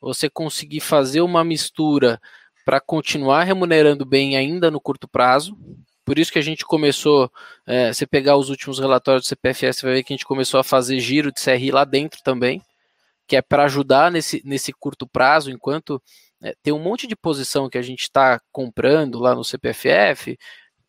você 0.00 0.28
conseguir 0.28 0.80
fazer 0.80 1.20
uma 1.20 1.44
mistura 1.44 2.20
para 2.64 2.80
continuar 2.80 3.44
remunerando 3.44 4.04
bem 4.04 4.36
ainda 4.36 4.70
no 4.70 4.80
curto 4.80 5.06
prazo. 5.06 5.56
Por 6.04 6.18
isso 6.18 6.32
que 6.32 6.38
a 6.38 6.42
gente 6.42 6.64
começou, 6.64 7.30
é, 7.66 7.92
você 7.92 8.06
pegar 8.06 8.36
os 8.36 8.50
últimos 8.50 8.78
relatórios 8.78 9.24
do 9.24 9.28
CPFF, 9.28 9.72
você 9.72 9.86
vai 9.86 9.94
ver 9.96 10.02
que 10.02 10.12
a 10.12 10.16
gente 10.16 10.26
começou 10.26 10.60
a 10.60 10.64
fazer 10.64 11.00
giro 11.00 11.32
de 11.32 11.42
CRI 11.42 11.70
lá 11.70 11.84
dentro 11.84 12.20
também, 12.22 12.60
que 13.26 13.36
é 13.36 13.42
para 13.42 13.64
ajudar 13.64 14.10
nesse, 14.10 14.42
nesse 14.44 14.70
curto 14.72 15.06
prazo, 15.06 15.50
enquanto 15.50 16.02
é, 16.44 16.54
tem 16.62 16.74
um 16.74 16.78
monte 16.78 17.06
de 17.06 17.16
posição 17.16 17.70
que 17.70 17.78
a 17.78 17.82
gente 17.82 18.02
está 18.02 18.38
comprando 18.52 19.18
lá 19.18 19.34
no 19.34 19.42
CPFF, 19.42 20.38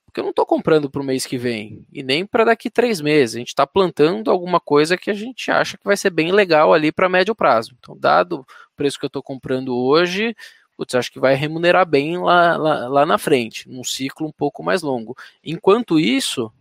porque 0.06 0.20
eu 0.20 0.24
não 0.24 0.32
estou 0.32 0.46
comprando 0.46 0.90
para 0.90 1.02
o 1.02 1.06
mês 1.06 1.26
que 1.26 1.38
vem 1.38 1.86
e 1.94 2.04
nem 2.04 2.26
para 2.26 2.44
daqui 2.44 2.70
três 2.70 3.00
meses. 3.00 3.36
A 3.36 3.40
gente 3.40 3.50
está 3.50 3.66
plantando 3.66 4.30
alguma 4.30 4.60
coisa 4.60 4.98
que 4.98 5.10
a 5.10 5.14
gente 5.14 5.50
acha 5.50 5.78
que 5.78 5.86
vai 5.86 5.96
ser 5.96 6.10
bem 6.10 6.34
legal 6.34 6.74
ali 6.74 6.92
para 6.92 7.08
médio 7.08 7.34
prazo. 7.34 7.74
Então, 7.80 7.98
dado 7.98 8.42
o 8.42 8.46
preço 8.76 9.00
que 9.00 9.06
eu 9.06 9.08
estou 9.08 9.24
comprando 9.24 9.74
hoje, 9.74 10.36
putz, 10.76 10.94
acho 10.94 11.10
que 11.10 11.22
vai 11.22 11.36
remunerar 11.36 11.88
bem 11.88 12.18
lá, 12.18 12.58
lá, 12.58 12.88
lá 12.90 13.06
na 13.06 13.18
frente, 13.18 13.70
num 13.70 13.84
ciclo 13.84 14.28
um 14.28 14.34
pouco 14.34 14.62
mais 14.62 14.82
longo. 14.82 15.16
Enquanto 15.42 15.98
isso, 15.98 16.52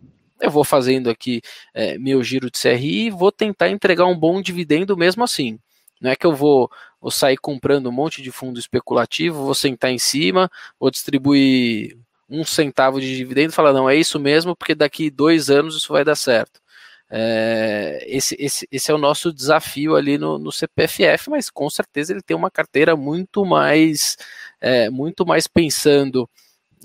eu 0.40 0.52
vou 0.52 0.62
fazendo 0.62 1.10
aqui 1.10 1.42
é, 1.72 1.98
meu 1.98 2.22
giro 2.22 2.48
de 2.48 2.60
CRI 2.60 3.06
e 3.06 3.10
vou 3.10 3.32
tentar 3.32 3.70
entregar 3.70 4.06
um 4.06 4.16
bom 4.16 4.40
dividendo 4.40 4.96
mesmo 4.96 5.24
assim. 5.24 5.58
Não 6.00 6.10
é 6.10 6.16
que 6.16 6.26
eu 6.26 6.34
vou, 6.34 6.70
vou 7.04 7.10
sair 7.10 7.36
comprando 7.36 7.90
um 7.90 7.92
monte 7.92 8.22
de 8.22 8.32
fundo 8.32 8.58
especulativo, 8.58 9.44
vou 9.44 9.54
sentar 9.54 9.90
em 9.90 9.98
cima, 9.98 10.50
vou 10.80 10.90
distribuir 10.90 11.98
um 12.30 12.42
centavo 12.46 12.98
de 12.98 13.14
dividendo 13.14 13.52
e 13.52 13.54
falar, 13.54 13.74
não, 13.74 13.90
é 13.90 13.94
isso 13.94 14.18
mesmo, 14.18 14.56
porque 14.56 14.74
daqui 14.74 15.10
dois 15.10 15.50
anos 15.50 15.76
isso 15.76 15.92
vai 15.92 16.02
dar 16.02 16.16
certo. 16.16 16.62
É, 17.10 18.02
esse, 18.06 18.34
esse, 18.38 18.66
esse 18.72 18.90
é 18.90 18.94
o 18.94 18.98
nosso 18.98 19.34
desafio 19.34 19.96
ali 19.96 20.16
no, 20.16 20.38
no 20.38 20.50
CPFF, 20.50 21.28
mas 21.28 21.50
com 21.50 21.68
certeza 21.68 22.14
ele 22.14 22.22
tem 22.22 22.34
uma 22.34 22.50
carteira 22.50 22.96
muito 22.96 23.44
mais, 23.44 24.16
é, 24.58 24.88
muito 24.88 25.26
mais 25.26 25.46
pensando 25.46 26.26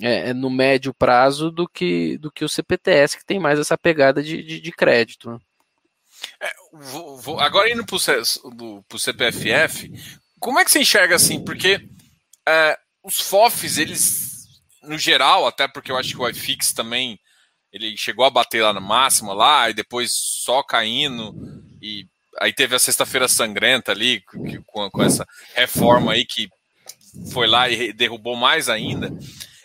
é, 0.01 0.33
no 0.33 0.49
médio 0.49 0.93
prazo 0.93 1.49
do 1.49 1.65
que, 1.65 2.17
do 2.17 2.29
que 2.29 2.43
o 2.43 2.49
CPTS, 2.49 3.17
que 3.17 3.25
tem 3.25 3.39
mais 3.39 3.57
essa 3.57 3.77
pegada 3.77 4.21
de, 4.21 4.43
de, 4.43 4.59
de 4.59 4.71
crédito. 4.73 5.31
Né? 5.31 5.39
É, 6.41 6.51
vou, 6.73 7.17
vou, 7.17 7.39
agora 7.39 7.69
indo 7.69 7.85
para 7.85 7.95
o 7.95 8.99
CPFF, 8.99 9.91
como 10.39 10.59
é 10.59 10.65
que 10.65 10.71
você 10.71 10.79
enxerga 10.79 11.15
assim? 11.15 11.43
Porque 11.43 11.81
é, 12.47 12.77
os 13.03 13.19
FOFs, 13.19 13.77
eles, 13.77 14.47
no 14.83 14.97
geral, 14.97 15.45
até 15.45 15.67
porque 15.67 15.91
eu 15.91 15.97
acho 15.97 16.15
que 16.15 16.21
o 16.21 16.29
iFix 16.29 16.71
também 16.71 17.19
ele 17.71 17.95
chegou 17.97 18.25
a 18.25 18.29
bater 18.29 18.63
lá 18.63 18.73
na 18.73 18.79
máxima 18.79 19.33
lá, 19.33 19.69
e 19.69 19.73
depois 19.73 20.11
só 20.13 20.63
caindo, 20.63 21.35
e 21.81 22.05
aí 22.39 22.53
teve 22.53 22.75
a 22.75 22.79
sexta-feira 22.79 23.27
sangrenta 23.27 23.91
ali, 23.91 24.21
com, 24.65 24.89
com, 24.89 25.03
essa 25.03 25.27
reforma 25.53 26.13
aí 26.13 26.25
que 26.25 26.49
foi 27.31 27.47
lá 27.47 27.69
e 27.69 27.93
derrubou 27.93 28.35
mais 28.35 28.69
ainda. 28.69 29.11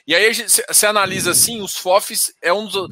E 0.07 0.15
aí 0.15 0.35
você 0.35 0.87
analisa 0.87 1.31
assim, 1.31 1.63
os 1.63 1.77
FOFs 1.77 2.33
é 2.43 2.53
um 2.53 2.67
dos. 2.67 2.89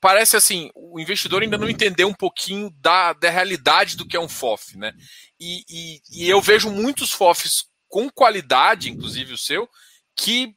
Parece 0.00 0.36
assim, 0.36 0.70
o 0.74 1.00
investidor 1.00 1.42
ainda 1.42 1.58
não 1.58 1.68
entendeu 1.68 2.08
um 2.08 2.14
pouquinho 2.14 2.70
da, 2.80 3.12
da 3.12 3.30
realidade 3.30 3.96
do 3.96 4.06
que 4.06 4.16
é 4.16 4.20
um 4.20 4.28
FOF, 4.28 4.76
né? 4.76 4.92
E, 5.40 5.62
e, 5.68 6.00
e 6.12 6.28
eu 6.28 6.40
vejo 6.40 6.70
muitos 6.70 7.12
FOFs 7.12 7.66
com 7.88 8.10
qualidade, 8.10 8.90
inclusive 8.90 9.32
o 9.32 9.38
seu, 9.38 9.68
que 10.16 10.54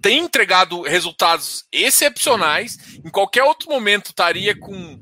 tem 0.00 0.18
entregado 0.20 0.82
resultados 0.82 1.64
excepcionais. 1.72 2.76
Em 3.04 3.10
qualquer 3.10 3.42
outro 3.42 3.68
momento 3.70 4.10
estaria 4.10 4.58
com 4.58 5.00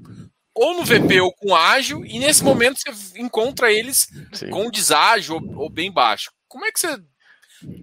ou 0.54 0.74
no 0.74 0.84
VP 0.84 1.20
ou 1.20 1.32
com 1.32 1.54
ágil, 1.54 2.04
e 2.04 2.18
nesse 2.18 2.42
momento 2.42 2.80
você 2.80 3.20
encontra 3.20 3.72
eles 3.72 4.08
Sim. 4.32 4.50
com 4.50 4.68
deságio 4.68 5.36
ou, 5.36 5.62
ou, 5.62 5.70
bem 5.70 5.90
baixo. 5.90 6.32
Como 6.48 6.64
é 6.64 6.72
que 6.72 6.80
você 6.80 7.00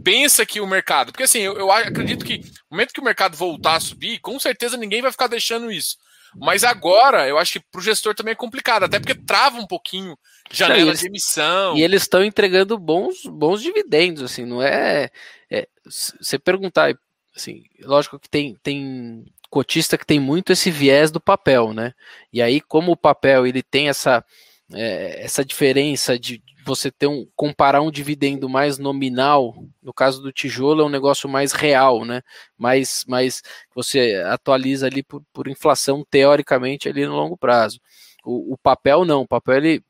pensa 0.03 0.45
que 0.45 0.61
o 0.61 0.67
mercado? 0.67 1.11
Porque 1.11 1.23
assim, 1.23 1.39
eu, 1.39 1.57
eu 1.57 1.71
acredito 1.71 2.25
que 2.25 2.37
no 2.37 2.45
momento 2.71 2.93
que 2.93 2.99
o 2.99 3.03
mercado 3.03 3.35
voltar 3.35 3.75
a 3.75 3.79
subir, 3.79 4.19
com 4.19 4.39
certeza 4.39 4.77
ninguém 4.77 5.01
vai 5.01 5.11
ficar 5.11 5.27
deixando 5.27 5.71
isso. 5.71 5.97
Mas 6.37 6.63
agora, 6.63 7.27
eu 7.27 7.37
acho 7.37 7.53
que 7.53 7.59
para 7.71 7.79
o 7.79 7.83
gestor 7.83 8.13
também 8.13 8.33
é 8.33 8.35
complicado, 8.35 8.83
até 8.83 8.99
porque 8.99 9.15
trava 9.15 9.57
um 9.57 9.65
pouquinho 9.65 10.17
janela 10.51 10.89
eles, 10.89 10.99
de 10.99 11.07
emissão. 11.07 11.77
E 11.77 11.81
eles 11.81 12.01
estão 12.01 12.23
entregando 12.23 12.77
bons, 12.77 13.25
bons 13.25 13.61
dividendos, 13.61 14.21
assim, 14.21 14.45
não 14.45 14.61
é, 14.61 15.09
é. 15.49 15.67
Você 15.85 16.37
perguntar, 16.37 16.93
assim, 17.33 17.63
lógico 17.81 18.19
que 18.19 18.29
tem, 18.29 18.55
tem 18.61 19.25
cotista 19.49 19.97
que 19.97 20.05
tem 20.05 20.19
muito 20.19 20.51
esse 20.51 20.69
viés 20.69 21.09
do 21.09 21.21
papel, 21.21 21.73
né? 21.73 21.93
E 22.33 22.41
aí, 22.41 22.59
como 22.59 22.91
o 22.91 22.97
papel 22.97 23.47
ele 23.47 23.63
tem 23.63 23.87
essa, 23.87 24.25
é, 24.73 25.23
essa 25.23 25.45
diferença 25.45 26.17
de 26.17 26.41
você 26.65 26.91
ter 26.91 27.07
um 27.07 27.27
comparar 27.35 27.81
um 27.81 27.91
dividendo 27.91 28.49
mais 28.49 28.79
nominal, 28.79 29.55
no 29.83 29.93
caso 29.93 30.21
do 30.21 30.31
tijolo 30.31 30.81
é 30.81 30.85
um 30.85 30.89
negócio 30.89 31.29
mais 31.29 31.51
real, 31.51 32.03
né? 32.03 32.21
Mais, 32.57 33.05
mais 33.07 33.43
você 33.73 34.15
atualiza 34.25 34.87
ali 34.87 35.03
por, 35.03 35.21
por 35.31 35.47
inflação 35.47 36.03
teoricamente 36.09 36.89
ali 36.89 37.05
no 37.05 37.15
longo 37.15 37.37
prazo. 37.37 37.79
O, 38.23 38.53
o, 38.53 38.57
papel 38.57 39.05
não, 39.05 39.21
o 39.21 39.27
papel 39.27 39.57
ele, 39.57 39.83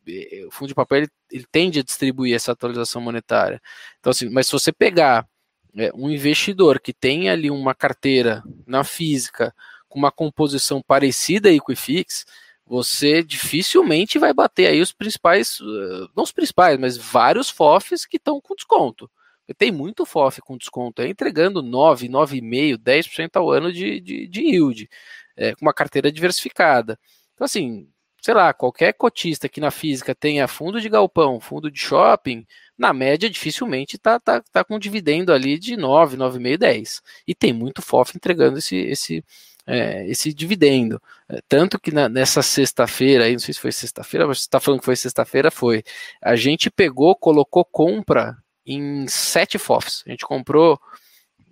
o 0.45 0.51
fundo 0.51 0.67
de 0.67 0.75
papel 0.75 0.97
ele, 0.99 1.09
ele, 1.31 1.45
tende 1.49 1.79
a 1.79 1.83
distribuir 1.83 2.35
essa 2.35 2.51
atualização 2.51 3.01
monetária. 3.01 3.61
Então 3.99 4.11
assim, 4.11 4.29
mas 4.29 4.47
se 4.47 4.51
você 4.51 4.73
pegar 4.73 5.25
é, 5.77 5.89
um 5.95 6.09
investidor 6.09 6.81
que 6.81 6.91
tem 6.91 7.29
ali 7.29 7.49
uma 7.49 7.73
carteira 7.73 8.43
na 8.67 8.83
física 8.83 9.55
com 9.87 9.97
uma 9.97 10.11
composição 10.11 10.81
parecida 10.85 11.47
a 11.47 11.53
Equifix, 11.53 12.25
você 12.65 13.23
dificilmente 13.23 14.17
vai 14.17 14.33
bater 14.33 14.67
aí 14.67 14.81
os 14.81 14.91
principais, 14.91 15.59
eh, 15.61 16.07
não 16.15 16.23
os 16.23 16.31
principais, 16.31 16.79
mas 16.79 16.97
vários 16.97 17.49
FOFs 17.49 18.05
que 18.05 18.17
estão 18.17 18.41
com 18.41 18.55
desconto. 18.55 19.09
Tem 19.57 19.71
muito 19.71 20.05
FOF 20.05 20.41
com 20.41 20.57
desconto, 20.57 21.01
é 21.01 21.07
entregando 21.07 21.61
9, 21.61 22.09
9,5, 22.09 22.77
10% 22.77 23.35
ao 23.35 23.51
ano 23.51 23.71
de, 23.71 23.99
de, 23.99 24.27
de 24.27 24.41
yield, 24.41 24.89
é, 25.37 25.53
com 25.53 25.65
uma 25.65 25.73
carteira 25.73 26.11
diversificada. 26.11 26.99
Então, 27.35 27.45
assim, 27.45 27.87
sei 28.21 28.33
lá, 28.33 28.51
qualquer 28.53 28.93
cotista 28.93 29.47
que 29.47 29.61
na 29.61 29.69
física 29.69 30.15
tenha 30.15 30.47
fundo 30.47 30.81
de 30.81 30.89
galpão, 30.89 31.39
fundo 31.39 31.69
de 31.69 31.79
shopping, 31.79 32.43
na 32.75 32.91
média 32.91 33.29
dificilmente 33.29 33.97
está 33.97 34.19
tá, 34.19 34.41
tá 34.41 34.63
com 34.63 34.79
dividendo 34.79 35.31
ali 35.31 35.59
de 35.59 35.77
9, 35.77 36.17
9,5, 36.17 36.57
10. 36.57 37.01
E 37.27 37.35
tem 37.35 37.53
muito 37.53 37.83
FOF 37.83 38.15
entregando 38.15 38.57
esse, 38.57 38.75
esse, 38.77 39.23
é, 39.65 40.07
esse 40.07 40.33
dividendo. 40.33 41.01
É, 41.27 41.39
tanto 41.47 41.79
que 41.79 41.91
na, 41.91 42.07
nessa 42.07 42.41
sexta-feira, 42.41 43.29
não 43.31 43.39
sei 43.39 43.53
se 43.53 43.59
foi 43.59 43.71
sexta-feira, 43.71 44.27
mas 44.27 44.39
você 44.39 44.43
está 44.43 44.59
falando 44.59 44.79
que 44.79 44.85
foi 44.85 44.95
sexta-feira, 44.95 45.49
foi. 45.49 45.83
A 46.21 46.35
gente 46.35 46.69
pegou, 46.69 47.15
colocou 47.15 47.65
compra 47.65 48.37
em 48.65 49.07
sete 49.07 49.57
FOFs. 49.57 50.03
A 50.05 50.11
gente 50.11 50.25
comprou, 50.25 50.79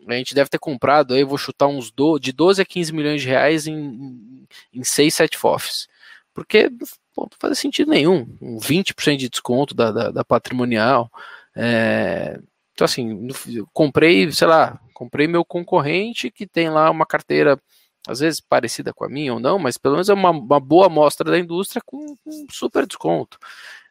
a 0.07 0.13
gente 0.13 0.35
deve 0.35 0.49
ter 0.49 0.59
comprado, 0.59 1.13
aí 1.13 1.23
vou 1.23 1.37
chutar 1.37 1.67
uns 1.67 1.91
do, 1.91 2.19
de 2.19 2.31
12 2.31 2.61
a 2.61 2.65
15 2.65 2.93
milhões 2.93 3.21
de 3.21 3.27
reais 3.27 3.67
em, 3.67 4.45
em 4.73 4.83
6, 4.83 5.13
7 5.13 5.37
FOFs. 5.37 5.87
Porque 6.33 6.69
pô, 7.13 7.23
não 7.23 7.37
faz 7.39 7.59
sentido 7.59 7.91
nenhum. 7.91 8.27
Um 8.41 8.57
20% 8.57 9.17
de 9.17 9.29
desconto 9.29 9.73
da, 9.75 9.91
da, 9.91 10.11
da 10.11 10.25
patrimonial. 10.25 11.11
É, 11.55 12.39
então, 12.73 12.85
assim, 12.85 13.27
comprei, 13.71 14.31
sei 14.31 14.47
lá, 14.47 14.79
comprei 14.93 15.27
meu 15.27 15.45
concorrente 15.45 16.31
que 16.31 16.47
tem 16.47 16.69
lá 16.69 16.89
uma 16.89 17.05
carteira 17.05 17.59
às 18.07 18.19
vezes 18.19 18.39
parecida 18.41 18.93
com 18.93 19.05
a 19.05 19.09
minha 19.09 19.33
ou 19.33 19.39
não, 19.39 19.57
mas 19.57 19.77
pelo 19.77 19.95
menos 19.95 20.09
é 20.09 20.13
uma, 20.13 20.31
uma 20.31 20.59
boa 20.59 20.87
amostra 20.87 21.29
da 21.29 21.39
indústria 21.39 21.81
com, 21.85 22.15
com 22.17 22.45
super 22.51 22.85
desconto. 22.85 23.37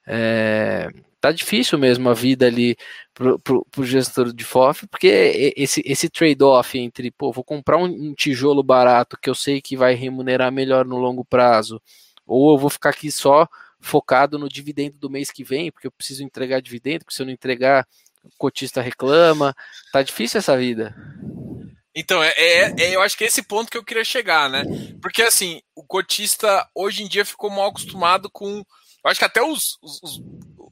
É, 0.06 0.88
tá 1.20 1.30
difícil 1.32 1.78
mesmo 1.78 2.10
a 2.10 2.14
vida 2.14 2.46
ali 2.46 2.76
pro, 3.14 3.38
pro 3.38 3.84
gestor 3.84 4.32
de 4.32 4.44
FOF, 4.44 4.86
porque 4.88 5.52
esse, 5.56 5.82
esse 5.86 6.08
trade-off 6.10 6.78
entre, 6.78 7.10
pô, 7.10 7.32
vou 7.32 7.44
comprar 7.44 7.78
um, 7.78 7.84
um, 7.84 8.14
tijolo 8.14 8.62
barato 8.62 9.16
que 9.20 9.30
eu 9.30 9.34
sei 9.34 9.60
que 9.60 9.76
vai 9.76 9.94
remunerar 9.94 10.50
melhor 10.52 10.84
no 10.84 10.96
longo 10.96 11.24
prazo, 11.24 11.80
ou 12.26 12.52
eu 12.52 12.58
vou 12.58 12.70
ficar 12.70 12.90
aqui 12.90 13.10
só 13.10 13.48
focado 13.80 14.38
no 14.38 14.48
dividendo 14.48 14.98
do 14.98 15.10
mês 15.10 15.30
que 15.30 15.44
vem, 15.44 15.70
porque 15.70 15.86
eu 15.86 15.92
preciso 15.92 16.24
entregar 16.24 16.60
dividendo, 16.60 17.04
porque 17.04 17.14
se 17.14 17.22
eu 17.22 17.26
não 17.26 17.32
entregar, 17.32 17.86
o 18.24 18.30
cotista 18.38 18.80
reclama. 18.80 19.54
Tá 19.92 20.02
difícil 20.02 20.38
essa 20.38 20.56
vida. 20.56 20.94
Então, 21.94 22.22
é, 22.22 22.32
é, 22.36 22.74
é, 22.78 22.96
eu 22.96 23.02
acho 23.02 23.16
que 23.16 23.24
é 23.24 23.26
esse 23.26 23.42
ponto 23.42 23.70
que 23.70 23.76
eu 23.76 23.84
queria 23.84 24.04
chegar, 24.04 24.48
né? 24.48 24.64
Porque, 25.00 25.22
assim, 25.22 25.60
o 25.74 25.84
cotista 25.84 26.66
hoje 26.74 27.02
em 27.02 27.08
dia 27.08 27.24
ficou 27.24 27.50
mal 27.50 27.68
acostumado 27.68 28.30
com. 28.30 28.64
Eu 29.04 29.10
acho 29.10 29.18
que 29.18 29.26
até 29.26 29.42
os, 29.42 29.78
os, 29.82 30.22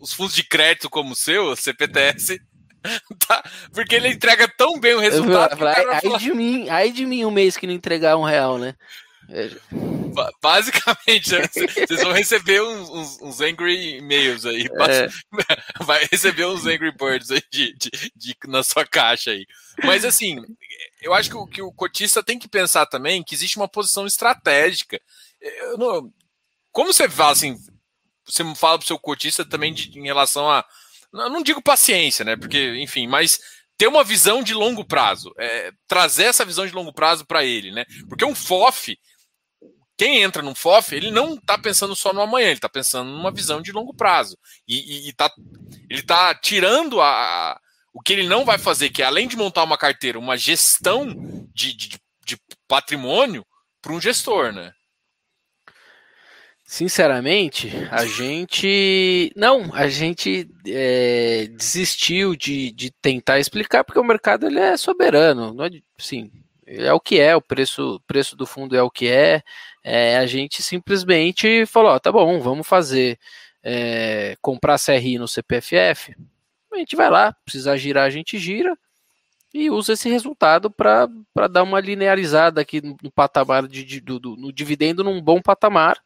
os 0.00 0.12
fundos 0.12 0.34
de 0.34 0.44
crédito 0.44 0.88
como 0.88 1.12
o 1.12 1.16
seu, 1.16 1.54
CPTS, 1.56 2.40
tá, 3.28 3.42
porque 3.72 3.94
ele 3.94 4.08
entrega 4.08 4.48
tão 4.56 4.80
bem 4.80 4.94
o 4.94 5.00
resultado. 5.00 5.60
Eu, 5.60 5.68
aí, 5.68 6.00
falar... 6.00 6.18
de 6.18 6.32
mim, 6.32 6.68
aí 6.70 6.90
de 6.90 7.04
mim 7.04 7.24
um 7.24 7.30
mês 7.30 7.56
que 7.56 7.66
não 7.66 7.74
entregar 7.74 8.16
um 8.16 8.24
real, 8.24 8.56
né? 8.56 8.74
Basicamente, 10.42 11.32
né? 11.32 11.48
vocês 11.48 12.02
vão 12.02 12.12
receber 12.12 12.60
uns, 12.62 12.88
uns, 12.88 13.22
uns 13.22 13.40
angry 13.40 13.98
e-mails 13.98 14.44
aí. 14.44 14.66
É. 14.66 15.08
Vai 15.84 16.04
receber 16.10 16.46
uns 16.46 16.66
angry 16.66 16.90
birds 16.90 17.30
aí 17.30 17.42
de, 17.50 17.72
de, 17.74 18.12
de, 18.14 18.36
na 18.46 18.62
sua 18.62 18.84
caixa 18.84 19.30
aí. 19.30 19.46
Mas 19.84 20.04
assim, 20.04 20.36
eu 21.00 21.14
acho 21.14 21.30
que 21.30 21.36
o, 21.36 21.46
que 21.46 21.62
o 21.62 21.72
cotista 21.72 22.22
tem 22.22 22.38
que 22.38 22.48
pensar 22.48 22.86
também 22.86 23.22
que 23.22 23.34
existe 23.34 23.56
uma 23.56 23.68
posição 23.68 24.06
estratégica. 24.06 25.00
Não, 25.78 26.12
como 26.72 26.92
você 26.92 27.08
fala 27.08 27.32
assim, 27.32 27.56
você 28.24 28.44
fala 28.54 28.78
para 28.78 28.84
o 28.84 28.86
seu 28.86 28.98
cotista 28.98 29.44
também 29.44 29.72
de, 29.72 29.98
em 29.98 30.04
relação 30.04 30.50
a. 30.50 30.64
Não 31.12 31.42
digo 31.42 31.60
paciência, 31.60 32.24
né? 32.24 32.36
Porque, 32.36 32.76
enfim, 32.76 33.08
mas 33.08 33.40
ter 33.76 33.88
uma 33.88 34.04
visão 34.04 34.42
de 34.42 34.54
longo 34.54 34.84
prazo. 34.84 35.34
É, 35.38 35.72
trazer 35.88 36.24
essa 36.24 36.44
visão 36.44 36.66
de 36.66 36.72
longo 36.72 36.92
prazo 36.92 37.24
para 37.24 37.44
ele, 37.44 37.72
né? 37.72 37.84
Porque 38.08 38.24
um 38.24 38.34
FOF 38.34 38.96
quem 40.00 40.22
entra 40.22 40.40
num 40.40 40.54
FOF, 40.54 40.96
ele 40.96 41.10
não 41.10 41.34
está 41.34 41.58
pensando 41.58 41.94
só 41.94 42.10
no 42.10 42.22
amanhã, 42.22 42.46
ele 42.46 42.54
está 42.54 42.70
pensando 42.70 43.10
numa 43.10 43.30
visão 43.30 43.60
de 43.60 43.70
longo 43.70 43.92
prazo. 43.92 44.34
E, 44.66 44.78
e, 44.78 45.08
e 45.10 45.12
tá, 45.12 45.30
ele 45.90 46.00
está 46.00 46.34
tirando 46.34 47.02
a, 47.02 47.06
a, 47.06 47.60
o 47.92 48.00
que 48.00 48.14
ele 48.14 48.26
não 48.26 48.42
vai 48.42 48.56
fazer, 48.56 48.88
que 48.88 49.02
é 49.02 49.04
além 49.04 49.28
de 49.28 49.36
montar 49.36 49.62
uma 49.62 49.76
carteira, 49.76 50.18
uma 50.18 50.38
gestão 50.38 51.06
de, 51.52 51.76
de, 51.76 52.00
de 52.24 52.38
patrimônio 52.66 53.44
para 53.82 53.92
um 53.92 54.00
gestor, 54.00 54.54
né? 54.54 54.72
Sinceramente, 56.64 57.70
a 57.90 58.06
gente. 58.06 59.30
Não, 59.36 59.74
a 59.74 59.86
gente 59.86 60.48
é, 60.66 61.46
desistiu 61.48 62.34
de, 62.34 62.72
de 62.72 62.90
tentar 63.02 63.38
explicar, 63.38 63.84
porque 63.84 64.00
o 64.00 64.04
mercado 64.04 64.46
ele 64.46 64.60
é 64.60 64.78
soberano. 64.78 65.52
Não 65.52 65.66
é, 65.66 65.70
sim, 65.98 66.30
é 66.78 66.92
o 66.92 67.00
que 67.00 67.18
é, 67.18 67.34
o 67.34 67.40
preço, 67.42 68.00
preço 68.06 68.36
do 68.36 68.46
fundo 68.46 68.76
é 68.76 68.82
o 68.82 68.90
que 68.90 69.08
é. 69.08 69.42
é 69.82 70.16
a 70.18 70.26
gente 70.26 70.62
simplesmente 70.62 71.66
falou: 71.66 71.92
ó, 71.92 71.98
tá 71.98 72.12
bom, 72.12 72.40
vamos 72.40 72.66
fazer. 72.66 73.18
É, 73.62 74.36
comprar 74.40 74.78
CRI 74.78 75.18
no 75.18 75.28
CPFF. 75.28 76.16
A 76.72 76.78
gente 76.78 76.96
vai 76.96 77.10
lá, 77.10 77.34
precisar 77.44 77.76
girar, 77.76 78.06
a 78.06 78.10
gente 78.10 78.38
gira 78.38 78.74
e 79.52 79.68
usa 79.70 79.92
esse 79.92 80.08
resultado 80.08 80.70
para 80.70 81.08
dar 81.50 81.62
uma 81.62 81.80
linearizada 81.80 82.60
aqui 82.60 82.80
no, 82.80 83.10
patamar 83.10 83.66
de, 83.66 83.84
de 83.84 84.00
do, 84.00 84.18
do, 84.18 84.36
no 84.36 84.52
dividendo 84.52 85.02
num 85.02 85.20
bom 85.20 85.42
patamar 85.42 85.98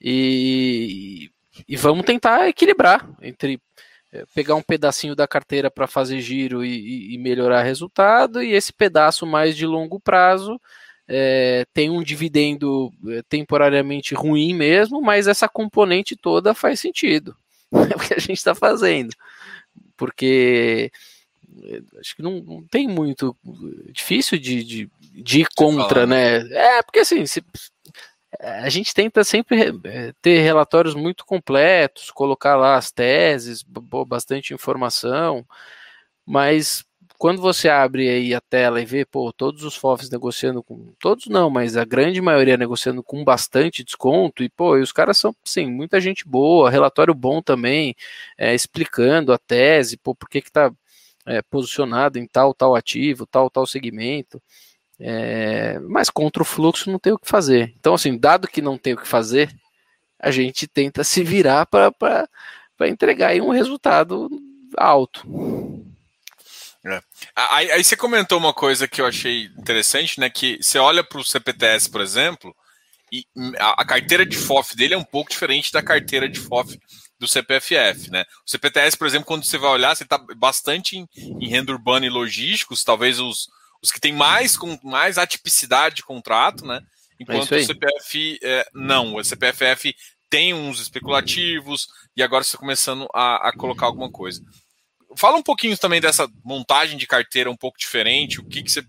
e, 0.00 1.30
e 1.68 1.76
vamos 1.76 2.04
tentar 2.04 2.48
equilibrar 2.48 3.08
entre 3.20 3.60
pegar 4.34 4.54
um 4.54 4.62
pedacinho 4.62 5.14
da 5.14 5.26
carteira 5.26 5.70
para 5.70 5.86
fazer 5.86 6.20
giro 6.20 6.64
e, 6.64 7.14
e, 7.14 7.18
melhorar 7.18 7.62
resultado, 7.62 8.42
e 8.42 8.52
esse 8.52 8.72
pedaço 8.72 9.24
mais 9.24 9.56
de 9.56 9.66
longo 9.66 10.00
prazo 10.00 10.60
é, 11.06 11.64
tem 11.72 11.90
um 11.90 12.02
dividendo 12.02 12.92
é, 13.08 13.22
temporariamente 13.28 14.14
ruim 14.14 14.54
mesmo, 14.54 15.00
mas 15.00 15.26
essa 15.26 15.48
componente 15.48 16.16
toda 16.16 16.54
faz 16.54 16.80
sentido. 16.80 17.36
É 17.72 17.94
o 17.94 18.00
que 18.00 18.14
a 18.14 18.18
gente 18.18 18.38
está 18.38 18.52
fazendo. 18.52 19.14
Porque 19.96 20.90
é, 21.64 21.80
acho 22.00 22.16
que 22.16 22.22
não, 22.22 22.40
não 22.40 22.62
tem 22.62 22.88
muito. 22.88 23.36
Difícil 23.92 24.38
de, 24.38 24.64
de, 24.64 24.90
de 25.00 25.40
ir 25.40 25.48
contra, 25.54 26.06
né? 26.06 26.38
É, 26.50 26.82
porque 26.82 27.00
assim, 27.00 27.24
se, 27.26 27.42
a 28.38 28.68
gente 28.68 28.94
tenta 28.94 29.24
sempre 29.24 29.72
eh, 29.84 30.12
ter 30.22 30.40
relatórios 30.40 30.94
muito 30.94 31.24
completos, 31.26 32.10
colocar 32.10 32.56
lá 32.56 32.76
as 32.76 32.92
teses, 32.92 33.64
bastante 34.06 34.54
informação, 34.54 35.44
mas 36.24 36.84
quando 37.18 37.42
você 37.42 37.68
abre 37.68 38.08
aí 38.08 38.34
a 38.34 38.40
tela 38.40 38.80
e 38.80 38.86
vê, 38.86 39.04
pô, 39.04 39.30
todos 39.32 39.62
os 39.62 39.76
FOFs 39.76 40.08
negociando 40.08 40.62
com, 40.62 40.94
todos 40.98 41.26
não, 41.26 41.50
mas 41.50 41.76
a 41.76 41.84
grande 41.84 42.20
maioria 42.20 42.56
negociando 42.56 43.02
com 43.02 43.22
bastante 43.22 43.84
desconto, 43.84 44.42
e 44.42 44.48
pô, 44.48 44.78
e 44.78 44.80
os 44.80 44.92
caras 44.92 45.18
são, 45.18 45.34
sim, 45.44 45.66
muita 45.66 46.00
gente 46.00 46.26
boa, 46.26 46.70
relatório 46.70 47.12
bom 47.14 47.42
também, 47.42 47.94
é, 48.38 48.54
explicando 48.54 49.32
a 49.34 49.38
tese, 49.38 49.98
pô, 49.98 50.14
por 50.14 50.30
que 50.30 50.40
que 50.40 50.50
tá 50.50 50.72
é, 51.26 51.42
posicionado 51.42 52.18
em 52.18 52.26
tal, 52.26 52.54
tal 52.54 52.74
ativo, 52.74 53.26
tal, 53.26 53.50
tal 53.50 53.66
segmento, 53.66 54.42
é, 55.00 55.78
mas 55.80 56.10
contra 56.10 56.42
o 56.42 56.46
fluxo 56.46 56.90
não 56.90 56.98
tem 56.98 57.12
o 57.12 57.18
que 57.18 57.28
fazer. 57.28 57.72
Então, 57.80 57.94
assim, 57.94 58.18
dado 58.18 58.46
que 58.46 58.60
não 58.60 58.76
tem 58.76 58.92
o 58.92 58.98
que 58.98 59.08
fazer, 59.08 59.50
a 60.18 60.30
gente 60.30 60.68
tenta 60.68 61.02
se 61.02 61.24
virar 61.24 61.64
para 61.64 62.28
entregar 62.82 63.34
um 63.36 63.50
resultado 63.50 64.28
alto. 64.76 65.26
É. 66.84 67.00
Aí, 67.34 67.72
aí, 67.72 67.84
você 67.84 67.96
comentou 67.96 68.38
uma 68.38 68.54
coisa 68.54 68.86
que 68.86 69.00
eu 69.00 69.06
achei 69.06 69.44
interessante, 69.58 70.20
né? 70.20 70.30
Que 70.30 70.58
você 70.62 70.78
olha 70.78 71.04
para 71.04 71.20
o 71.20 71.24
CPTS, 71.24 71.90
por 71.90 72.00
exemplo, 72.00 72.54
e 73.12 73.26
a, 73.58 73.82
a, 73.82 73.84
carteira 73.84 74.24
de 74.24 74.36
FOF 74.36 74.76
dele 74.76 74.94
é 74.94 74.98
um 74.98 75.04
pouco 75.04 75.30
diferente 75.30 75.72
da 75.72 75.82
carteira 75.82 76.28
de 76.28 76.38
FOF 76.38 76.78
do 77.18 77.28
CPFF, 77.28 78.10
né? 78.10 78.24
O 78.46 78.50
CPTS, 78.50 78.96
por 78.96 79.06
exemplo, 79.06 79.26
quando 79.26 79.44
você 79.44 79.58
vai 79.58 79.70
olhar, 79.70 79.94
você 79.94 80.04
está 80.04 80.16
bastante 80.36 80.96
em, 80.96 81.08
em 81.16 81.48
renda 81.48 81.72
urbana 81.72 82.06
e 82.06 82.10
logísticos, 82.10 82.82
talvez 82.82 83.20
os, 83.20 83.48
os 83.82 83.90
que 83.90 84.00
têm 84.00 84.12
mais, 84.12 84.56
com 84.56 84.78
mais 84.82 85.18
atipicidade 85.18 85.96
de 85.96 86.02
contrato, 86.02 86.66
né? 86.66 86.80
Enquanto 87.18 87.54
é 87.54 87.58
o 87.58 87.64
CPF 87.64 88.38
é, 88.42 88.66
não, 88.72 89.16
o 89.16 89.24
CPFF 89.24 89.94
tem 90.30 90.54
uns 90.54 90.80
especulativos 90.80 91.88
e 92.16 92.22
agora 92.22 92.42
está 92.42 92.56
começando 92.56 93.08
a, 93.12 93.48
a, 93.48 93.52
colocar 93.52 93.86
alguma 93.86 94.10
coisa. 94.10 94.40
Fala 95.16 95.36
um 95.36 95.42
pouquinho 95.42 95.76
também 95.76 96.00
dessa 96.00 96.28
montagem 96.44 96.96
de 96.96 97.06
carteira 97.06 97.50
um 97.50 97.56
pouco 97.56 97.78
diferente, 97.78 98.40
o 98.40 98.44
que, 98.44 98.62
que 98.62 98.70
você. 98.70 98.82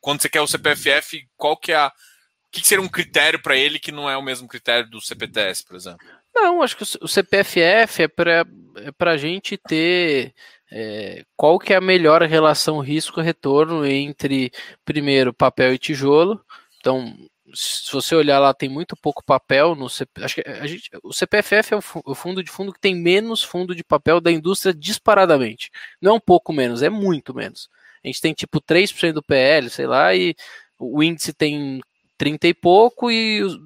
Quando 0.00 0.20
você 0.20 0.28
quer 0.28 0.40
o 0.40 0.46
CPFF, 0.46 1.26
qual 1.36 1.56
que 1.56 1.72
é 1.72 1.76
a. 1.76 1.86
O 1.86 2.50
que, 2.50 2.60
que 2.62 2.66
seria 2.66 2.82
um 2.82 2.88
critério 2.88 3.40
para 3.40 3.56
ele 3.56 3.78
que 3.78 3.92
não 3.92 4.10
é 4.10 4.16
o 4.16 4.22
mesmo 4.22 4.48
critério 4.48 4.90
do 4.90 5.00
CPTS, 5.00 5.64
por 5.64 5.76
exemplo? 5.76 6.04
Não, 6.34 6.62
acho 6.62 6.76
que 6.76 6.82
o 7.00 7.08
CPFF 7.08 8.02
é 8.02 8.08
para 8.08 8.44
é 8.76 9.12
a 9.12 9.16
gente 9.16 9.56
ter 9.56 10.34
é, 10.70 11.24
qual 11.36 11.58
que 11.58 11.72
é 11.72 11.76
a 11.76 11.80
melhor 11.80 12.22
relação 12.22 12.80
risco-retorno 12.80 13.84
entre, 13.84 14.50
primeiro, 14.84 15.34
papel 15.34 15.74
e 15.74 15.78
tijolo. 15.78 16.40
Então, 16.78 17.14
se 17.52 17.92
você 17.92 18.14
olhar 18.14 18.38
lá, 18.38 18.54
tem 18.54 18.68
muito 18.68 18.96
pouco 18.96 19.24
papel 19.24 19.74
no 19.74 19.86
acho 19.86 20.34
que 20.34 20.42
a 20.46 20.66
gente, 20.66 20.88
o 21.02 21.12
CPFF 21.12 21.74
é 21.74 21.76
o, 21.76 22.14
fundo 22.14 22.42
de 22.42 22.50
fundo 22.50 22.72
que 22.72 22.80
tem 22.80 22.94
menos 22.94 23.42
fundo 23.42 23.74
de 23.74 23.82
papel 23.82 24.20
da 24.20 24.30
indústria 24.30 24.72
disparadamente. 24.72 25.70
Não 26.00 26.12
é 26.12 26.14
um 26.14 26.20
pouco 26.20 26.52
menos, 26.52 26.82
é 26.82 26.88
muito 26.88 27.34
menos. 27.34 27.68
A 28.04 28.06
gente 28.06 28.20
tem 28.20 28.32
tipo 28.32 28.60
3% 28.60 29.12
do 29.12 29.22
PL, 29.22 29.68
sei 29.68 29.86
lá, 29.86 30.14
e 30.14 30.34
o 30.78 31.02
índice 31.02 31.32
tem 31.32 31.80
30 32.20 32.48
e 32.48 32.52
pouco, 32.52 33.10
e 33.10 33.42
os, 33.42 33.58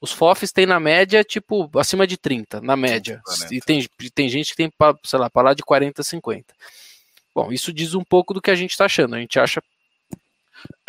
os 0.00 0.10
FOFs 0.10 0.50
têm 0.50 0.66
na 0.66 0.80
média, 0.80 1.22
tipo, 1.22 1.70
acima 1.78 2.08
de 2.08 2.16
30, 2.16 2.60
na 2.60 2.76
média. 2.76 3.22
E 3.52 3.60
tem, 3.60 3.88
tem 4.12 4.28
gente 4.28 4.50
que 4.50 4.56
tem, 4.56 4.72
sei 5.04 5.18
lá, 5.20 5.30
para 5.30 5.50
lá 5.50 5.54
de 5.54 5.62
40, 5.62 6.02
50. 6.02 6.52
Bom, 7.32 7.52
isso 7.52 7.72
diz 7.72 7.94
um 7.94 8.02
pouco 8.02 8.34
do 8.34 8.42
que 8.42 8.50
a 8.50 8.56
gente 8.56 8.72
está 8.72 8.86
achando. 8.86 9.14
A 9.14 9.20
gente 9.20 9.38
acha 9.38 9.62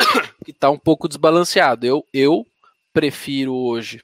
que 0.44 0.50
está 0.50 0.68
um 0.68 0.76
pouco 0.76 1.06
desbalanceado. 1.06 1.86
Eu, 1.86 2.04
eu 2.12 2.44
prefiro 2.92 3.54
hoje, 3.54 4.02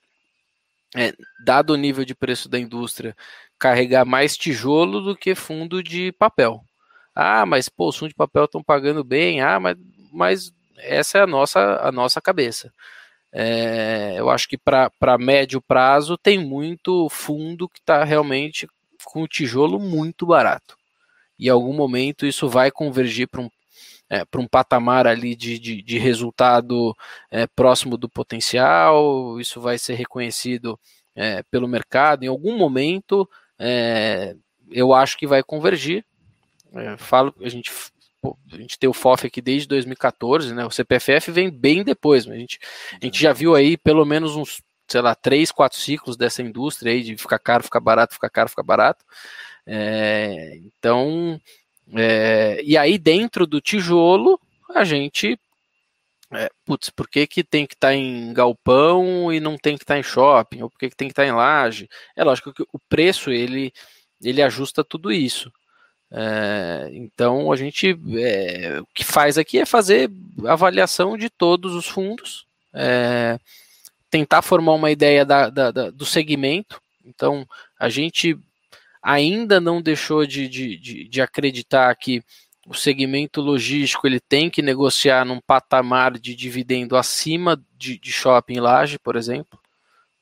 é, 0.94 1.12
dado 1.44 1.72
o 1.72 1.76
nível 1.76 2.04
de 2.04 2.14
preço 2.14 2.48
da 2.48 2.56
indústria, 2.56 3.16
carregar 3.58 4.04
mais 4.04 4.36
tijolo 4.36 5.00
do 5.00 5.16
que 5.16 5.34
fundo 5.34 5.82
de 5.82 6.12
papel. 6.12 6.62
Ah, 7.12 7.44
mas 7.44 7.68
pô, 7.68 7.88
os 7.88 7.96
fundos 7.96 8.12
de 8.12 8.16
papel 8.16 8.44
estão 8.44 8.62
pagando 8.62 9.02
bem. 9.02 9.40
Ah, 9.40 9.58
mas, 9.58 9.76
mas 10.12 10.52
essa 10.76 11.18
é 11.18 11.22
a 11.22 11.26
nossa, 11.26 11.80
a 11.82 11.90
nossa 11.90 12.20
cabeça. 12.20 12.72
É, 13.32 14.14
eu 14.16 14.30
acho 14.30 14.48
que 14.48 14.56
para 14.56 15.18
médio 15.18 15.60
prazo 15.60 16.16
tem 16.16 16.38
muito 16.38 17.08
fundo 17.10 17.68
que 17.68 17.78
está 17.78 18.02
realmente 18.04 18.66
com 19.04 19.22
o 19.22 19.28
tijolo 19.28 19.78
muito 19.78 20.26
barato. 20.26 20.76
E 21.38 21.46
em 21.46 21.50
algum 21.50 21.72
momento 21.72 22.26
isso 22.26 22.48
vai 22.48 22.70
convergir 22.70 23.28
para 23.28 23.42
um, 23.42 23.50
é, 24.10 24.24
um 24.36 24.46
patamar 24.46 25.06
ali 25.06 25.36
de, 25.36 25.58
de, 25.58 25.82
de 25.82 25.98
resultado 25.98 26.96
é, 27.30 27.46
próximo 27.46 27.96
do 27.96 28.08
potencial, 28.08 29.38
isso 29.40 29.60
vai 29.60 29.78
ser 29.78 29.94
reconhecido 29.94 30.78
é, 31.14 31.42
pelo 31.44 31.68
mercado. 31.68 32.24
Em 32.24 32.28
algum 32.28 32.56
momento 32.56 33.28
é, 33.58 34.34
eu 34.70 34.92
acho 34.92 35.16
que 35.18 35.26
vai 35.26 35.42
convergir. 35.42 36.04
É, 36.72 36.96
falo, 36.96 37.34
a 37.40 37.48
gente 37.48 37.70
a 38.52 38.56
gente 38.56 38.78
tem 38.78 38.88
o 38.88 38.92
FOF 38.92 39.26
aqui 39.26 39.40
desde 39.40 39.68
2014, 39.68 40.54
né? 40.54 40.64
O 40.64 40.70
CPFF 40.70 41.30
vem 41.30 41.50
bem 41.50 41.84
depois, 41.84 42.26
mas 42.26 42.36
a 42.36 42.38
gente, 42.38 42.58
a 43.00 43.04
gente 43.04 43.20
já 43.20 43.32
viu 43.32 43.54
aí 43.54 43.76
pelo 43.76 44.04
menos 44.04 44.36
uns, 44.36 44.60
sei 44.88 45.00
lá, 45.00 45.14
três, 45.14 45.52
quatro 45.52 45.78
ciclos 45.78 46.16
dessa 46.16 46.42
indústria 46.42 46.92
aí 46.92 47.02
de 47.02 47.16
ficar 47.16 47.38
caro, 47.38 47.64
ficar 47.64 47.80
barato, 47.80 48.14
ficar 48.14 48.30
caro, 48.30 48.48
ficar 48.48 48.62
barato. 48.62 49.04
É, 49.66 50.56
então, 50.56 51.40
é, 51.94 52.60
e 52.64 52.76
aí 52.76 52.98
dentro 52.98 53.46
do 53.46 53.60
tijolo, 53.60 54.40
a 54.74 54.84
gente 54.84 55.38
é, 56.30 56.50
putz, 56.64 56.90
por 56.90 57.08
que, 57.08 57.26
que 57.26 57.42
tem 57.42 57.66
que 57.66 57.74
estar 57.74 57.88
tá 57.88 57.94
em 57.94 58.32
galpão 58.34 59.32
e 59.32 59.40
não 59.40 59.56
tem 59.56 59.76
que 59.76 59.84
estar 59.84 59.94
tá 59.94 60.00
em 60.00 60.02
shopping? 60.02 60.62
Ou 60.62 60.70
por 60.70 60.78
que, 60.78 60.90
que 60.90 60.96
tem 60.96 61.08
que 61.08 61.12
estar 61.12 61.22
tá 61.22 61.28
em 61.28 61.32
laje? 61.32 61.88
É 62.14 62.22
lógico 62.22 62.52
que 62.52 62.62
o 62.72 62.78
preço 62.88 63.30
ele, 63.30 63.72
ele 64.22 64.42
ajusta 64.42 64.84
tudo 64.84 65.10
isso. 65.10 65.50
É, 66.10 66.88
então 66.92 67.52
a 67.52 67.56
gente 67.56 67.98
é, 68.16 68.80
o 68.80 68.86
que 68.94 69.04
faz 69.04 69.36
aqui 69.36 69.58
é 69.58 69.66
fazer 69.66 70.10
avaliação 70.46 71.18
de 71.18 71.28
todos 71.28 71.74
os 71.74 71.86
fundos, 71.86 72.46
é, 72.72 73.38
tentar 74.10 74.40
formar 74.40 74.72
uma 74.72 74.90
ideia 74.90 75.24
da, 75.24 75.50
da, 75.50 75.70
da, 75.70 75.90
do 75.90 76.06
segmento. 76.06 76.80
Então 77.04 77.46
a 77.78 77.88
gente 77.88 78.38
ainda 79.02 79.60
não 79.60 79.80
deixou 79.82 80.26
de, 80.26 80.48
de, 80.48 80.76
de, 80.76 81.08
de, 81.08 81.22
acreditar 81.22 81.94
que 81.94 82.22
o 82.66 82.74
segmento 82.74 83.40
logístico 83.40 84.06
ele 84.06 84.20
tem 84.20 84.50
que 84.50 84.60
negociar 84.60 85.24
num 85.24 85.40
patamar 85.40 86.18
de 86.18 86.34
dividendo 86.34 86.96
acima 86.96 87.60
de, 87.78 87.98
de 87.98 88.12
shopping 88.12 88.60
laje, 88.60 88.98
por 88.98 89.16
exemplo. 89.16 89.58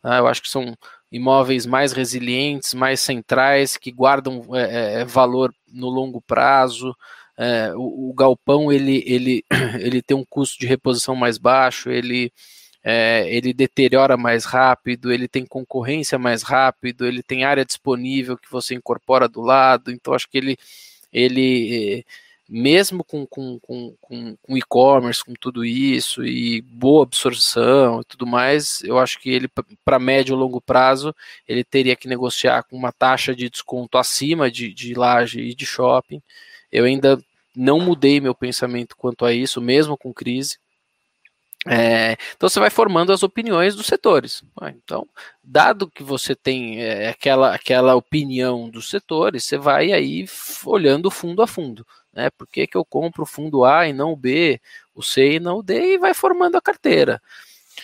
Ah, 0.02 0.18
eu 0.18 0.28
acho 0.28 0.42
que 0.42 0.48
são 0.48 0.76
imóveis 1.10 1.66
mais 1.66 1.92
resilientes, 1.92 2.74
mais 2.74 3.00
centrais, 3.00 3.76
que 3.76 3.90
guardam 3.90 4.44
é, 4.54 5.00
é, 5.00 5.04
valor 5.04 5.52
no 5.76 5.88
longo 5.88 6.20
prazo. 6.20 6.94
É, 7.38 7.72
o, 7.74 8.10
o, 8.10 8.14
galpão 8.14 8.72
ele, 8.72 9.02
ele, 9.06 9.44
ele 9.80 10.02
tem 10.02 10.16
um 10.16 10.24
custo 10.24 10.58
de 10.58 10.66
reposição 10.66 11.14
mais 11.14 11.38
baixo, 11.38 11.90
ele, 11.90 12.32
é, 12.82 13.26
ele 13.28 13.52
deteriora 13.52 14.16
mais 14.16 14.44
rápido, 14.44 15.12
ele 15.12 15.28
tem 15.28 15.44
concorrência 15.44 16.18
mais 16.18 16.42
rápido, 16.42 17.06
ele 17.06 17.22
tem 17.22 17.44
área 17.44 17.64
disponível 17.64 18.38
que 18.38 18.50
você 18.50 18.74
incorpora 18.74 19.28
do 19.28 19.42
lado, 19.42 19.92
então 19.92 20.14
acho 20.14 20.28
que 20.28 20.38
ele, 20.38 20.56
ele 21.12 22.04
mesmo 22.48 23.02
com, 23.02 23.26
com, 23.26 23.58
com, 23.58 23.94
com, 24.00 24.36
com 24.36 24.56
e-commerce, 24.56 25.24
com 25.24 25.34
tudo 25.34 25.64
isso, 25.64 26.24
e 26.24 26.60
boa 26.62 27.02
absorção 27.02 28.00
e 28.00 28.04
tudo 28.04 28.26
mais, 28.26 28.82
eu 28.84 28.98
acho 28.98 29.18
que 29.20 29.30
ele, 29.30 29.48
para 29.84 29.98
médio 29.98 30.34
e 30.34 30.38
longo 30.38 30.60
prazo, 30.60 31.14
ele 31.48 31.64
teria 31.64 31.96
que 31.96 32.08
negociar 32.08 32.62
com 32.62 32.76
uma 32.76 32.92
taxa 32.92 33.34
de 33.34 33.50
desconto 33.50 33.98
acima 33.98 34.50
de, 34.50 34.72
de 34.72 34.94
laje 34.94 35.40
e 35.40 35.54
de 35.54 35.66
shopping. 35.66 36.22
Eu 36.70 36.84
ainda 36.84 37.18
não 37.54 37.80
mudei 37.80 38.20
meu 38.20 38.34
pensamento 38.34 38.96
quanto 38.96 39.24
a 39.24 39.32
isso, 39.32 39.60
mesmo 39.60 39.96
com 39.96 40.12
crise. 40.12 40.58
É, 41.68 42.16
então 42.36 42.48
você 42.48 42.60
vai 42.60 42.70
formando 42.70 43.12
as 43.12 43.24
opiniões 43.24 43.74
dos 43.74 43.86
setores. 43.86 44.44
Então, 44.68 45.06
dado 45.42 45.90
que 45.90 46.02
você 46.02 46.34
tem 46.34 46.80
é, 46.80 47.08
aquela, 47.08 47.54
aquela 47.54 47.96
opinião 47.96 48.70
dos 48.70 48.88
setores, 48.88 49.44
você 49.44 49.58
vai 49.58 49.90
aí 49.92 50.24
olhando 50.64 51.10
fundo 51.10 51.42
a 51.42 51.46
fundo. 51.46 51.84
Né? 52.16 52.30
Por 52.30 52.46
que, 52.48 52.66
que 52.66 52.76
eu 52.78 52.84
compro 52.84 53.24
o 53.24 53.26
fundo 53.26 53.62
A 53.62 53.86
e 53.86 53.92
não 53.92 54.12
o 54.12 54.16
B, 54.16 54.58
o 54.94 55.02
C 55.02 55.34
e 55.34 55.40
não 55.40 55.58
o 55.58 55.62
D, 55.62 55.94
e 55.94 55.98
vai 55.98 56.14
formando 56.14 56.56
a 56.56 56.62
carteira. 56.62 57.22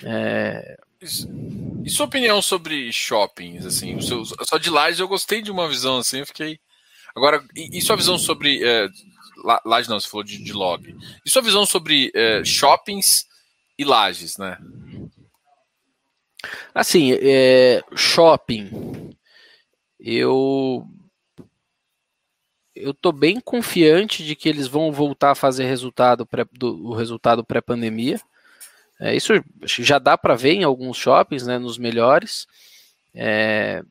É... 0.02 0.78
E 1.84 1.90
sua 1.90 2.06
opinião 2.06 2.40
sobre 2.40 2.90
shoppings? 2.90 3.66
Assim, 3.66 3.94
o 3.94 4.02
seu, 4.02 4.24
só 4.24 4.56
de 4.56 4.70
lajes 4.70 5.00
eu 5.00 5.08
gostei 5.08 5.42
de 5.42 5.50
uma 5.50 5.68
visão 5.68 5.98
assim, 5.98 6.20
eu 6.20 6.26
fiquei. 6.26 6.58
Agora, 7.14 7.44
e, 7.54 7.76
e 7.76 7.82
sua 7.82 7.96
visão 7.96 8.16
sobre. 8.16 8.64
É, 8.64 8.88
laje 9.66 9.90
não, 9.90 10.00
você 10.00 10.08
falou 10.08 10.24
de, 10.24 10.42
de 10.42 10.52
log. 10.52 10.96
E 11.26 11.30
sua 11.30 11.42
visão 11.42 11.66
sobre 11.66 12.10
é, 12.14 12.42
shoppings 12.44 13.26
e 13.76 13.84
lajes, 13.84 14.38
né? 14.38 14.56
Assim, 16.72 17.12
é, 17.20 17.82
shopping. 17.94 19.10
Eu 19.98 20.86
eu 22.74 22.94
tô 22.94 23.12
bem 23.12 23.40
confiante 23.40 24.24
de 24.24 24.34
que 24.34 24.48
eles 24.48 24.66
vão 24.66 24.92
voltar 24.92 25.32
a 25.32 25.34
fazer 25.34 25.64
resultado 25.64 26.26
pré, 26.26 26.44
do, 26.52 26.88
o 26.88 26.94
resultado 26.94 27.44
pré-pandemia. 27.44 28.20
É, 29.00 29.14
isso 29.14 29.32
já 29.60 29.98
dá 29.98 30.16
para 30.16 30.34
ver 30.34 30.52
em 30.52 30.64
alguns 30.64 30.96
shoppings, 30.96 31.46
né, 31.46 31.58
nos 31.58 31.76
melhores. 31.76 32.46
É, 33.14 33.82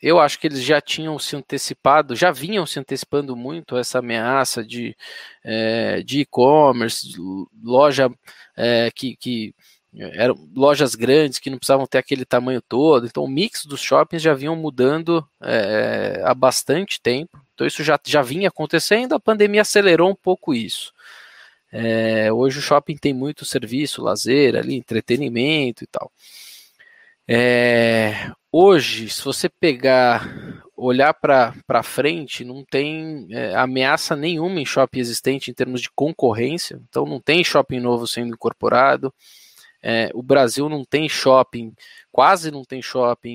eu 0.00 0.18
acho 0.18 0.38
que 0.38 0.48
eles 0.48 0.62
já 0.62 0.80
tinham 0.80 1.18
se 1.18 1.36
antecipado, 1.36 2.16
já 2.16 2.32
vinham 2.32 2.66
se 2.66 2.78
antecipando 2.80 3.36
muito 3.36 3.76
essa 3.76 4.00
ameaça 4.00 4.64
de 4.64 4.96
é, 5.44 6.02
de 6.02 6.20
e-commerce, 6.20 7.14
loja 7.62 8.10
é, 8.56 8.90
que, 8.92 9.16
que 9.16 9.54
eram 9.94 10.34
lojas 10.54 10.94
grandes 10.94 11.38
que 11.38 11.50
não 11.50 11.58
precisavam 11.58 11.86
ter 11.86 11.98
aquele 11.98 12.24
tamanho 12.24 12.62
todo. 12.62 13.06
Então, 13.06 13.24
o 13.24 13.28
mix 13.28 13.66
dos 13.66 13.80
shoppings 13.80 14.22
já 14.22 14.32
vinham 14.32 14.56
mudando 14.56 15.26
é, 15.42 16.22
há 16.24 16.34
bastante 16.34 17.00
tempo. 17.00 17.38
Então, 17.54 17.66
isso 17.66 17.84
já, 17.84 17.98
já 18.04 18.22
vinha 18.22 18.48
acontecendo. 18.48 19.14
A 19.14 19.20
pandemia 19.20 19.60
acelerou 19.62 20.10
um 20.10 20.14
pouco 20.14 20.54
isso. 20.54 20.92
É, 21.70 22.32
hoje, 22.32 22.58
o 22.58 22.62
shopping 22.62 22.96
tem 22.96 23.12
muito 23.12 23.44
serviço, 23.44 24.02
lazer, 24.02 24.56
ali, 24.56 24.74
entretenimento 24.74 25.84
e 25.84 25.86
tal. 25.86 26.10
É, 27.28 28.30
hoje, 28.50 29.08
se 29.10 29.22
você 29.22 29.48
pegar, 29.48 30.26
olhar 30.76 31.14
para 31.14 31.82
frente, 31.82 32.44
não 32.44 32.64
tem 32.64 33.26
é, 33.30 33.54
ameaça 33.54 34.16
nenhuma 34.16 34.60
em 34.60 34.66
shopping 34.66 34.98
existente 34.98 35.50
em 35.50 35.54
termos 35.54 35.80
de 35.80 35.90
concorrência, 35.94 36.80
então 36.88 37.06
não 37.06 37.20
tem 37.20 37.44
shopping 37.44 37.80
novo 37.80 38.06
sendo 38.06 38.34
incorporado. 38.34 39.12
É, 39.82 40.10
o 40.14 40.22
Brasil 40.22 40.68
não 40.68 40.84
tem 40.84 41.08
shopping, 41.08 41.74
quase 42.10 42.50
não 42.50 42.64
tem 42.64 42.80
shopping 42.80 43.34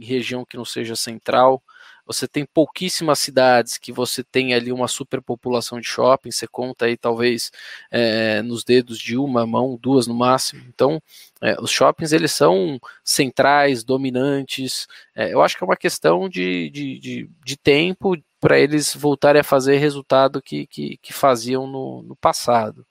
em, 0.00 0.04
região 0.04 0.44
que 0.44 0.56
não 0.56 0.64
seja 0.64 0.96
central 0.96 1.62
você 2.06 2.28
tem 2.28 2.44
pouquíssimas 2.44 3.18
cidades 3.18 3.78
que 3.78 3.90
você 3.92 4.22
tem 4.22 4.52
ali 4.52 4.70
uma 4.70 4.88
superpopulação 4.88 5.80
de 5.80 5.86
shopping, 5.86 6.30
você 6.30 6.46
conta 6.46 6.84
aí 6.84 6.96
talvez 6.96 7.50
é, 7.90 8.42
nos 8.42 8.62
dedos 8.62 8.98
de 8.98 9.16
uma 9.16 9.46
mão, 9.46 9.78
duas 9.80 10.06
no 10.06 10.14
máximo. 10.14 10.62
Então, 10.68 11.02
é, 11.40 11.56
os 11.60 11.70
shoppings 11.70 12.12
eles 12.12 12.32
são 12.32 12.78
centrais, 13.02 13.82
dominantes. 13.82 14.86
É, 15.14 15.32
eu 15.32 15.40
acho 15.40 15.56
que 15.56 15.64
é 15.64 15.66
uma 15.66 15.76
questão 15.76 16.28
de, 16.28 16.68
de, 16.70 16.98
de, 16.98 17.30
de 17.42 17.56
tempo 17.56 18.16
para 18.38 18.58
eles 18.58 18.94
voltarem 18.94 19.40
a 19.40 19.44
fazer 19.44 19.78
resultado 19.78 20.42
que, 20.42 20.66
que, 20.66 20.98
que 20.98 21.12
faziam 21.12 21.66
no, 21.66 22.02
no 22.02 22.16
passado. 22.16 22.86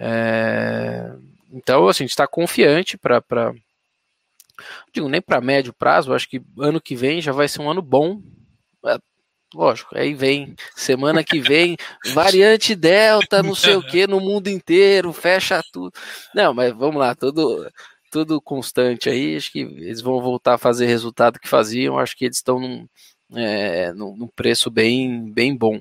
É, 0.00 1.12
então, 1.52 1.88
assim, 1.88 2.04
a 2.04 2.06
gente 2.06 2.10
está 2.10 2.26
confiante 2.26 2.96
para 2.96 3.54
digo 4.92 5.08
nem 5.08 5.20
para 5.20 5.40
médio 5.40 5.72
prazo, 5.72 6.12
acho 6.12 6.28
que 6.28 6.42
ano 6.58 6.80
que 6.80 6.94
vem 6.94 7.20
já 7.20 7.32
vai 7.32 7.48
ser 7.48 7.62
um 7.62 7.70
ano 7.70 7.82
bom. 7.82 8.20
É, 8.84 8.98
lógico, 9.54 9.96
aí 9.96 10.14
vem 10.14 10.54
semana 10.74 11.24
que 11.24 11.40
vem 11.40 11.76
variante 12.14 12.74
delta, 12.74 13.42
não 13.42 13.54
sei 13.54 13.76
o 13.76 13.82
que 13.86 14.06
no 14.06 14.20
mundo 14.20 14.48
inteiro, 14.48 15.12
fecha 15.12 15.62
tudo. 15.72 15.92
Não, 16.34 16.52
mas 16.54 16.74
vamos 16.74 16.96
lá, 16.96 17.14
tudo 17.14 17.70
tudo 18.10 18.40
constante 18.40 19.08
aí, 19.08 19.36
acho 19.36 19.52
que 19.52 19.60
eles 19.60 20.00
vão 20.00 20.20
voltar 20.20 20.54
a 20.54 20.58
fazer 20.58 20.86
resultado 20.86 21.38
que 21.38 21.48
faziam, 21.48 21.96
acho 21.96 22.16
que 22.16 22.24
eles 22.24 22.38
estão 22.38 22.58
num, 22.58 22.88
é, 23.36 23.92
num, 23.92 24.16
num 24.16 24.26
preço 24.26 24.68
bem, 24.68 25.30
bem 25.30 25.56
bom. 25.56 25.80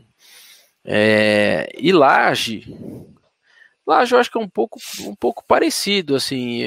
É, 0.85 1.67
e 1.75 1.91
laje, 1.91 2.63
laje 3.89 4.13
eu 4.13 4.19
acho 4.19 4.31
que 4.31 4.37
é 4.37 4.41
um 4.41 4.47
pouco, 4.47 4.79
um 5.01 5.15
pouco 5.15 5.43
parecido, 5.43 6.15
assim, 6.15 6.61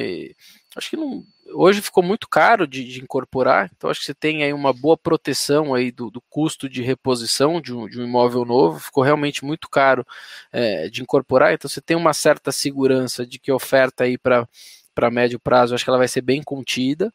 acho 0.74 0.90
que 0.90 0.96
não, 0.96 1.24
hoje 1.54 1.80
ficou 1.80 2.02
muito 2.02 2.28
caro 2.28 2.66
de, 2.66 2.84
de, 2.84 3.00
incorporar, 3.00 3.70
então 3.72 3.88
acho 3.88 4.00
que 4.00 4.06
você 4.06 4.14
tem 4.14 4.42
aí 4.42 4.52
uma 4.52 4.72
boa 4.72 4.96
proteção 4.96 5.72
aí 5.72 5.92
do, 5.92 6.10
do 6.10 6.20
custo 6.22 6.68
de 6.68 6.82
reposição 6.82 7.60
de 7.60 7.72
um, 7.72 7.88
de 7.88 8.00
um, 8.00 8.04
imóvel 8.04 8.44
novo, 8.44 8.80
ficou 8.80 9.04
realmente 9.04 9.44
muito 9.44 9.68
caro 9.68 10.04
é, 10.50 10.88
de 10.88 11.00
incorporar, 11.00 11.54
então 11.54 11.68
você 11.68 11.80
tem 11.80 11.96
uma 11.96 12.12
certa 12.12 12.50
segurança 12.50 13.24
de 13.24 13.38
que 13.38 13.52
a 13.52 13.54
oferta 13.54 14.02
aí 14.02 14.18
para 14.18 15.10
médio 15.12 15.38
prazo, 15.38 15.76
acho 15.76 15.84
que 15.84 15.90
ela 15.90 15.98
vai 15.98 16.08
ser 16.08 16.22
bem 16.22 16.42
contida. 16.42 17.12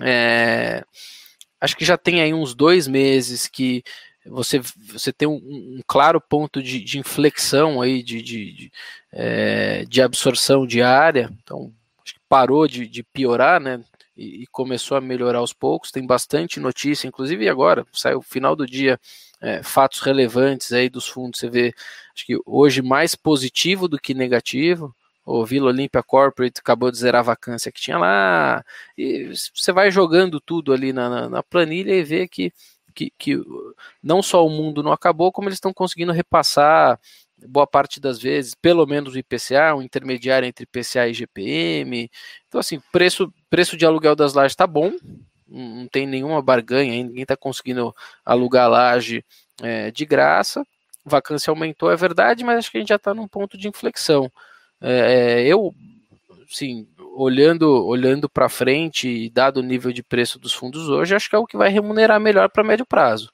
É, 0.00 0.82
acho 1.60 1.76
que 1.76 1.84
já 1.84 1.98
tem 1.98 2.22
aí 2.22 2.32
uns 2.32 2.54
dois 2.54 2.86
meses 2.86 3.48
que 3.48 3.82
você, 4.28 4.60
você 4.92 5.12
tem 5.12 5.26
um, 5.26 5.36
um 5.36 5.80
claro 5.86 6.20
ponto 6.20 6.62
de, 6.62 6.80
de, 6.80 6.98
inflexão 6.98 7.80
aí 7.80 8.02
de, 8.02 8.22
de, 8.22 8.52
de, 8.52 8.72
é, 9.12 9.84
de 9.84 10.02
absorção 10.02 10.66
diária, 10.66 11.30
então 11.42 11.72
parou 12.28 12.68
de, 12.68 12.86
de 12.86 13.02
piorar, 13.02 13.60
né? 13.60 13.82
E, 14.16 14.42
e, 14.42 14.46
começou 14.48 14.96
a 14.96 15.00
melhorar 15.00 15.38
aos 15.38 15.52
poucos. 15.52 15.90
Tem 15.90 16.04
bastante 16.04 16.60
notícia, 16.60 17.06
inclusive 17.06 17.48
agora, 17.48 17.86
saiu 17.92 18.20
final 18.20 18.54
do 18.56 18.66
dia, 18.66 18.98
é, 19.40 19.62
fatos 19.62 20.00
relevantes 20.00 20.72
aí 20.72 20.88
dos 20.88 21.06
fundos. 21.06 21.40
Você 21.40 21.48
vê, 21.48 21.72
acho 22.14 22.26
que 22.26 22.36
hoje 22.44 22.82
mais 22.82 23.14
positivo 23.14 23.88
do 23.88 23.98
que 23.98 24.14
negativo. 24.14 24.94
O 25.24 25.44
Vila 25.44 25.68
Olímpia 25.68 26.02
Corporate 26.02 26.58
acabou 26.58 26.90
de 26.90 26.98
zerar 26.98 27.20
a 27.20 27.22
vacância 27.22 27.70
que 27.70 27.80
tinha 27.80 27.98
lá. 27.98 28.64
E 28.96 29.30
você 29.54 29.72
vai 29.72 29.90
jogando 29.90 30.40
tudo 30.40 30.72
ali 30.72 30.92
na, 30.92 31.08
na, 31.08 31.28
na 31.28 31.42
planilha 31.42 31.92
e 31.94 32.02
vê 32.02 32.26
que, 32.26 32.52
que, 32.98 33.12
que 33.16 33.40
não 34.02 34.20
só 34.20 34.44
o 34.44 34.50
mundo 34.50 34.82
não 34.82 34.90
acabou, 34.90 35.30
como 35.30 35.48
eles 35.48 35.58
estão 35.58 35.72
conseguindo 35.72 36.10
repassar 36.10 36.98
boa 37.46 37.66
parte 37.66 38.00
das 38.00 38.20
vezes, 38.20 38.56
pelo 38.56 38.84
menos 38.84 39.14
o 39.14 39.18
IPCA, 39.18 39.76
um 39.76 39.82
intermediário 39.82 40.48
entre 40.48 40.64
IPCA 40.64 41.06
e 41.06 41.14
GPM. 41.14 42.10
Então, 42.48 42.58
assim, 42.58 42.80
preço, 42.90 43.32
preço 43.48 43.76
de 43.76 43.86
aluguel 43.86 44.16
das 44.16 44.34
lajes 44.34 44.52
está 44.52 44.66
bom, 44.66 44.90
não 45.46 45.86
tem 45.86 46.08
nenhuma 46.08 46.42
barganha, 46.42 47.04
ninguém 47.04 47.22
está 47.22 47.36
conseguindo 47.36 47.94
alugar 48.24 48.68
laje 48.68 49.24
é, 49.62 49.92
de 49.92 50.04
graça. 50.04 50.66
Vacância 51.04 51.52
aumentou, 51.52 51.92
é 51.92 51.96
verdade, 51.96 52.42
mas 52.42 52.58
acho 52.58 52.70
que 52.72 52.78
a 52.78 52.80
gente 52.80 52.88
já 52.88 52.96
está 52.96 53.14
num 53.14 53.28
ponto 53.28 53.56
de 53.56 53.68
inflexão. 53.68 54.30
É, 54.80 55.46
eu, 55.46 55.72
sim, 56.48 56.88
olhando 57.18 57.86
olhando 57.86 58.28
para 58.28 58.48
frente 58.48 59.08
e 59.08 59.30
dado 59.30 59.58
o 59.58 59.62
nível 59.62 59.92
de 59.92 60.02
preço 60.02 60.38
dos 60.38 60.52
fundos 60.52 60.88
hoje, 60.88 61.14
acho 61.14 61.28
que 61.28 61.36
é 61.36 61.38
o 61.38 61.46
que 61.46 61.56
vai 61.56 61.68
remunerar 61.68 62.20
melhor 62.20 62.48
para 62.48 62.64
médio 62.64 62.86
prazo. 62.86 63.30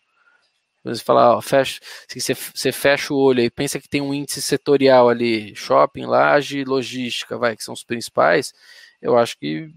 Você 0.84 1.02
fala, 1.02 1.36
ó, 1.36 1.40
fecha, 1.40 1.80
assim, 2.08 2.20
você, 2.20 2.34
você 2.34 2.70
fecha 2.70 3.14
o 3.14 3.16
olho 3.16 3.40
e 3.40 3.50
pensa 3.50 3.80
que 3.80 3.88
tem 3.88 4.02
um 4.02 4.12
índice 4.12 4.42
setorial 4.42 5.08
ali, 5.08 5.54
shopping, 5.56 6.04
laje, 6.04 6.62
logística, 6.62 7.38
vai, 7.38 7.56
que 7.56 7.64
são 7.64 7.72
os 7.72 7.82
principais. 7.82 8.52
Eu 9.00 9.16
acho 9.16 9.38
que 9.38 9.70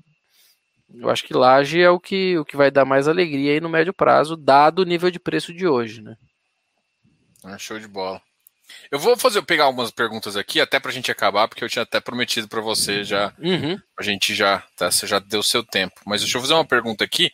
eu 0.93 1.09
acho 1.09 1.23
que 1.25 1.33
laje 1.33 1.81
é 1.81 1.89
o 1.89 1.99
que, 1.99 2.37
o 2.37 2.45
que 2.45 2.55
vai 2.55 2.71
dar 2.71 2.85
mais 2.85 3.07
alegria 3.07 3.53
aí 3.53 3.61
no 3.61 3.69
médio 3.69 3.93
prazo, 3.93 4.37
dado 4.37 4.79
o 4.79 4.85
nível 4.85 5.11
de 5.11 5.19
preço 5.19 5.53
de 5.53 5.67
hoje, 5.67 6.01
né? 6.01 6.15
Ah, 7.43 7.57
show 7.57 7.79
de 7.79 7.87
bola. 7.87 8.21
Eu 8.91 8.99
vou 8.99 9.17
fazer 9.17 9.41
pegar 9.43 9.65
algumas 9.65 9.91
perguntas 9.91 10.35
aqui, 10.35 10.59
até 10.59 10.79
para 10.79 10.91
a 10.91 10.93
gente 10.93 11.11
acabar, 11.11 11.47
porque 11.47 11.63
eu 11.63 11.69
tinha 11.69 11.83
até 11.83 11.99
prometido 11.99 12.47
para 12.47 12.61
você 12.61 13.03
já. 13.03 13.33
Uhum. 13.39 13.79
A 13.99 14.03
gente 14.03 14.33
já. 14.35 14.63
Tá, 14.75 14.91
você 14.91 15.07
já 15.07 15.19
deu 15.19 15.41
seu 15.43 15.63
tempo. 15.63 15.95
Mas 16.05 16.21
deixa 16.21 16.37
eu 16.37 16.41
fazer 16.41 16.53
uma 16.53 16.65
pergunta 16.65 17.03
aqui 17.03 17.31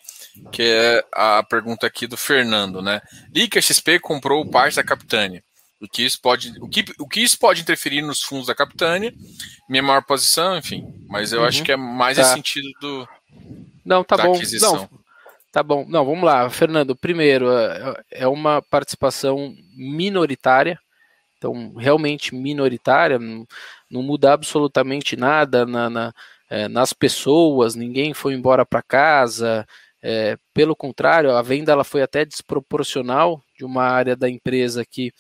que 0.51 0.63
é 0.63 1.03
a 1.11 1.43
pergunta 1.43 1.85
aqui 1.85 2.07
do 2.07 2.17
Fernando, 2.17 2.81
né? 2.81 3.01
Lica 3.33 3.61
XP 3.61 3.99
comprou 3.99 4.49
parte 4.49 4.75
da 4.75 4.83
Capitânia. 4.83 5.43
O 5.81 5.87
que, 5.87 6.03
isso 6.03 6.19
pode, 6.21 6.53
o, 6.61 6.69
que, 6.69 6.85
o 6.97 7.07
que 7.07 7.19
isso 7.19 7.37
pode 7.37 7.61
interferir 7.61 8.01
nos 8.01 8.23
fundos 8.23 8.47
da 8.47 8.55
Capitânia? 8.55 9.13
Minha 9.67 9.83
maior 9.83 10.01
posição, 10.01 10.57
enfim. 10.57 10.85
Mas 11.09 11.33
eu 11.33 11.41
uhum. 11.41 11.45
acho 11.45 11.61
que 11.61 11.73
é 11.73 11.77
mais 11.77 12.17
tá. 12.17 12.23
sentido 12.23 12.69
do. 12.79 13.07
Não, 13.83 14.03
tá 14.03 14.15
bom. 14.15 14.33
Aquisição. 14.33 14.75
Não, 14.75 14.89
tá 15.51 15.61
bom. 15.61 15.85
Não, 15.87 16.05
vamos 16.05 16.23
lá, 16.23 16.49
Fernando. 16.49 16.95
Primeiro, 16.95 17.51
é, 17.51 18.01
é 18.11 18.27
uma 18.27 18.61
participação 18.61 19.53
minoritária. 19.75 20.79
Então 21.43 21.73
realmente 21.75 22.33
minoritária, 22.33 23.19
não, 23.19 24.01
muda 24.01 24.31
absolutamente 24.31 25.15
nada 25.17 25.65
na, 25.65 25.89
na 25.89 26.13
é, 26.49 26.67
nas 26.67 26.93
pessoas, 26.93 27.75
ninguém 27.75 28.13
foi 28.13 28.33
embora 28.33 28.65
para 28.65 28.81
casa, 28.81 29.65
é, 30.01 30.37
pelo 30.53 30.75
contrário, 30.75 31.31
a 31.31 31.41
venda 31.41 31.71
ela 31.71 31.83
foi 31.83 32.01
até 32.01 32.25
desproporcional 32.25 33.41
de 33.57 33.65
uma 33.65 33.83
área 33.83 34.15
da 34.15 34.29
empresa 34.29 34.85
que, 34.85 35.11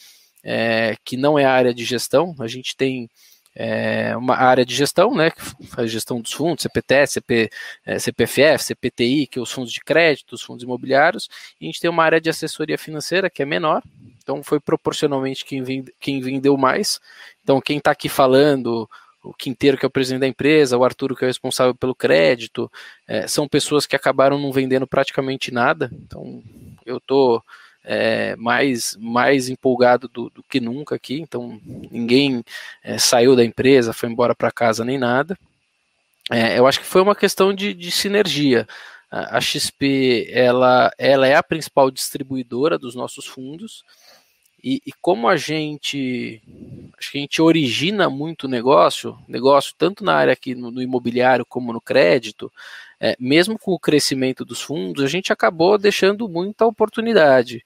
é, 0.43 0.95
que 1.03 1.17
não 1.17 1.39
é 1.39 1.45
a 1.45 1.53
área 1.53 1.73
de 1.73 1.85
gestão. 1.85 2.35
A 2.39 2.47
gente 2.47 2.75
tem 2.75 3.09
é, 3.55 4.15
uma 4.17 4.35
área 4.35 4.65
de 4.65 4.75
gestão, 4.75 5.13
né, 5.15 5.31
que 5.31 5.41
faz 5.67 5.91
gestão 5.91 6.21
dos 6.21 6.33
fundos, 6.33 6.63
CPT, 6.63 7.07
CP, 7.07 7.49
é, 7.85 7.99
CPFF, 7.99 8.63
CPTI, 8.63 9.27
que 9.27 9.39
é 9.39 9.41
os 9.41 9.51
fundos 9.51 9.71
de 9.71 9.79
crédito, 9.79 10.33
os 10.33 10.41
fundos 10.41 10.63
imobiliários, 10.63 11.29
e 11.59 11.65
a 11.65 11.67
gente 11.67 11.79
tem 11.79 11.89
uma 11.89 12.03
área 12.03 12.19
de 12.19 12.29
assessoria 12.29 12.77
financeira 12.77 13.29
que 13.29 13.41
é 13.41 13.45
menor, 13.45 13.81
então 14.23 14.41
foi 14.41 14.59
proporcionalmente 14.59 15.45
quem, 15.45 15.61
vende, 15.61 15.93
quem 15.99 16.21
vendeu 16.21 16.57
mais. 16.57 16.99
Então 17.43 17.59
quem 17.59 17.77
está 17.77 17.91
aqui 17.91 18.07
falando, 18.07 18.89
o 19.23 19.33
Quinteiro, 19.33 19.77
que 19.77 19.85
é 19.85 19.87
o 19.87 19.91
presidente 19.91 20.21
da 20.21 20.27
empresa, 20.27 20.77
o 20.77 20.83
Arturo, 20.83 21.15
que 21.15 21.23
é 21.23 21.27
o 21.27 21.29
responsável 21.29 21.73
pelo 21.73 21.95
crédito, 21.95 22.71
é, 23.07 23.27
são 23.27 23.47
pessoas 23.47 23.85
que 23.85 23.95
acabaram 23.95 24.39
não 24.39 24.51
vendendo 24.51 24.85
praticamente 24.85 25.51
nada. 25.51 25.89
Então, 25.93 26.43
eu 26.85 26.97
estou 26.97 27.43
é, 27.83 28.35
mais, 28.35 28.95
mais 28.99 29.49
empolgado 29.49 30.07
do, 30.07 30.29
do, 30.29 30.43
que 30.43 30.59
nunca 30.59 30.95
aqui. 30.95 31.19
Então, 31.19 31.59
ninguém 31.91 32.43
é, 32.83 32.97
saiu 32.97 33.35
da 33.35 33.43
empresa, 33.43 33.93
foi 33.93 34.09
embora 34.09 34.33
para 34.33 34.51
casa 34.51 34.85
nem 34.85 34.97
nada. 34.97 35.37
É, 36.31 36.57
eu 36.57 36.65
acho 36.65 36.79
que 36.79 36.85
foi 36.85 37.01
uma 37.01 37.15
questão 37.15 37.53
de, 37.53 37.73
de 37.73 37.91
sinergia. 37.91 38.67
A 39.11 39.39
XP 39.39 40.27
ela, 40.31 40.91
ela 40.97 41.27
é 41.27 41.35
a 41.35 41.43
principal 41.43 41.91
distribuidora 41.91 42.79
dos 42.79 42.95
nossos 42.95 43.27
fundos. 43.27 43.83
E, 44.63 44.81
e, 44.85 44.91
como 45.01 45.27
a 45.27 45.35
gente 45.35 46.41
acho 46.97 47.11
que 47.11 47.17
a 47.17 47.21
gente 47.21 47.41
origina 47.41 48.09
muito 48.09 48.47
negócio, 48.47 49.19
negócio 49.27 49.75
tanto 49.77 50.05
na 50.05 50.15
área 50.15 50.31
aqui 50.31 50.55
no, 50.55 50.71
no 50.71 50.81
imobiliário 50.81 51.45
como 51.45 51.73
no 51.73 51.81
crédito, 51.81 52.49
é, 53.03 53.17
mesmo 53.19 53.59
com 53.59 53.73
o 53.73 53.79
crescimento 53.79 54.45
dos 54.45 54.61
fundos, 54.61 55.03
a 55.03 55.07
gente 55.07 55.33
acabou 55.33 55.77
deixando 55.77 56.29
muita 56.29 56.65
oportunidade. 56.65 57.61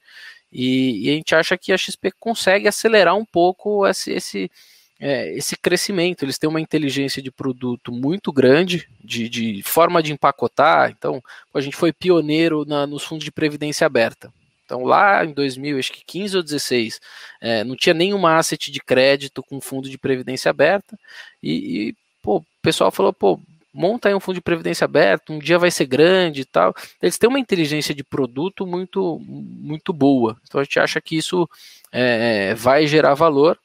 E, 0.51 1.05
e 1.05 1.11
a 1.11 1.13
gente 1.13 1.35
acha 1.35 1.55
que 1.55 1.71
a 1.71 1.77
XP 1.77 2.11
consegue 2.19 2.67
acelerar 2.67 3.15
um 3.15 3.23
pouco 3.23 3.85
esse, 3.85 4.11
esse, 4.13 4.51
é, 4.99 5.31
esse 5.37 5.55
crescimento. 5.55 6.25
Eles 6.25 6.39
têm 6.39 6.49
uma 6.49 6.59
inteligência 6.59 7.21
de 7.21 7.29
produto 7.29 7.91
muito 7.91 8.33
grande, 8.33 8.89
de, 8.99 9.29
de 9.29 9.61
forma 9.61 10.01
de 10.01 10.11
empacotar. 10.11 10.89
Então, 10.89 11.21
a 11.53 11.61
gente 11.61 11.75
foi 11.75 11.93
pioneiro 11.93 12.65
na, 12.65 12.87
nos 12.87 13.03
fundos 13.03 13.23
de 13.23 13.31
previdência 13.31 13.85
aberta. 13.85 14.33
Então, 14.65 14.85
lá 14.85 15.23
em 15.23 15.33
2015 15.33 16.35
ou 16.35 16.41
16, 16.41 16.99
é, 17.39 17.63
não 17.63 17.75
tinha 17.75 17.93
nenhuma 17.93 18.37
asset 18.37 18.71
de 18.71 18.79
crédito 18.79 19.43
com 19.43 19.61
fundo 19.61 19.87
de 19.87 19.99
previdência 19.99 20.49
aberta. 20.49 20.97
E, 21.43 21.51
e 21.89 21.95
pô, 22.23 22.37
o 22.37 22.45
pessoal 22.59 22.89
falou, 22.89 23.13
pô, 23.13 23.39
monta 23.77 24.09
aí 24.09 24.15
um 24.15 24.19
fundo 24.19 24.35
de 24.35 24.41
previdência 24.41 24.85
aberto, 24.85 25.31
um 25.31 25.39
dia 25.39 25.59
vai 25.59 25.69
ser 25.69 25.85
grande 25.85 26.41
e 26.41 26.45
tal. 26.45 26.73
Eles 27.01 27.17
têm 27.17 27.29
uma 27.29 27.39
inteligência 27.39 27.93
de 27.93 28.03
produto 28.03 28.65
muito, 28.65 29.19
muito 29.19 29.93
boa. 29.93 30.35
Então 30.43 30.59
a 30.59 30.63
gente 30.63 30.79
acha 30.79 30.99
que 30.99 31.15
isso 31.15 31.47
é, 31.91 32.55
vai 32.55 32.87
gerar 32.87 33.13
valor. 33.13 33.57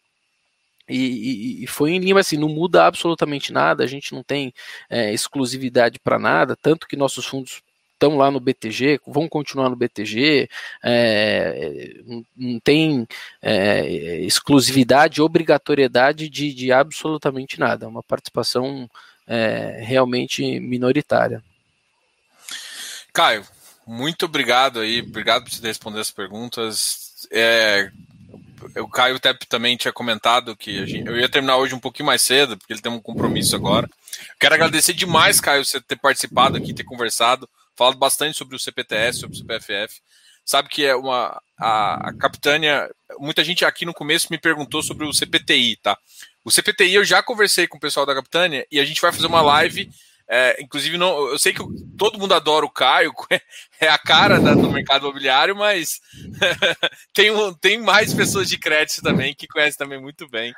E, 0.89 1.63
e, 1.63 1.67
foi 1.67 1.93
em 1.93 1.99
linha 1.99 2.19
assim, 2.19 2.37
não 2.37 2.49
muda 2.49 2.85
absolutamente 2.85 3.53
nada, 3.53 3.83
a 3.83 3.87
gente 3.87 4.13
não 4.13 4.23
tem 4.23 4.53
é, 4.91 5.13
exclusividade 5.15 5.99
para 5.99 6.19
nada, 6.19 6.57
tanto 6.61 6.87
que 6.87 6.97
nossos 6.97 7.25
fundos 7.25 7.63
estão 7.95 8.17
lá 8.19 8.31
no 8.31 8.41
BTG, 8.41 9.01
vão 9.07 9.29
continuar 9.29 9.71
no 9.71 9.77
BTG, 9.77 10.51
é, 10.83 11.95
não 12.37 12.59
tem 12.61 13.07
é, 13.41 14.19
exclusividade, 14.23 15.23
obrigatoriedade 15.23 16.29
de, 16.29 16.53
de, 16.53 16.73
absolutamente 16.73 17.61
nada, 17.61 17.87
é 17.87 17.89
uma 17.89 18.03
participação 18.03 18.91
é, 19.27 19.81
realmente 19.83 20.61
minoritária. 20.61 21.43
Caio, 23.13 23.47
muito 23.87 24.25
obrigado 24.27 24.81
aí, 24.81 25.01
obrigado 25.01 25.45
por 25.45 25.53
você 25.53 25.67
responder 25.67 26.01
as 26.01 26.11
perguntas. 26.11 27.27
É, 27.31 27.91
o 28.77 28.89
Caio 28.89 29.19
também 29.49 29.77
tinha 29.77 29.93
comentado 29.93 30.57
que 30.57 30.87
gente, 30.87 31.07
eu 31.07 31.19
ia 31.19 31.29
terminar 31.29 31.57
hoje 31.57 31.75
um 31.75 31.81
pouquinho 31.81 32.07
mais 32.07 32.23
cedo, 32.23 32.57
porque 32.57 32.73
ele 32.73 32.81
tem 32.81 32.93
um 32.93 33.01
compromisso 33.01 33.55
agora. 33.55 33.89
Quero 34.41 34.55
agradecer 34.55 34.93
demais, 34.93 35.41
Caio, 35.41 35.65
você 35.65 35.81
ter 35.81 35.97
participado 35.97 36.57
aqui, 36.57 36.75
ter 36.75 36.85
conversado 36.85 37.49
falado 37.77 37.99
bastante 37.99 38.37
sobre 38.37 38.57
o 38.57 38.59
CPTS, 38.59 39.21
sobre 39.21 39.37
o 39.37 39.39
CPFF. 39.39 40.01
Sabe 40.45 40.69
que 40.69 40.85
é 40.85 40.95
uma. 40.95 41.41
A, 41.59 42.09
a 42.09 42.13
Capitânia. 42.15 42.91
Muita 43.19 43.45
gente 43.45 43.65
aqui 43.65 43.85
no 43.85 43.95
começo 43.95 44.29
me 44.31 44.39
perguntou 44.39 44.83
sobre 44.83 45.07
o 45.07 45.13
CPTI, 45.13 45.77
tá? 45.77 45.97
O 46.45 46.51
CPTI 46.51 46.95
eu 46.95 47.05
já 47.05 47.23
conversei 47.23 47.67
com 47.67 47.77
o 47.77 47.81
pessoal 47.81 48.05
da 48.05 48.15
Capitânia 48.15 48.67
e 48.71 48.81
a 48.81 48.85
gente 48.85 49.01
vai 49.01 49.13
fazer 49.13 49.27
uma 49.27 49.43
live. 49.43 49.91
É, 50.29 50.57
inclusive, 50.63 50.97
não, 50.97 51.29
eu 51.29 51.39
sei 51.39 51.53
que 51.53 51.63
todo 51.99 52.19
mundo 52.19 52.33
adora 52.33 52.65
o 52.65 52.71
Caio, 52.71 53.13
é 53.81 53.89
a 53.89 53.99
cara 53.99 54.41
da, 54.41 54.55
do 54.55 54.71
mercado 54.71 55.03
imobiliário, 55.03 55.55
mas 55.55 56.01
tem, 57.13 57.31
um, 57.31 57.53
tem 57.53 57.79
mais 57.79 58.15
pessoas 58.15 58.49
de 58.49 58.57
crédito 58.57 59.03
também 59.03 59.35
que 59.35 59.47
conhecem 59.47 59.77
também 59.77 60.01
muito 60.01 60.29
bem. 60.29 60.55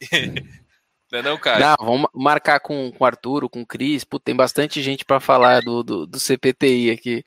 Não 1.10 1.18
é 1.20 1.22
não, 1.22 1.38
cara? 1.38 1.58
Não, 1.58 1.86
vamos 1.86 2.10
marcar 2.14 2.60
com, 2.60 2.92
com 2.92 3.02
o 3.02 3.06
Arturo, 3.06 3.48
com 3.48 3.62
o 3.62 3.66
Cris. 3.66 4.06
Tem 4.22 4.36
bastante 4.36 4.82
gente 4.82 5.06
para 5.06 5.18
falar 5.18 5.62
do, 5.62 5.82
do, 5.82 6.06
do, 6.06 6.20
CPTI 6.20 6.90
aqui. 6.90 7.24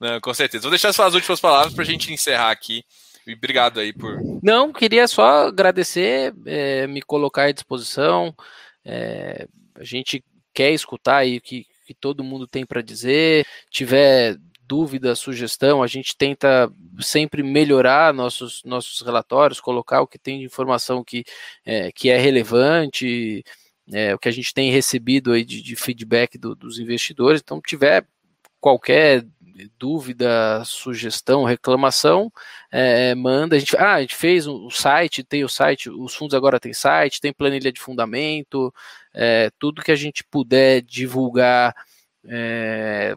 Não, 0.00 0.20
com 0.20 0.34
certeza. 0.34 0.62
Vou 0.62 0.70
deixar 0.70 0.88
as 0.88 1.14
últimas 1.14 1.40
palavras 1.40 1.72
para 1.72 1.84
a 1.84 1.86
gente 1.86 2.12
encerrar 2.12 2.50
aqui. 2.50 2.84
E 3.28 3.34
obrigado 3.34 3.78
aí 3.78 3.92
por. 3.92 4.18
Não, 4.42 4.72
queria 4.72 5.06
só 5.06 5.48
agradecer, 5.48 6.34
é, 6.46 6.86
me 6.86 7.02
colocar 7.02 7.44
à 7.44 7.52
disposição. 7.52 8.34
É, 8.82 9.46
a 9.74 9.84
gente 9.84 10.24
quer 10.54 10.72
escutar 10.72 11.18
aí 11.18 11.36
o 11.36 11.40
que, 11.42 11.66
que 11.84 11.92
todo 11.92 12.24
mundo 12.24 12.46
tem 12.46 12.64
para 12.64 12.80
dizer. 12.80 13.46
Tiver 13.70 14.38
dúvida, 14.62 15.14
sugestão, 15.14 15.82
a 15.82 15.86
gente 15.86 16.16
tenta 16.16 16.72
sempre 17.00 17.42
melhorar 17.42 18.14
nossos, 18.14 18.62
nossos 18.64 19.02
relatórios, 19.02 19.60
colocar 19.60 20.00
o 20.00 20.06
que 20.06 20.18
tem 20.18 20.38
de 20.38 20.46
informação 20.46 21.04
que 21.04 21.22
é, 21.66 21.92
que 21.92 22.08
é 22.08 22.16
relevante, 22.16 23.44
é, 23.92 24.14
o 24.14 24.18
que 24.18 24.28
a 24.28 24.32
gente 24.32 24.54
tem 24.54 24.70
recebido 24.70 25.32
aí 25.32 25.44
de, 25.44 25.62
de 25.62 25.76
feedback 25.76 26.38
do, 26.38 26.54
dos 26.54 26.78
investidores. 26.78 27.42
Então, 27.42 27.60
tiver 27.60 28.06
qualquer 28.58 29.26
dúvida, 29.78 30.62
sugestão, 30.64 31.44
reclamação, 31.44 32.30
é, 32.70 33.14
manda. 33.14 33.56
A 33.56 33.58
gente, 33.58 33.76
ah, 33.76 33.94
a 33.94 34.00
gente 34.00 34.14
fez 34.14 34.46
o 34.46 34.66
um, 34.66 34.70
site, 34.70 35.24
tem 35.24 35.42
o 35.42 35.48
site, 35.48 35.90
os 35.90 36.14
fundos 36.14 36.34
agora 36.34 36.60
tem 36.60 36.72
site, 36.72 37.20
tem 37.20 37.32
planilha 37.32 37.72
de 37.72 37.80
fundamento, 37.80 38.72
é, 39.14 39.50
tudo 39.58 39.82
que 39.82 39.90
a 39.90 39.96
gente 39.96 40.22
puder 40.22 40.82
divulgar 40.82 41.74
é, 42.24 43.16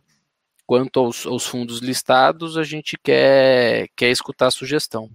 quanto 0.66 1.00
aos, 1.00 1.26
aos, 1.26 1.46
fundos 1.46 1.80
listados, 1.80 2.58
a 2.58 2.64
gente 2.64 2.98
quer, 2.98 3.89
quer 3.96 4.10
escutar 4.10 4.48
a 4.48 4.52
sugestão. 4.52 5.10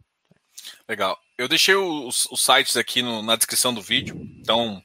Legal. 0.88 1.18
Eu 1.38 1.48
deixei 1.48 1.74
os, 1.74 2.26
os 2.26 2.42
sites 2.42 2.76
aqui 2.76 3.02
no, 3.02 3.22
na 3.22 3.36
descrição 3.36 3.72
do 3.72 3.82
vídeo, 3.82 4.16
então 4.38 4.82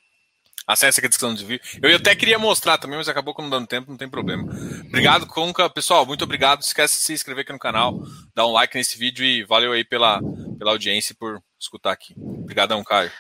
acesse 0.72 1.00
a 1.00 1.08
descrição 1.08 1.34
do 1.34 1.46
vídeo. 1.46 1.62
Eu 1.82 1.96
até 1.96 2.16
queria 2.16 2.40
mostrar 2.40 2.78
também, 2.78 2.98
mas 2.98 3.10
acabou 3.10 3.36
não 3.40 3.50
dando 3.50 3.68
tempo, 3.68 3.90
não 3.90 3.98
tem 3.98 4.10
problema. 4.10 4.44
Obrigado, 4.88 5.26
Conca. 5.28 5.70
Pessoal, 5.70 6.06
muito 6.06 6.24
obrigado. 6.24 6.60
Não 6.60 6.66
esquece 6.66 6.98
de 6.98 7.04
se 7.04 7.14
inscrever 7.14 7.44
aqui 7.44 7.54
no 7.54 7.60
canal, 7.60 8.02
dar 8.36 8.48
um 8.48 8.52
like 8.52 8.76
nesse 8.78 8.98
vídeo 8.98 9.26
e 9.26 9.44
valeu 9.44 9.72
aí 9.72 9.84
pela, 9.84 10.22
pela 10.58 10.72
audiência 10.72 11.14
e 11.14 11.16
por 11.16 11.42
escutar 11.60 11.92
aqui. 11.92 12.14
Obrigadão, 12.18 12.84
Caio. 12.84 13.12